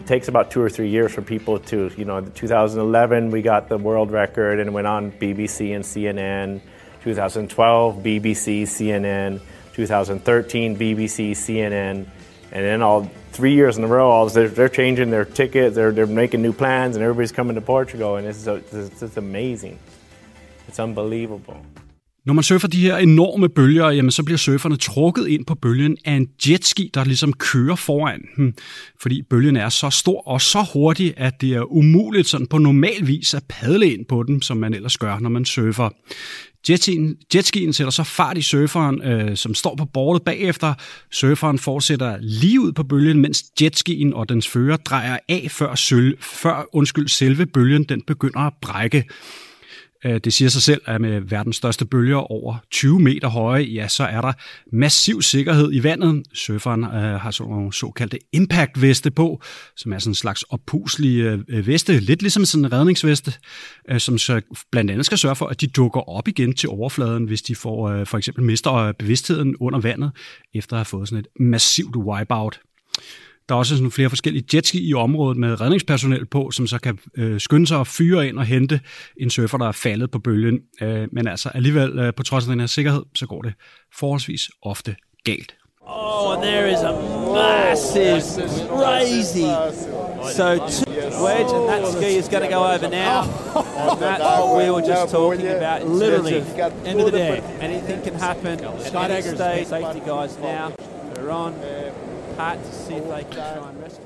it 0.00 0.06
takes 0.06 0.26
about 0.28 0.50
two 0.50 0.60
or 0.60 0.68
three 0.68 0.88
years 0.88 1.12
for 1.12 1.22
people 1.22 1.58
to, 1.60 1.90
you 1.96 2.04
know, 2.04 2.20
2011 2.20 3.30
we 3.30 3.42
got 3.42 3.68
the 3.68 3.78
world 3.78 4.10
record 4.10 4.58
and 4.58 4.74
went 4.74 4.86
on 4.86 5.12
BBC 5.12 5.74
and 5.74 5.84
CNN. 5.84 6.60
2012 7.02 7.96
BBC, 7.96 8.62
CNN. 8.62 9.40
2013 9.74 10.76
BBC, 10.76 11.32
CNN. 11.32 12.06
And 12.52 12.64
then 12.64 12.82
all 12.82 13.10
three 13.32 13.54
years 13.54 13.76
in 13.76 13.84
a 13.84 13.88
row, 13.88 14.08
all 14.08 14.28
they're, 14.28 14.48
they're 14.48 14.68
changing 14.68 15.10
their 15.10 15.24
tickets, 15.24 15.74
they're, 15.74 15.90
they're 15.90 16.06
making 16.06 16.40
new 16.40 16.52
plans, 16.52 16.94
and 16.94 17.02
everybody's 17.02 17.32
coming 17.32 17.56
to 17.56 17.60
Portugal, 17.60 18.16
and 18.16 18.26
it's, 18.26 18.46
it's, 18.46 19.02
it's 19.02 19.16
amazing. 19.16 19.78
It's 20.68 20.78
unbelievable. 20.78 21.60
Når 22.26 22.34
man 22.34 22.44
surfer 22.44 22.68
de 22.68 22.80
her 22.80 22.96
enorme 22.96 23.48
bølger, 23.48 23.90
jamen, 23.90 24.10
så 24.10 24.22
bliver 24.22 24.38
surferne 24.38 24.76
trukket 24.76 25.28
ind 25.28 25.46
på 25.46 25.54
bølgen 25.54 25.96
af 26.04 26.12
en 26.12 26.28
jetski, 26.48 26.90
der 26.94 27.04
ligesom 27.04 27.32
kører 27.32 27.76
foran. 27.76 28.20
dem, 28.36 28.54
Fordi 29.00 29.22
bølgen 29.30 29.56
er 29.56 29.68
så 29.68 29.90
stor 29.90 30.28
og 30.28 30.40
så 30.40 30.66
hurtig, 30.72 31.14
at 31.16 31.40
det 31.40 31.52
er 31.52 31.72
umuligt 31.72 32.28
sådan 32.28 32.46
på 32.46 32.58
normal 32.58 33.06
vis 33.06 33.34
at 33.34 33.42
padle 33.48 33.92
ind 33.92 34.04
på 34.08 34.22
den, 34.22 34.42
som 34.42 34.56
man 34.56 34.74
ellers 34.74 34.98
gør, 34.98 35.18
når 35.18 35.30
man 35.30 35.44
surfer. 35.44 35.88
Jetskien, 36.70 37.16
jetskien 37.34 37.72
sætter 37.72 37.90
så 37.90 38.04
fart 38.04 38.38
i 38.38 38.42
surferen, 38.42 39.02
øh, 39.02 39.36
som 39.36 39.54
står 39.54 39.76
på 39.76 39.84
bordet 39.84 40.22
bagefter. 40.22 40.74
Surferen 41.12 41.58
fortsætter 41.58 42.16
lige 42.20 42.60
ud 42.60 42.72
på 42.72 42.82
bølgen, 42.82 43.20
mens 43.20 43.44
jetskien 43.62 44.14
og 44.14 44.28
dens 44.28 44.48
fører 44.48 44.76
drejer 44.76 45.18
af, 45.28 45.46
før, 45.50 45.74
søl, 45.74 46.16
før 46.20 46.68
undskyld, 46.72 47.08
selve 47.08 47.46
bølgen 47.46 47.84
den 47.84 48.02
begynder 48.06 48.40
at 48.40 48.52
brække. 48.62 49.04
Øh, 50.04 50.20
det 50.24 50.32
siger 50.32 50.48
sig 50.48 50.62
selv, 50.62 50.82
at 50.86 51.00
med 51.00 51.20
verdens 51.20 51.56
største 51.56 51.84
bølger 51.84 52.16
over 52.16 52.56
20 52.70 53.00
meter 53.00 53.28
høje, 53.28 53.62
ja, 53.62 53.88
så 53.88 54.04
er 54.04 54.20
der 54.20 54.32
massiv 54.72 55.22
sikkerhed 55.22 55.70
i 55.72 55.82
vandet. 55.82 56.26
Surferen 56.34 56.84
øh, 56.84 56.90
har 57.20 57.30
sådan 57.30 57.52
nogle 57.52 57.72
såkaldte 57.72 58.18
impact-veste 58.32 59.10
på, 59.10 59.42
som 59.76 59.92
er 59.92 59.98
sådan 59.98 60.10
en 60.10 60.14
slags 60.14 60.42
oppuslige 60.42 61.42
øh, 61.48 61.66
veste, 61.66 62.00
lidt 62.00 62.22
ligesom 62.22 62.44
sådan 62.44 62.64
en 62.64 62.72
redningsveste, 62.72 63.32
øh, 63.90 64.00
som 64.00 64.18
så 64.18 64.40
blandt 64.72 64.90
andet 64.90 65.06
skal 65.06 65.18
sørge 65.18 65.36
for, 65.36 65.46
at 65.46 65.60
de 65.60 65.66
dukker 65.66 66.08
op 66.08 66.28
igen 66.28 66.54
til 66.54 66.68
overfladen, 66.68 67.24
hvis 67.24 67.42
de 67.42 67.54
får 67.54 67.88
øh, 67.88 68.06
for 68.06 68.18
eksempel 68.18 68.44
mister 68.44 68.74
øh, 68.74 68.94
bevidstheden 68.94 69.56
under 69.60 69.80
vandet, 69.80 70.10
efter 70.54 70.76
at 70.76 70.78
have 70.78 70.84
fået 70.84 71.08
sådan 71.08 71.20
et 71.20 71.26
massivt 71.40 71.96
wipeout. 71.96 72.60
Der 73.48 73.54
er 73.54 73.58
også 73.58 73.76
sådan 73.76 73.90
flere 73.90 74.08
forskellige 74.08 74.44
jetski 74.54 74.88
i 74.88 74.94
området 74.94 75.36
med 75.36 75.60
redningspersonel 75.60 76.26
på, 76.26 76.50
som 76.50 76.66
så 76.66 76.78
kan 76.78 76.98
øh, 77.16 77.40
skynde 77.40 77.66
sig 77.66 77.78
og 77.78 77.86
fyre 77.86 78.28
ind 78.28 78.38
og 78.38 78.44
hente 78.44 78.80
en 79.20 79.30
surfer, 79.30 79.58
der 79.58 79.68
er 79.68 79.72
faldet 79.72 80.10
på 80.10 80.18
bølgen. 80.18 80.60
Øh, 80.82 81.08
men 81.12 81.28
altså 81.28 81.48
alligevel, 81.48 81.98
øh, 81.98 82.12
på 82.16 82.22
trods 82.22 82.44
af 82.44 82.50
den 82.50 82.60
her 82.60 82.66
sikkerhed, 82.66 83.02
så 83.14 83.26
går 83.26 83.42
det 83.42 83.54
forholdsvis 83.98 84.50
ofte 84.62 84.96
galt. 85.24 85.54
Oh, 85.86 86.42
there 86.42 86.72
is 86.72 86.80
a 86.80 86.92
massive, 87.34 88.20
crazy. 88.68 89.48
So 90.32 90.56
two 90.68 90.94
wedge, 91.22 91.50
and 91.52 91.68
that 91.68 91.86
ski 91.92 92.16
is 92.16 92.28
going 92.28 92.42
to 92.42 92.48
go 92.48 92.62
over 92.64 92.88
now. 92.88 93.20
And 93.76 94.00
that's 94.00 94.20
what 94.20 94.56
we 94.56 94.70
were 94.70 94.80
just 94.80 95.12
talking 95.12 95.46
about. 95.46 95.86
Literally, 95.86 96.42
end 96.86 97.00
of 97.00 97.12
the 97.12 97.18
day, 97.18 97.42
anything 97.60 98.02
can 98.02 98.14
happen. 98.14 98.64
At 98.64 99.10
any 99.10 99.22
stage, 99.22 99.66
safety 99.66 100.00
guys 100.00 100.38
now. 100.38 100.72
They're 101.14 101.30
on. 101.30 101.54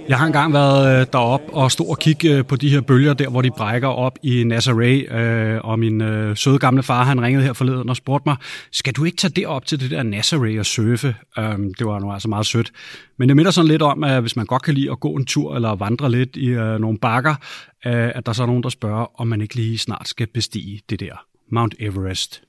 Jeg 0.08 0.18
har 0.18 0.26
engang 0.26 0.52
været 0.52 1.00
øh, 1.00 1.06
derop 1.12 1.40
og 1.52 1.72
stå 1.72 1.84
og 1.84 1.98
kigge 1.98 2.36
øh, 2.36 2.44
på 2.44 2.56
de 2.56 2.70
her 2.70 2.80
bølger, 2.80 3.14
der 3.14 3.28
hvor 3.28 3.42
de 3.42 3.50
brækker 3.50 3.88
op 3.88 4.18
i 4.22 4.42
Nazaré, 4.42 5.14
øh, 5.14 5.60
og 5.64 5.78
min 5.78 6.02
søde 6.36 6.58
gamle 6.58 6.82
far, 6.82 7.04
han 7.04 7.22
ringede 7.22 7.44
her 7.44 7.52
forleden 7.52 7.88
og 7.88 7.96
spurgte 7.96 8.28
mig, 8.28 8.36
skal 8.72 8.92
du 8.92 9.04
ikke 9.04 9.16
tage 9.16 9.32
det 9.32 9.46
op 9.46 9.66
til 9.66 9.80
det 9.80 9.90
der 9.90 10.02
Nazaré 10.02 10.58
og 10.58 10.66
surfe? 10.66 11.14
Øhm, 11.38 11.74
det 11.74 11.86
var 11.86 11.98
nu 11.98 12.12
altså 12.12 12.28
meget 12.28 12.46
sødt. 12.46 12.72
Men 13.16 13.28
det 13.28 13.36
minder 13.36 13.50
sådan 13.50 13.68
lidt 13.68 13.82
om, 13.82 14.04
at 14.04 14.20
hvis 14.20 14.36
man 14.36 14.46
godt 14.46 14.62
kan 14.62 14.74
lide 14.74 14.90
at 14.90 15.00
gå 15.00 15.12
en 15.14 15.26
tur 15.26 15.56
eller 15.56 15.74
vandre 15.74 16.10
lidt 16.10 16.36
i 16.36 16.48
nogle 16.80 16.98
bakker, 16.98 17.34
at 17.82 18.26
der 18.26 18.32
så 18.32 18.42
er 18.42 18.46
nogen, 18.46 18.62
der 18.62 18.68
spørger, 18.68 19.20
om 19.20 19.26
man 19.26 19.40
ikke 19.40 19.54
lige 19.54 19.78
snart 19.78 20.08
skal 20.08 20.26
bestige 20.26 20.80
det 20.90 21.00
der 21.00 21.24
Mount 21.50 21.74
Everest. 21.80 22.42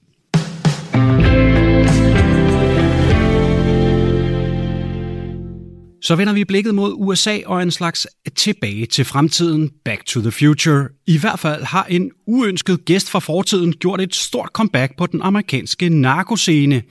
Så 6.01 6.15
vender 6.15 6.33
vi 6.33 6.45
blikket 6.45 6.75
mod 6.75 6.93
USA 6.97 7.39
og 7.45 7.61
en 7.61 7.71
slags 7.71 8.07
tilbage 8.35 8.85
til 8.85 9.05
fremtiden, 9.05 9.71
Back 9.85 10.05
to 10.05 10.21
the 10.21 10.31
Future. 10.31 10.87
I 11.07 11.17
hvert 11.17 11.39
fald 11.39 11.63
har 11.63 11.83
en 11.83 12.11
uønsket 12.27 12.85
gæst 12.85 13.09
fra 13.09 13.19
fortiden 13.19 13.73
gjort 13.73 14.01
et 14.01 14.15
stort 14.15 14.49
comeback 14.53 14.97
på 14.97 15.05
den 15.05 15.21
amerikanske 15.21 15.89
narkoscene. 15.89 16.83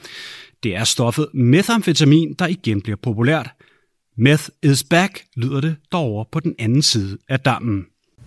Det 0.62 0.76
er 0.76 0.84
stoffet 0.84 1.28
methamfetamin, 1.34 2.34
der 2.38 2.46
igen 2.46 2.82
bliver 2.82 2.96
populært. 3.02 3.50
Meth 4.18 4.48
is 4.62 4.84
back, 4.84 5.24
lyder 5.36 5.60
det 5.60 5.76
derovre 5.92 6.24
på 6.32 6.40
den 6.40 6.54
anden 6.58 6.82
side 6.82 7.18
af 7.28 7.40
dammen. 7.40 7.86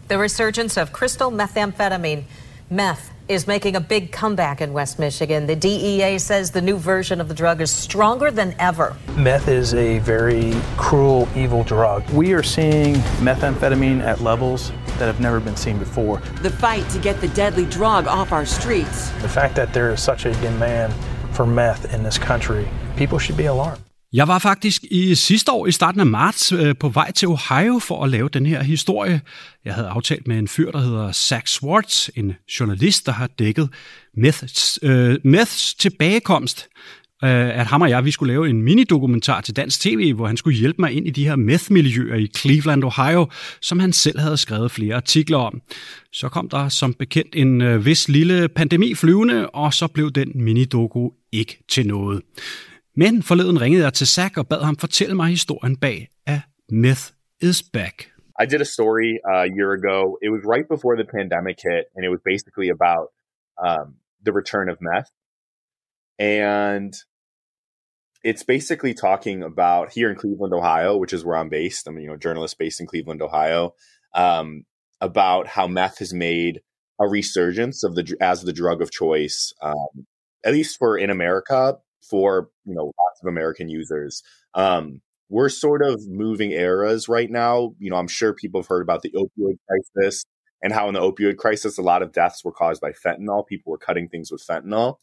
The 0.09 0.23
resurgence 0.23 0.81
of 0.81 0.89
crystal 0.91 1.31
methamphetamine, 1.31 2.23
meth, 2.69 3.01
is 3.31 3.47
making 3.47 3.77
a 3.77 3.79
big 3.79 4.11
comeback 4.11 4.59
in 4.59 4.73
West 4.73 4.99
Michigan. 4.99 5.47
The 5.47 5.55
DEA 5.55 6.17
says 6.17 6.51
the 6.51 6.61
new 6.61 6.77
version 6.77 7.21
of 7.21 7.29
the 7.29 7.33
drug 7.33 7.61
is 7.61 7.71
stronger 7.71 8.29
than 8.29 8.53
ever. 8.59 8.95
Meth 9.15 9.47
is 9.47 9.73
a 9.73 9.99
very 9.99 10.53
cruel, 10.75 11.29
evil 11.33 11.63
drug. 11.63 12.07
We 12.09 12.33
are 12.33 12.43
seeing 12.43 12.95
methamphetamine 13.23 14.01
at 14.01 14.19
levels 14.19 14.71
that 14.97 15.05
have 15.05 15.21
never 15.21 15.39
been 15.39 15.55
seen 15.55 15.79
before. 15.79 16.17
The 16.41 16.49
fight 16.49 16.87
to 16.89 16.99
get 16.99 17.21
the 17.21 17.29
deadly 17.29 17.65
drug 17.65 18.05
off 18.05 18.33
our 18.33 18.45
streets. 18.45 19.09
The 19.21 19.29
fact 19.29 19.55
that 19.55 19.73
there 19.73 19.91
is 19.91 20.01
such 20.03 20.25
a 20.25 20.33
demand 20.41 20.93
for 21.33 21.45
meth 21.45 21.93
in 21.93 22.03
this 22.03 22.17
country, 22.17 22.67
people 22.97 23.17
should 23.17 23.37
be 23.37 23.45
alarmed. 23.45 23.81
Jeg 24.13 24.27
var 24.27 24.39
faktisk 24.39 24.83
i 24.83 25.15
sidste 25.15 25.51
år 25.51 25.67
i 25.67 25.71
starten 25.71 25.99
af 25.99 26.05
marts 26.05 26.51
øh, 26.51 26.75
på 26.79 26.89
vej 26.89 27.11
til 27.11 27.27
Ohio 27.27 27.79
for 27.79 28.03
at 28.03 28.09
lave 28.09 28.29
den 28.29 28.45
her 28.45 28.63
historie. 28.63 29.21
Jeg 29.65 29.73
havde 29.73 29.87
aftalt 29.87 30.27
med 30.27 30.39
en 30.39 30.47
fyr, 30.47 30.71
der 30.71 30.79
hedder 30.79 31.11
Zach 31.11 31.47
Swartz, 31.47 32.09
en 32.15 32.33
journalist, 32.59 33.05
der 33.05 33.11
har 33.11 33.27
dækket 33.27 33.69
Meths, 34.17 34.79
øh, 34.83 35.19
Meths 35.23 35.73
tilbagekomst. 35.73 36.67
Øh, 37.23 37.59
at 37.59 37.65
ham 37.65 37.81
og 37.81 37.89
jeg, 37.89 38.05
vi 38.05 38.11
skulle 38.11 38.33
lave 38.33 38.49
en 38.49 38.61
minidokumentar 38.61 39.41
til 39.41 39.55
dansk 39.55 39.81
tv, 39.81 40.13
hvor 40.13 40.27
han 40.27 40.37
skulle 40.37 40.57
hjælpe 40.57 40.81
mig 40.81 40.91
ind 40.91 41.07
i 41.07 41.09
de 41.09 41.25
her 41.25 41.35
meth-miljøer 41.35 42.15
i 42.15 42.27
Cleveland, 42.37 42.83
Ohio, 42.83 43.27
som 43.61 43.79
han 43.79 43.93
selv 43.93 44.19
havde 44.19 44.37
skrevet 44.37 44.71
flere 44.71 44.95
artikler 44.95 45.37
om. 45.37 45.61
Så 46.13 46.29
kom 46.29 46.49
der 46.49 46.69
som 46.69 46.93
bekendt 46.93 47.35
en 47.35 47.61
øh, 47.61 47.85
vis 47.85 48.09
lille 48.09 48.47
pandemi 48.47 48.95
flyvende, 48.95 49.49
og 49.49 49.73
så 49.73 49.87
blev 49.87 50.11
den 50.11 50.31
minidoku 50.35 51.09
ikke 51.31 51.63
til 51.69 51.87
noget. 51.87 52.21
Men 52.95 53.23
forleden 53.23 53.61
ringede 53.61 53.83
jeg 53.83 53.93
til 53.93 54.07
Zach 54.07 54.37
og 54.37 54.47
bad 54.47 54.63
ham 54.63 54.77
fortælle 54.77 55.15
mig 55.15 55.27
historien 55.27 55.77
bag 55.77 56.09
af 56.25 56.41
Myth 56.69 57.03
is 57.41 57.63
Back. 57.63 58.11
I 58.41 58.45
did 58.45 58.61
a 58.61 58.65
story 58.65 59.19
uh, 59.31 59.43
a 59.47 59.49
year 59.57 59.71
ago. 59.79 60.17
It 60.21 60.29
was 60.29 60.41
right 60.53 60.67
before 60.67 60.95
the 60.95 61.05
pandemic 61.17 61.57
hit, 61.67 61.85
and 61.95 62.05
it 62.05 62.09
was 62.09 62.21
basically 62.25 62.69
about 62.77 63.05
um, 63.67 63.87
the 64.25 64.33
return 64.33 64.67
of 64.69 64.77
meth. 64.81 65.11
And 66.19 66.93
it's 68.23 68.43
basically 68.43 68.93
talking 68.93 69.43
about 69.43 69.93
here 69.93 70.09
in 70.09 70.15
Cleveland, 70.15 70.53
Ohio, 70.53 70.97
which 70.97 71.13
is 71.13 71.23
where 71.25 71.37
I'm 71.37 71.49
based. 71.49 71.87
I'm 71.87 71.97
you 71.99 72.07
know 72.07 72.17
journalist 72.17 72.57
based 72.57 72.79
in 72.81 72.87
Cleveland, 72.87 73.21
Ohio. 73.21 73.73
Um, 74.13 74.65
about 74.99 75.47
how 75.47 75.67
meth 75.67 75.99
has 75.99 76.13
made 76.13 76.61
a 76.99 77.07
resurgence 77.07 77.83
of 77.83 77.95
the 77.95 78.17
as 78.19 78.41
the 78.41 78.53
drug 78.53 78.81
of 78.81 78.91
choice, 78.91 79.53
um, 79.61 80.07
at 80.43 80.53
least 80.53 80.77
for 80.77 80.97
in 80.97 81.09
America, 81.09 81.77
for 82.01 82.49
you 82.65 82.75
know 82.75 82.85
lots 82.85 83.21
of 83.21 83.27
American 83.27 83.69
users. 83.69 84.21
Um, 84.53 85.01
we're 85.29 85.49
sort 85.49 85.81
of 85.81 86.01
moving 86.07 86.51
eras 86.51 87.07
right 87.07 87.31
now. 87.31 87.73
You 87.79 87.89
know, 87.89 87.95
I'm 87.95 88.09
sure 88.09 88.33
people 88.33 88.61
have 88.61 88.67
heard 88.67 88.81
about 88.81 89.01
the 89.01 89.11
opioid 89.11 89.57
crisis 89.67 90.25
and 90.61 90.73
how 90.73 90.87
in 90.87 90.93
the 90.93 90.99
opioid 90.99 91.37
crisis, 91.37 91.77
a 91.77 91.81
lot 91.81 92.01
of 92.03 92.11
deaths 92.11 92.43
were 92.43 92.51
caused 92.51 92.81
by 92.81 92.91
fentanyl. 92.91 93.47
People 93.47 93.71
were 93.71 93.77
cutting 93.77 94.07
things 94.07 94.31
with 94.31 94.45
fentanyl. 94.45 94.97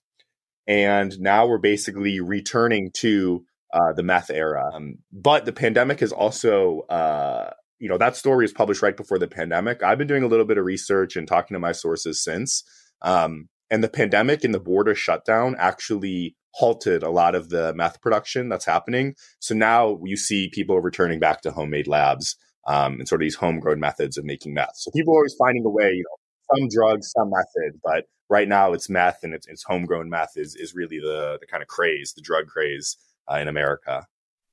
And 0.67 1.19
now 1.19 1.47
we're 1.47 1.59
basically 1.59 2.21
returning 2.21 2.91
to 2.99 3.45
uh, 3.73 3.93
the 3.95 4.03
meth 4.03 4.31
era. 4.31 4.71
Um, 4.73 4.99
but 5.13 5.47
the 5.47 5.53
pandemic 5.53 6.03
is 6.03 6.13
also, 6.13 6.81
uh, 6.91 7.51
you 7.79 7.89
know, 7.89 7.99
that 7.99 8.17
story 8.17 8.45
was 8.45 8.53
published 8.53 8.83
right 8.83 8.97
before 8.97 9.19
the 9.19 9.29
pandemic. 9.29 9.83
I've 9.83 9.99
been 9.99 10.07
doing 10.07 10.23
a 10.23 10.29
little 10.29 10.45
bit 10.45 10.59
of 10.59 10.65
research 10.65 11.17
and 11.17 11.27
talking 11.27 11.55
to 11.55 11.59
my 11.59 11.73
sources 11.73 12.23
since. 12.23 12.63
Um, 13.03 13.49
and 13.71 13.85
the 13.85 13.89
pandemic 13.89 14.45
and 14.45 14.55
the 14.55 14.61
border 14.61 14.95
shutdown 14.95 15.55
actually 15.59 16.37
halted 16.53 17.03
a 17.03 17.11
lot 17.11 17.35
of 17.35 17.51
the 17.51 17.75
meth 17.75 18.01
production 18.01 18.49
that's 18.49 18.64
happening. 18.64 19.14
So 19.39 19.55
now 19.55 20.01
you 20.05 20.16
see 20.16 20.51
people 20.53 20.81
returning 20.81 21.21
back 21.21 21.43
to 21.43 21.51
homemade 21.51 21.87
labs 21.87 22.37
um, 22.66 22.95
and 22.95 23.09
sort 23.09 23.21
of 23.21 23.27
these 23.27 23.37
homegrown 23.37 23.81
methods 23.81 24.16
of 24.16 24.25
making 24.25 24.55
meth. 24.55 24.75
So 24.75 24.91
people 24.91 25.14
are 25.14 25.19
always 25.19 25.37
finding 25.39 25.64
a 25.64 25.71
way, 25.71 25.91
you 25.93 26.05
know, 26.05 26.57
some 26.57 26.69
drugs, 26.69 27.12
some 27.16 27.31
method, 27.31 27.81
but 27.85 28.05
right 28.31 28.49
now 28.49 28.73
it's 28.73 28.89
meth 28.89 29.21
and 29.23 29.35
it's, 29.35 29.47
it's 29.47 29.64
homegrown 29.64 30.09
meth 30.09 30.33
is, 30.37 30.57
is 30.57 30.75
really 30.75 30.99
the, 30.99 31.39
the 31.41 31.47
kind 31.47 31.62
of 31.62 31.69
craze, 31.69 32.14
the 32.14 32.23
drug 32.23 32.47
craze 32.47 32.97
uh, 33.31 33.37
in 33.37 33.49
America. 33.49 34.07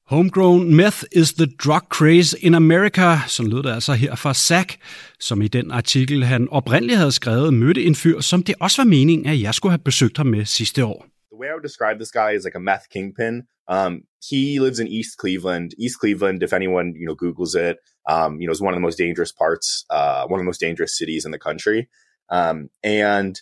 Homegrown 0.08 0.76
meth 0.76 1.03
is 1.12 1.34
the 1.34 1.47
drug 1.64 1.82
craze 1.89 2.38
in 2.41 2.53
America, 2.56 3.18
som 3.28 3.45
lød 3.45 3.64
det 3.64 3.72
altså 3.74 3.93
her 3.93 4.16
fra 4.16 4.34
Zach, 4.34 4.78
som 5.20 5.41
i 5.41 5.47
den 5.47 5.72
artikel, 5.72 6.24
han 6.24 6.47
oprindeligt 6.49 6.97
havde 6.97 7.12
skrevet, 7.12 7.53
mødte 7.53 7.84
en 7.84 7.95
fyr, 7.95 8.20
som 8.20 8.43
det 8.43 8.56
også 8.60 8.82
var 8.82 8.89
meningen, 8.89 9.28
at 9.28 9.41
jeg 9.41 9.53
skulle 9.53 9.72
have 9.72 9.84
besøgt 9.86 10.18
ham 10.18 10.28
med 10.28 10.45
sidste 10.45 10.86
år. 10.86 11.06
the 11.36 11.39
way 11.41 11.49
I 11.49 11.53
would 11.53 11.64
describe 11.64 11.97
this 11.99 12.12
guy 12.12 12.32
is 12.34 12.45
like 12.45 12.56
a 12.56 12.60
meth 12.60 12.89
kingpin. 12.89 13.43
Um, 13.68 14.03
he 14.22 14.60
lives 14.60 14.80
in 14.80 14.88
East 14.88 15.18
Cleveland. 15.20 15.74
East 15.78 15.99
Cleveland, 15.99 16.43
if 16.43 16.53
anyone 16.53 16.93
you 16.95 17.06
know 17.06 17.16
Google's 17.16 17.56
it, 17.56 17.78
um, 18.08 18.39
you 18.39 18.47
know, 18.47 18.51
is 18.51 18.62
one 18.62 18.74
of 18.74 18.78
the 18.78 18.88
most 18.88 18.97
dangerous 18.97 19.32
parts, 19.32 19.86
uh, 19.89 20.26
one 20.28 20.39
of 20.39 20.43
the 20.43 20.51
most 20.51 20.62
dangerous 20.62 20.97
cities 20.97 21.26
in 21.26 21.32
the 21.32 21.39
country. 21.39 21.89
Um, 22.30 22.70
and 22.84 23.39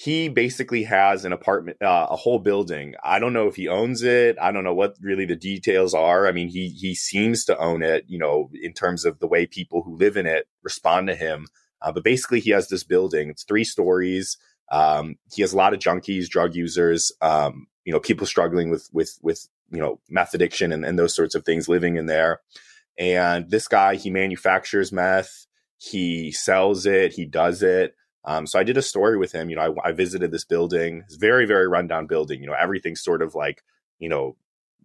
he 0.00 0.28
basically 0.28 0.84
has 0.84 1.24
an 1.24 1.32
apartment, 1.32 1.82
uh, 1.82 2.06
a 2.08 2.14
whole 2.14 2.38
building. 2.38 2.94
I 3.02 3.18
don't 3.18 3.32
know 3.32 3.48
if 3.48 3.56
he 3.56 3.66
owns 3.66 4.04
it. 4.04 4.36
I 4.40 4.52
don't 4.52 4.62
know 4.62 4.72
what 4.72 4.94
really 5.00 5.24
the 5.24 5.34
details 5.34 5.92
are. 5.92 6.28
I 6.28 6.30
mean, 6.30 6.46
he 6.46 6.68
he 6.68 6.94
seems 6.94 7.44
to 7.46 7.58
own 7.58 7.82
it, 7.82 8.04
you 8.06 8.16
know, 8.16 8.48
in 8.62 8.74
terms 8.74 9.04
of 9.04 9.18
the 9.18 9.26
way 9.26 9.44
people 9.44 9.82
who 9.82 9.96
live 9.96 10.16
in 10.16 10.24
it 10.24 10.46
respond 10.62 11.08
to 11.08 11.16
him. 11.16 11.48
Uh, 11.82 11.90
but 11.90 12.04
basically, 12.04 12.38
he 12.38 12.50
has 12.50 12.68
this 12.68 12.84
building. 12.84 13.28
It's 13.28 13.42
three 13.42 13.64
stories. 13.64 14.36
Um, 14.70 15.16
he 15.34 15.42
has 15.42 15.52
a 15.52 15.56
lot 15.56 15.74
of 15.74 15.80
junkies, 15.80 16.28
drug 16.28 16.54
users, 16.54 17.10
um, 17.20 17.66
you 17.84 17.92
know, 17.92 17.98
people 17.98 18.24
struggling 18.24 18.70
with 18.70 18.88
with 18.92 19.18
with 19.20 19.48
you 19.72 19.80
know 19.80 19.98
meth 20.08 20.32
addiction 20.32 20.70
and, 20.70 20.84
and 20.84 20.96
those 20.96 21.16
sorts 21.16 21.34
of 21.34 21.44
things 21.44 21.68
living 21.68 21.96
in 21.96 22.06
there. 22.06 22.40
And 23.00 23.50
this 23.50 23.66
guy, 23.66 23.96
he 23.96 24.10
manufactures 24.10 24.92
meth, 24.92 25.48
he 25.76 26.30
sells 26.30 26.86
it, 26.86 27.14
he 27.14 27.24
does 27.24 27.64
it. 27.64 27.96
Um, 28.28 28.46
so 28.46 28.58
I 28.58 28.62
did 28.62 28.76
a 28.76 28.82
story 28.82 29.16
with 29.16 29.32
him. 29.32 29.48
You 29.48 29.56
know, 29.56 29.74
I, 29.82 29.88
I 29.88 29.92
visited 29.92 30.30
this 30.30 30.44
building. 30.44 31.02
It's 31.06 31.16
very 31.16 31.46
very 31.46 31.66
rundown 31.66 32.06
building. 32.06 32.42
You 32.42 32.48
know, 32.48 32.56
everything's 32.60 33.02
sort 33.02 33.22
of 33.22 33.34
like 33.34 33.64
you 33.98 34.10
know 34.10 34.36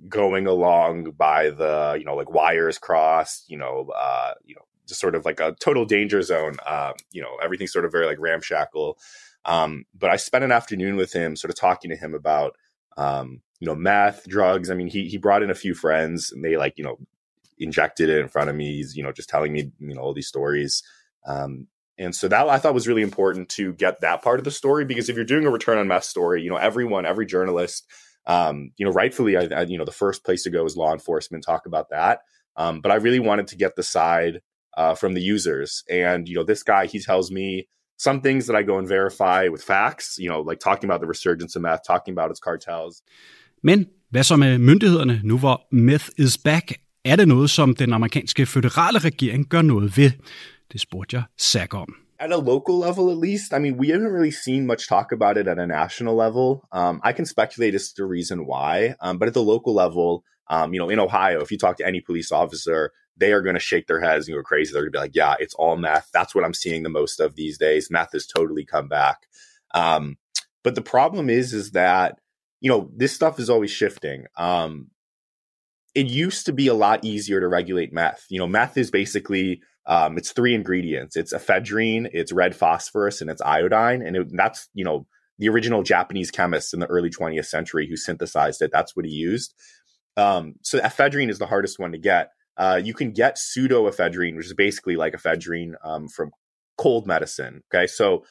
going 0.08 0.48
along 0.48 1.12
by 1.12 1.50
the 1.50 1.98
you 2.00 2.06
know 2.06 2.16
like 2.16 2.32
wires 2.32 2.78
crossed. 2.78 3.50
You 3.50 3.58
know, 3.58 3.91
uh, 3.94 4.36
you 4.46 4.56
know, 4.56 4.62
just 4.88 5.02
sort 5.02 5.14
of 5.14 5.26
like 5.26 5.41
a 5.41 5.56
total 5.60 5.84
danger 5.84 6.22
zone. 6.22 6.56
Um, 6.66 6.94
you 7.12 7.22
know, 7.22 7.36
everything's 7.44 7.74
sort 7.74 7.84
of 7.84 7.91
very 7.91 8.06
like 8.06 8.18
ramshackle. 8.18 8.98
Um, 9.44 9.84
but 9.94 10.10
I 10.10 10.16
spent 10.16 10.46
an 10.46 10.54
afternoon 10.54 10.96
with 10.96 11.12
him, 11.12 11.36
sort 11.36 11.50
of 11.50 11.60
talking 11.60 11.91
to 11.91 11.98
him 11.98 12.14
about, 12.14 12.56
um, 12.96 13.41
you 13.60 13.68
know, 13.68 13.76
meth, 13.76 14.26
drugs. 14.26 14.72
I 14.72 14.76
mean, 14.76 14.88
he 14.88 15.10
he 15.10 15.18
brought 15.18 15.44
in 15.44 15.50
a 15.50 15.56
few 15.56 15.74
friends, 15.74 16.32
and 16.32 16.46
they 16.46 16.56
like, 16.56 16.78
you 16.78 16.86
know, 16.86 16.98
injected 17.60 18.08
it 18.08 18.20
in 18.20 18.30
front 18.30 18.50
of 18.50 18.56
me. 18.56 18.78
He's, 18.78 18.96
you 18.96 19.04
know, 19.04 19.12
just 19.12 19.28
telling 19.28 19.52
me, 19.52 19.74
you 19.80 19.96
know, 19.96 20.02
all 20.02 20.14
these 20.14 20.30
stories. 20.30 20.82
Um, 21.26 21.68
and 21.98 22.16
so 22.16 22.28
that 22.28 22.50
I 22.50 22.58
thought 22.58 22.74
was 22.74 22.88
really 22.88 23.02
important 23.02 23.50
to 23.50 23.74
get 23.74 24.02
that 24.02 24.22
part 24.24 24.39
of 24.39 24.46
the 24.46 24.52
story 24.52 24.86
because 24.86 25.10
if 25.10 25.16
you're 25.16 25.26
doing 25.26 25.46
a 25.46 25.52
return 25.52 25.78
on 25.78 25.88
meth 25.88 26.06
story, 26.06 26.41
you 26.41 26.50
know, 26.50 26.56
everyone, 26.56 27.06
every 27.06 27.26
journalist, 27.26 27.86
um, 28.26 28.72
you 28.78 28.86
know, 28.86 28.91
rightfully, 28.91 29.38
I, 29.38 29.44
I, 29.44 29.62
you 29.64 29.78
know, 29.78 29.86
the 29.86 29.91
first 29.91 30.24
place 30.24 30.44
to 30.44 30.50
go 30.50 30.66
is 30.66 30.76
law 30.76 30.94
enforcement. 30.94 31.44
Talk 31.44 31.66
about 31.66 31.89
that. 31.89 32.22
Um, 32.56 32.82
but 32.82 32.91
I 32.91 32.96
really 32.96 33.20
wanted 33.20 33.48
to 33.48 33.56
get 33.56 33.76
the 33.76 33.84
side 33.84 34.41
uh, 34.76 34.96
from 34.96 35.14
the 35.14 35.22
users. 35.22 35.84
And, 35.89 36.28
you 36.28 36.36
know, 36.36 36.44
this 36.44 36.64
guy, 36.64 36.88
he 36.88 37.00
tells 37.00 37.32
me 37.32 37.68
some 37.98 38.22
things 38.22 38.48
that 38.48 38.56
I 38.56 38.64
go 38.64 38.78
and 38.78 38.88
verify 38.88 39.48
with 39.50 39.64
facts, 39.64 40.18
you 40.18 40.30
know, 40.30 40.41
like 40.41 40.60
talking 40.60 40.89
about 40.89 41.02
the 41.02 41.08
resurgence 41.08 41.56
of 41.56 41.62
meth, 41.62 41.84
talking 41.86 42.14
about 42.14 42.32
its 42.32 42.39
cartels. 42.39 43.02
Men 43.64 43.86
hvad 44.10 44.24
så 44.24 44.36
med 44.36 44.58
myndighederne, 44.58 45.22
nu 45.24 45.38
hvor 45.38 45.68
meth 45.72 46.06
is 46.18 46.38
back? 46.38 46.74
Er 47.06 47.16
det 47.16 47.28
noget, 47.28 47.50
som 47.50 47.76
den 47.76 47.94
amerikanske 47.94 48.46
føderale 48.46 49.00
regering 49.00 49.50
gør 49.50 49.62
noget 49.62 49.98
ved? 49.98 50.12
At 52.19 52.32
a 52.32 52.38
local 52.38 52.78
level 52.78 53.11
at 53.11 53.17
least? 53.17 53.53
I 53.53 53.59
mean 53.59 53.78
we 53.78 53.89
haven't 53.89 54.07
really 54.07 54.32
seen 54.32 54.65
much 54.65 54.88
talk 54.88 55.11
about 55.11 55.38
it 55.38 55.47
at 55.47 55.59
a 55.59 55.67
national 55.67 56.15
level. 56.15 56.67
Um, 56.71 57.01
i 57.03 57.11
can 57.13 57.26
speculate 57.26 57.76
as 57.76 57.91
to 57.91 58.01
the 58.01 58.05
reason 58.05 58.45
why 58.45 58.95
um, 58.99 59.17
but 59.17 59.28
at 59.28 59.34
the 59.34 59.43
local 59.43 59.74
level 59.74 60.24
um, 60.47 60.74
you 60.74 60.80
know 60.80 60.89
in 60.89 60.99
ohio 60.99 61.41
if 61.41 61.51
you 61.51 61.57
talk 61.57 61.78
to 61.78 61.86
any 61.86 62.01
police 62.01 62.32
officer 62.32 62.91
they 63.17 63.32
are 63.32 63.41
going 63.41 63.55
to 63.55 63.59
shake 63.59 63.88
their 63.88 63.99
heads 63.99 64.28
and 64.28 64.36
go 64.36 64.41
crazy. 64.41 64.74
They're 64.74 64.84
going 64.84 64.91
to 64.93 64.97
be 64.97 65.01
like 65.01 65.15
yeah 65.15 65.36
it's 65.39 65.55
all 65.55 65.78
meth. 65.78 66.09
That's 66.13 66.34
what 66.34 66.43
i'm 66.43 66.53
seeing 66.53 66.84
the 66.84 66.89
most 66.89 67.19
of 67.19 67.36
these 67.36 67.57
days. 67.57 67.91
Meth 67.91 68.13
has 68.13 68.26
totally 68.26 68.65
come 68.65 68.88
back. 68.88 69.28
Um, 69.74 70.17
but 70.63 70.76
the 70.76 70.82
problem 70.82 71.30
is 71.30 71.53
is 71.53 71.71
that 71.71 72.19
you 72.61 72.69
know 72.69 72.89
this 72.95 73.13
stuff 73.13 73.39
is 73.39 73.49
always 73.49 73.71
shifting. 73.71 74.26
Um, 74.38 74.88
it 75.93 76.07
used 76.07 76.47
to 76.47 76.53
be 76.53 76.67
a 76.67 76.74
lot 76.74 77.05
easier 77.05 77.39
to 77.39 77.47
regulate 77.47 77.93
meth. 77.93 78.26
You 78.30 78.39
know 78.39 78.47
meth 78.47 78.78
is 78.78 78.89
basically 78.89 79.61
um, 79.86 80.17
it's 80.17 80.31
three 80.31 80.55
ingredients. 80.55 81.15
It's 81.15 81.34
ephedrine, 81.34 82.09
it's 82.13 82.31
red 82.31 82.55
phosphorus, 82.55 83.21
and 83.21 83.29
it's 83.29 83.41
iodine. 83.41 84.01
And 84.01 84.15
it, 84.15 84.27
that's, 84.31 84.69
you 84.73 84.86
know, 84.86 85.05
the 85.39 85.49
original 85.49 85.84
Japanese 85.84 86.31
chemists 86.31 86.73
in 86.73 86.79
the 86.79 86.88
early 86.88 87.09
20th 87.09 87.47
century 87.47 87.88
who 87.88 87.97
synthesized 87.97 88.61
it. 88.61 88.71
That's 88.71 88.95
what 88.95 89.05
he 89.05 89.11
used. 89.11 89.53
Um, 90.15 90.55
so 90.61 90.79
ephedrine 90.79 91.29
is 91.29 91.39
the 91.39 91.47
hardest 91.47 91.79
one 91.79 91.91
to 91.91 91.97
get. 91.97 92.29
Uh, 92.55 92.79
you 92.84 92.93
can 92.93 93.11
get 93.11 93.38
pseudoephedrine, 93.38 94.36
which 94.36 94.45
is 94.45 94.53
basically 94.53 94.95
like 94.95 95.13
ephedrine 95.13 95.73
um, 95.84 96.07
from 96.07 96.31
cold 96.77 97.07
medicine. 97.07 97.63
Okay, 97.73 97.88
so 97.88 98.23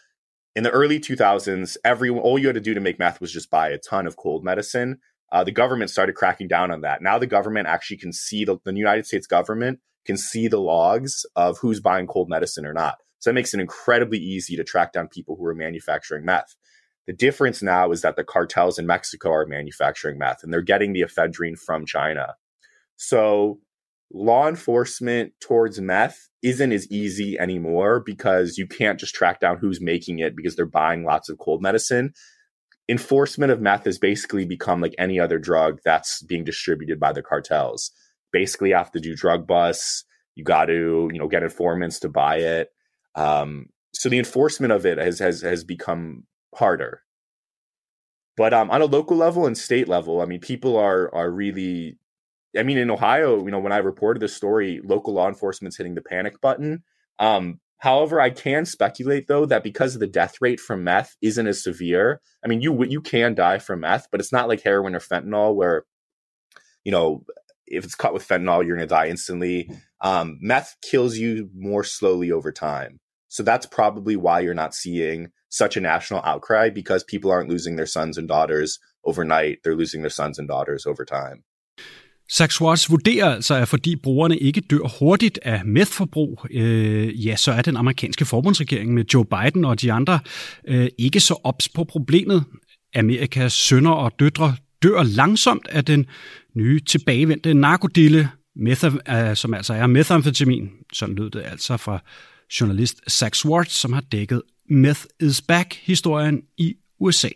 in 0.55 0.62
the 0.62 0.70
early 0.70 1.00
2000s, 1.00 1.76
every 1.84 2.09
all 2.09 2.38
you 2.38 2.46
had 2.46 2.55
to 2.55 2.61
do 2.61 2.74
to 2.74 2.80
make 2.80 2.98
meth 2.98 3.20
was 3.20 3.32
just 3.32 3.50
buy 3.50 3.70
a 3.70 3.78
ton 3.78 4.07
of 4.07 4.16
cold 4.16 4.44
medicine. 4.44 4.98
Uh, 5.32 5.42
the 5.42 5.50
government 5.50 5.90
started 5.90 6.14
cracking 6.14 6.46
down 6.46 6.70
on 6.70 6.82
that. 6.82 7.03
Now 7.03 7.18
the 7.18 7.26
government 7.26 7.66
actually 7.66 7.96
can 7.96 8.12
see 8.12 8.44
the, 8.44 8.59
the 8.64 8.74
United 8.74 9.07
States 9.07 9.26
government 9.26 9.80
can 10.05 10.16
see 10.16 10.48
the 10.48 10.61
logs 10.61 11.24
of 11.36 11.59
who's 11.59 11.80
buying 11.80 12.07
cold 12.07 12.28
medicine 12.28 12.66
or 12.66 12.72
not. 12.72 12.96
So 13.18 13.30
that 13.30 13.34
makes 13.34 13.55
it 13.55 13.61
incredibly 13.61 14.18
easy 14.18 14.57
to 14.57 14.64
track 14.64 14.92
down 14.92 15.09
people 15.09 15.36
who 15.36 15.46
are 15.46 15.55
manufacturing 15.55 16.24
meth. 16.24 16.57
The 17.07 17.12
difference 17.12 17.62
now 17.62 17.90
is 17.92 18.03
that 18.03 18.16
the 18.16 18.24
cartels 18.24 18.78
in 18.78 18.86
Mexico 18.86 19.30
are 19.30 19.46
manufacturing 19.46 20.18
meth 20.18 20.42
and 20.42 20.53
they're 20.53 20.62
getting 20.62 20.92
the 20.92 21.03
ephedrine 21.03 21.59
from 21.59 21.86
China. 21.86 22.34
So 22.96 23.61
law 24.12 24.48
enforcement 24.48 25.32
towards 25.40 25.80
meth 25.80 26.28
isn't 26.42 26.72
as 26.72 26.90
easy 26.90 27.38
anymore 27.38 28.00
because 28.05 28.59
you 28.59 28.66
can't 28.66 29.00
just 29.00 29.14
track 29.14 29.40
down 29.40 29.59
who's 29.59 29.80
making 29.80 30.18
it 30.18 30.36
because 30.36 30.57
they're 30.57 30.66
buying 30.66 31.05
lots 31.05 31.28
of 31.28 31.38
cold 31.38 31.62
medicine. 31.62 32.12
Enforcement 32.88 33.53
of 33.53 33.61
meth 33.61 33.84
has 33.84 33.98
basically 33.98 34.44
become 34.44 34.80
like 34.80 34.94
any 34.98 35.18
other 35.18 35.38
drug 35.38 35.78
that's 35.84 36.22
being 36.22 36.44
distributed 36.44 36.98
by 36.98 37.12
the 37.12 37.22
cartels. 37.22 37.92
Basically, 38.33 38.70
have 38.70 38.93
to 38.93 39.01
do 39.01 39.14
drug 39.14 39.47
busts. 39.47 40.05
You 40.35 40.45
got 40.45 40.66
to, 40.66 41.11
you 41.12 41.18
know, 41.18 41.28
get 41.28 41.43
informants 41.43 42.01
to 42.01 42.09
buy 42.09 42.37
it. 42.39 42.68
Um, 43.14 43.66
so 43.93 44.09
the 44.09 44.18
enforcement 44.18 44.72
of 44.72 44.87
it 44.87 44.99
has 44.99 45.18
has 45.18 45.43
has 45.43 45.64
become 45.64 46.24
harder. 46.55 47.03
But 48.37 48.55
um, 48.55 48.70
on 48.70 48.80
a 48.80 48.87
local 48.87 49.16
level 49.16 49.47
and 49.47 49.57
state 49.57 49.89
level, 49.89 50.20
I 50.20 50.24
mean, 50.24 50.41
people 50.41 50.76
are 50.76 51.14
are 51.14 51.30
really. 51.30 51.99
I 52.57 52.62
mean, 52.64 52.76
in 52.76 52.91
Ohio, 52.91 53.43
you 53.43 53.51
know, 53.51 53.61
when 53.61 53.72
I 53.72 53.78
reported 53.78 54.20
this 54.20 54.37
story, 54.37 54.80
local 54.85 55.14
law 55.14 55.26
enforcement's 55.26 55.78
hitting 55.78 55.95
the 55.95 56.03
panic 56.03 56.39
button. 56.43 56.83
Um, 57.18 57.61
however, 57.78 58.20
I 58.20 58.28
can 58.28 58.66
speculate 58.66 59.26
though 59.26 59.47
that 59.47 59.62
because 59.62 59.99
the 59.99 60.07
death 60.07 60.35
rate 60.41 60.61
from 60.61 60.85
meth 60.85 61.16
isn't 61.22 61.47
as 61.47 61.62
severe. 61.62 62.20
I 62.45 62.49
mean, 62.49 62.61
you 62.61 62.85
you 62.85 63.01
can 63.01 63.35
die 63.35 63.59
from 63.59 63.80
meth, 63.80 64.09
but 64.11 64.20
it's 64.20 64.33
not 64.33 64.49
like 64.49 64.62
heroin 64.62 64.95
or 64.95 65.01
fentanyl 65.01 65.55
where, 65.55 65.85
you 66.85 66.93
know, 66.93 67.24
if 67.73 67.85
it's 67.85 67.95
cut 67.95 68.14
with 68.14 68.29
fentanyl, 68.29 68.64
you're 68.64 68.77
going 68.77 68.89
to 68.89 68.95
die 68.95 69.09
instantly. 69.09 69.70
Um, 70.01 70.39
meth 70.41 70.77
kills 70.91 71.16
you 71.16 71.49
more 71.55 71.85
slowly 71.85 72.31
over 72.31 72.53
time. 72.53 73.01
So 73.29 73.43
that's 73.43 73.66
probably 73.66 74.16
why 74.16 74.41
you're 74.41 74.62
not 74.64 74.75
seeing 74.75 75.29
such 75.51 75.77
a 75.77 75.81
national 75.81 76.20
outcry 76.25 76.70
because 76.70 77.03
people 77.12 77.31
aren't 77.31 77.51
losing 77.51 77.77
their 77.77 77.87
sons 77.87 78.18
and 78.18 78.29
daughters 78.29 78.79
overnight. 79.05 79.59
They're 79.62 79.81
losing 79.83 80.03
their 80.03 80.16
sons 80.20 80.39
and 80.39 80.49
daughters 80.49 80.87
over 80.87 81.05
time. 81.05 81.39
Zach 82.33 82.51
Schwartz 82.51 82.91
vurderer 82.91 83.35
altså, 83.35 83.55
at 83.55 83.68
fordi 83.68 83.97
brugerne 83.97 84.39
ikke 84.39 84.61
dør 84.61 84.99
hurtigt 84.99 85.39
af 85.43 85.64
methforbrug, 85.64 86.47
øh, 86.51 87.27
ja, 87.27 87.37
så 87.37 87.53
er 87.53 87.62
den 87.62 87.77
amerikanske 87.77 88.25
forbundsregering 88.25 88.95
med 88.95 89.05
Joe 89.14 89.25
Biden 89.25 89.64
og 89.64 89.81
de 89.81 89.93
andre 89.93 90.20
øh, 90.68 90.89
ikke 90.99 91.20
så 91.20 91.41
ops 91.45 91.68
på 91.68 91.85
problemet. 91.85 92.45
Amerikas 92.95 93.53
sønner 93.53 93.91
og 93.91 94.12
døtre 94.18 94.57
dør 94.83 95.03
langsomt 95.03 95.66
af 95.70 95.85
den 95.85 96.07
nye 96.57 96.80
tilbagevendte 96.80 97.55
narkodille, 97.55 98.28
meth- 98.59 99.14
øh, 99.14 99.37
som 99.37 99.55
altså 99.55 99.74
er 99.74 99.87
methamfetamin. 99.87 100.70
Sådan 100.93 101.14
lød 101.14 101.30
det 101.30 101.43
altså 101.51 101.76
fra 101.76 102.03
journalist 102.61 103.11
Zach 103.11 103.41
Swartz, 103.41 103.72
som 103.72 103.93
har 103.93 104.01
dækket 104.01 104.43
Meth 104.70 105.01
is 105.20 105.43
Back-historien 105.43 106.43
i 106.59 106.74
USA. 107.01 107.28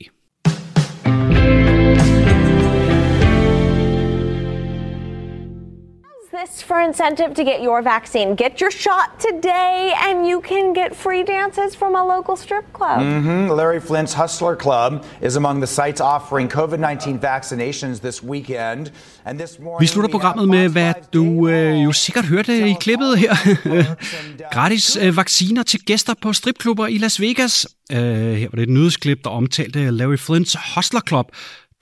This 6.40 6.62
for 6.68 6.78
incentive 6.88 7.30
to 7.34 7.42
get 7.44 7.58
your 7.68 7.82
vaccine. 7.82 8.28
Get 8.44 8.60
your 8.62 8.72
shot 8.84 9.08
today, 9.28 9.92
and 10.06 10.16
you 10.30 10.38
can 10.50 10.66
get 10.80 10.90
free 11.04 11.24
dances 11.36 11.70
from 11.80 11.92
a 11.94 12.04
local 12.14 12.36
strip 12.44 12.66
club. 12.78 13.00
Mm-hmm. 13.00 13.42
Larry 13.58 13.80
Flint's 13.88 14.14
Hustler 14.20 14.56
Club 14.64 14.92
is 15.28 15.36
among 15.36 15.56
the 15.64 15.70
sites 15.78 16.00
offering 16.00 16.48
COVID 16.48 16.78
19 16.78 17.18
vaccinations 17.18 18.00
this 18.00 18.22
weekend. 18.22 18.90
And 19.24 19.38
this 19.38 19.58
morning, 19.58 19.80
Vi 19.80 19.86
slutter 19.86 20.10
programmet 20.10 20.48
med, 20.48 20.68
hvad 20.68 20.94
du 21.12 21.48
øh, 21.48 21.84
jo 21.84 21.92
sikkert 21.92 22.24
hørte 22.24 22.70
i 22.70 22.74
klippet 22.80 23.18
her. 23.18 23.34
Gratis 24.52 24.96
øh, 24.96 25.16
vacciner 25.16 25.62
til 25.62 25.80
gæster 25.80 26.14
på 26.22 26.32
stripklubber 26.32 26.86
i 26.86 26.98
Las 26.98 27.20
Vegas. 27.20 27.66
Øh, 27.92 27.98
her 28.32 28.48
var 28.50 28.56
det 28.56 28.62
et 28.62 28.68
nyhedsklip, 28.68 29.24
der 29.24 29.30
omtalte 29.30 29.90
Larry 29.90 30.18
Flints 30.18 30.56
Hustler 30.74 31.00
Club, 31.08 31.26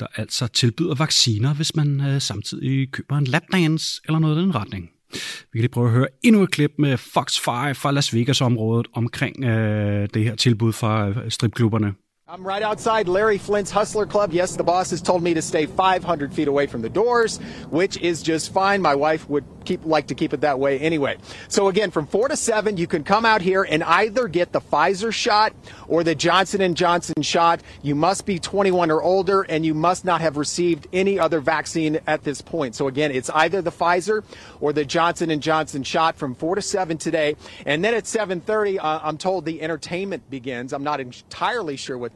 der 0.01 0.07
altså 0.17 0.47
tilbyder 0.47 0.95
vacciner, 0.95 1.55
hvis 1.55 1.77
man 1.77 2.01
øh, 2.01 2.21
samtidig 2.21 2.93
køber 2.93 3.17
en 3.17 3.25
lapdance 3.25 4.01
eller 4.05 4.19
noget 4.19 4.37
i 4.37 4.41
den 4.41 4.55
retning. 4.55 4.91
Vi 5.13 5.59
kan 5.59 5.61
lige 5.61 5.69
prøve 5.69 5.87
at 5.87 5.93
høre 5.93 6.07
endnu 6.23 6.43
et 6.43 6.51
klip 6.51 6.71
med 6.79 6.97
Fox 6.97 7.39
5 7.39 7.75
fra 7.75 7.91
Las 7.91 8.15
Vegas-området 8.15 8.87
omkring 8.93 9.45
øh, 9.45 10.09
det 10.15 10.25
her 10.25 10.35
tilbud 10.35 10.73
fra 10.73 11.09
øh, 11.09 11.31
stripklubberne. 11.31 11.95
I'm 12.27 12.43
right 12.43 12.63
outside 12.63 13.07
Larry 13.07 13.37
Flint's 13.37 13.71
Hustler 13.71 14.07
Club. 14.07 14.33
Yes, 14.33 14.57
the 14.57 14.65
boss 14.65 14.89
has 14.93 15.03
told 15.03 15.23
me 15.23 15.35
to 15.35 15.43
stay 15.43 15.67
500 15.67 16.33
feet 16.33 16.49
away 16.49 16.67
from 16.67 16.81
the 16.81 16.89
doors, 16.89 17.37
which 17.69 17.99
is 17.99 18.23
just 18.23 18.51
fine. 18.51 18.81
My 18.81 18.95
wife 18.95 19.29
would 19.29 19.45
keep 19.67 19.85
like 19.85 20.07
to 20.07 20.15
keep 20.15 20.33
it 20.33 20.41
that 20.41 20.59
way 20.59 20.79
anyway. 20.79 21.19
So 21.49 21.69
again, 21.69 21.91
from 21.91 22.07
4 22.07 22.29
to 22.29 22.37
7, 22.37 22.77
you 22.79 22.87
can 22.87 23.05
come 23.05 23.27
out 23.27 23.43
here 23.43 23.63
and 23.63 23.83
either 23.83 24.29
get 24.29 24.53
the 24.53 24.61
Pfizer 24.61 25.13
shot 25.13 25.53
or 25.89 26.03
the 26.03 26.15
Johnson 26.15 26.61
and 26.61 26.77
Johnson 26.77 27.23
shot. 27.23 27.61
You 27.83 27.95
must 27.95 28.25
be 28.25 28.39
21 28.39 28.91
or 28.91 29.03
older 29.03 29.43
and 29.43 29.65
you 29.65 29.75
must 29.75 30.05
not 30.05 30.23
have 30.23 30.37
received 30.37 30.87
any 30.93 31.19
other 31.19 31.41
vaccine 31.41 32.01
at 32.07 32.25
this 32.25 32.41
point. 32.41 32.75
So 32.75 32.89
again, 32.89 33.11
it's 33.11 33.31
either 33.31 33.61
the 33.61 33.73
Pfizer 33.73 34.25
or 34.61 34.73
the 34.73 34.85
Johnson 34.85 35.31
and 35.31 35.43
Johnson 35.43 35.83
shot 35.83 36.17
from 36.17 36.35
4 36.35 36.55
to 36.55 36.63
7 36.63 36.97
today. 36.97 37.37
And 37.67 37.85
then 37.85 37.95
at 37.95 38.05
7:30, 38.05 38.79
uh, 38.79 39.01
I'm 39.03 39.19
told 39.19 39.45
the 39.45 39.61
entertainment 39.63 40.31
begins. 40.31 40.73
I'm 40.73 40.85
not 40.85 41.01
entirely 41.01 41.77
sure 41.77 41.99
what 41.99 42.14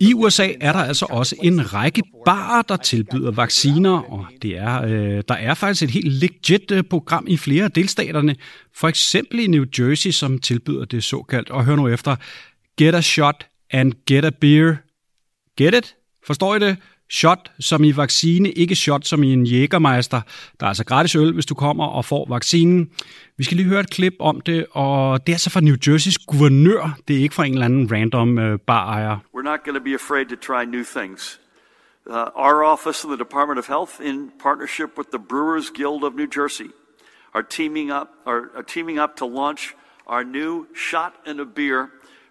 I 0.00 0.14
USA 0.14 0.52
er 0.60 0.72
der 0.72 0.78
altså 0.78 1.06
også 1.10 1.36
en 1.42 1.74
række 1.74 2.02
barer, 2.24 2.62
der 2.62 2.76
tilbyder 2.76 3.30
vacciner, 3.30 3.90
og 3.90 4.26
det 4.42 4.58
er, 4.58 4.82
øh, 4.82 5.22
der 5.28 5.34
er 5.34 5.54
faktisk 5.54 5.82
et 5.82 5.90
helt 5.90 6.12
legit 6.12 6.70
øh, 6.70 6.82
program 6.82 7.26
i 7.28 7.36
flere 7.36 7.64
af 7.64 7.70
delstaterne. 7.70 8.36
For 8.74 8.88
eksempel 8.88 9.40
i 9.40 9.46
New 9.46 9.64
Jersey, 9.78 10.10
som 10.10 10.38
tilbyder 10.38 10.84
det 10.84 11.04
såkaldt, 11.04 11.50
og 11.50 11.64
hør 11.64 11.76
nu 11.76 11.88
efter, 11.88 12.16
get 12.78 12.94
a 12.94 13.00
shot 13.00 13.46
and 13.70 13.92
get 14.06 14.24
a 14.24 14.30
beer. 14.40 14.76
Get 15.56 15.74
it? 15.74 15.96
Forstår 16.26 16.56
I 16.56 16.58
det? 16.58 16.76
Shot 17.12 17.52
som 17.60 17.84
i 17.84 17.96
vaccine, 17.96 18.50
ikke 18.50 18.76
shot 18.76 19.06
som 19.06 19.22
i 19.22 19.32
en 19.32 19.46
jægermeister. 19.46 20.20
Der 20.60 20.66
er 20.66 20.68
altså 20.68 20.84
gratis 20.84 21.14
øl, 21.14 21.32
hvis 21.34 21.46
du 21.46 21.54
kommer 21.54 21.86
og 21.86 22.04
får 22.04 22.26
vaccinen. 22.28 22.90
Vi 23.36 23.44
skal 23.44 23.56
lige 23.56 23.68
høre 23.68 23.80
et 23.80 23.90
klip 23.90 24.14
om 24.18 24.40
det, 24.40 24.66
og 24.70 25.26
det 25.26 25.32
er 25.32 25.36
så 25.36 25.50
fra 25.50 25.60
New 25.60 25.74
Jerseys 25.86 26.18
guvernør. 26.18 26.98
Det 27.08 27.16
er 27.16 27.20
ikke 27.20 27.34
fra 27.34 27.44
en 27.44 27.52
eller 27.52 27.64
anden 27.64 27.92
random 27.92 28.38
uh, 28.38 28.58
barejer. 28.66 29.18
We're 29.36 29.42
not 29.42 29.60
going 29.64 29.78
to 29.78 29.84
be 29.84 29.94
afraid 29.94 30.26
to 30.26 30.36
try 30.36 30.64
new 30.64 30.84
things. 30.84 31.40
Uh, 32.06 32.14
our 32.46 32.64
office 32.64 33.04
and 33.04 33.12
the 33.14 33.24
Department 33.24 33.58
of 33.58 33.66
Health, 33.66 34.00
in 34.10 34.30
partnership 34.42 34.90
with 34.98 35.08
the 35.10 35.22
Brewers 35.28 35.70
Guild 35.70 36.02
of 36.04 36.14
New 36.14 36.28
Jersey, 36.38 36.70
are 37.34 37.44
teaming 37.58 37.90
up 37.90 38.08
are, 38.26 38.42
are 38.56 38.66
teaming 38.74 38.98
up 38.98 39.16
to 39.16 39.26
launch 39.26 39.74
our 40.06 40.24
new 40.24 40.66
shot 40.74 41.12
and 41.26 41.40
a 41.40 41.44
beer 41.44 41.90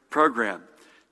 program 0.10 0.60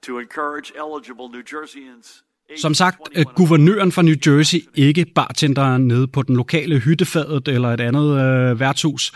to 0.01 0.19
encourage 0.19 0.73
eligible 0.75 1.29
New 1.29 1.43
Jerseyans 1.43 2.21
som 2.57 2.73
sagt, 2.73 2.97
øh, 3.15 3.25
guvernøren 3.35 3.91
fra 3.91 4.01
New 4.01 4.15
Jersey, 4.27 4.59
ikke 4.75 5.05
bartenderen 5.15 5.87
nede 5.87 6.07
på 6.07 6.21
den 6.21 6.35
lokale 6.35 6.79
hyttefadet 6.79 7.47
eller 7.47 7.69
et 7.69 7.81
andet 7.81 8.21
øh, 8.21 8.59
værtshus. 8.59 9.11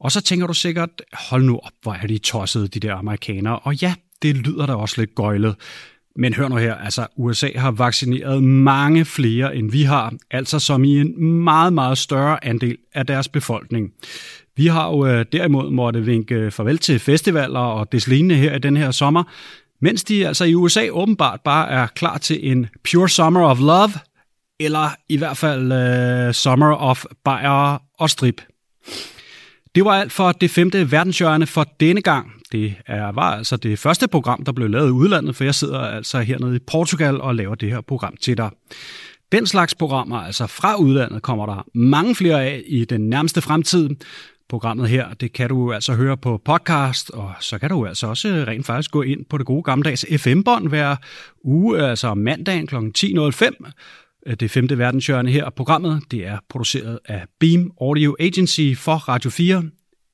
Og 0.00 0.12
så 0.12 0.20
tænker 0.20 0.46
du 0.46 0.54
sikkert, 0.54 1.02
hold 1.12 1.44
nu 1.44 1.56
op, 1.56 1.72
hvor 1.82 1.92
er 2.02 2.06
de 2.06 2.18
tossede, 2.18 2.68
de 2.68 2.80
der 2.80 2.94
amerikanere. 2.94 3.58
Og 3.58 3.74
ja, 3.74 3.94
det 4.22 4.36
lyder 4.36 4.66
da 4.66 4.72
også 4.72 5.00
lidt 5.00 5.14
gøjlet. 5.14 5.56
Men 6.16 6.34
hør 6.34 6.48
nu 6.48 6.56
her, 6.56 6.74
altså 6.74 7.06
USA 7.16 7.48
har 7.56 7.70
vaccineret 7.70 8.42
mange 8.42 9.04
flere, 9.04 9.56
end 9.56 9.70
vi 9.70 9.82
har, 9.82 10.14
altså 10.30 10.58
som 10.58 10.84
i 10.84 11.00
en 11.00 11.24
meget, 11.24 11.72
meget 11.72 11.98
større 11.98 12.44
andel 12.44 12.76
af 12.94 13.06
deres 13.06 13.28
befolkning. 13.28 13.92
Vi 14.56 14.66
har 14.66 14.88
jo 14.88 15.06
øh, 15.06 15.24
derimod 15.32 15.70
måtte 15.70 16.04
vinke 16.04 16.50
farvel 16.50 16.78
til 16.78 16.98
festivaler 16.98 17.60
og 17.60 17.92
deslignende 17.92 18.34
her 18.34 18.54
i 18.54 18.58
den 18.58 18.76
her 18.76 18.90
sommer, 18.90 19.24
mens 19.80 20.04
de 20.04 20.26
altså 20.26 20.44
i 20.44 20.54
USA 20.54 20.88
åbenbart 20.90 21.40
bare 21.44 21.68
er 21.70 21.86
klar 21.86 22.18
til 22.18 22.50
en 22.50 22.66
pure 22.84 23.08
summer 23.08 23.44
of 23.44 23.58
love, 23.58 23.92
eller 24.60 24.88
i 25.08 25.16
hvert 25.16 25.36
fald 25.36 25.72
uh, 26.28 26.34
summer 26.34 26.74
of 26.74 27.04
bajer 27.24 27.82
og 27.98 28.10
strip. 28.10 28.42
Det 29.74 29.84
var 29.84 29.90
alt 29.90 30.12
for 30.12 30.32
det 30.32 30.50
femte 30.50 30.92
verdenshjørne 30.92 31.46
for 31.46 31.66
denne 31.80 32.02
gang. 32.02 32.32
Det 32.52 32.74
er, 32.86 33.12
var 33.12 33.36
altså 33.36 33.56
det 33.56 33.78
første 33.78 34.08
program, 34.08 34.44
der 34.44 34.52
blev 34.52 34.68
lavet 34.68 34.88
i 34.88 34.90
udlandet, 34.90 35.36
for 35.36 35.44
jeg 35.44 35.54
sidder 35.54 35.80
altså 35.80 36.20
hernede 36.20 36.56
i 36.56 36.58
Portugal 36.58 37.20
og 37.20 37.34
laver 37.34 37.54
det 37.54 37.70
her 37.70 37.80
program 37.80 38.16
til 38.16 38.36
dig. 38.36 38.50
Den 39.32 39.46
slags 39.46 39.74
programmer, 39.74 40.16
altså 40.16 40.46
fra 40.46 40.76
udlandet, 40.76 41.22
kommer 41.22 41.46
der 41.46 41.66
mange 41.74 42.14
flere 42.14 42.44
af 42.44 42.62
i 42.66 42.84
den 42.84 43.00
nærmeste 43.00 43.40
fremtid. 43.40 43.90
Programmet 44.50 44.88
her, 44.88 45.14
det 45.14 45.32
kan 45.32 45.48
du 45.48 45.72
altså 45.72 45.94
høre 45.94 46.16
på 46.16 46.40
podcast, 46.44 47.10
og 47.10 47.32
så 47.40 47.58
kan 47.58 47.70
du 47.70 47.86
altså 47.86 48.06
også 48.06 48.44
rent 48.48 48.66
faktisk 48.66 48.90
gå 48.90 49.02
ind 49.02 49.24
på 49.24 49.38
det 49.38 49.46
gode 49.46 49.62
gammeldags 49.62 50.06
FM-bånd 50.16 50.68
hver 50.68 50.96
uge, 51.44 51.78
altså 51.78 52.14
mandagen 52.14 52.66
kl. 52.66 52.76
10.05. 52.76 54.34
Det 54.40 54.50
femte 54.50 54.78
verdenshjørne 54.78 55.30
her, 55.30 55.50
programmet, 55.50 56.02
det 56.10 56.26
er 56.26 56.38
produceret 56.48 56.98
af 57.04 57.24
Beam 57.40 57.72
Audio 57.80 58.16
Agency 58.20 58.74
for 58.76 58.94
Radio 58.94 59.30
4. 59.30 59.62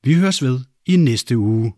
Vi 0.03 0.13
høres 0.13 0.43
ved 0.43 0.59
i 0.85 0.95
næste 0.95 1.37
uge. 1.37 1.73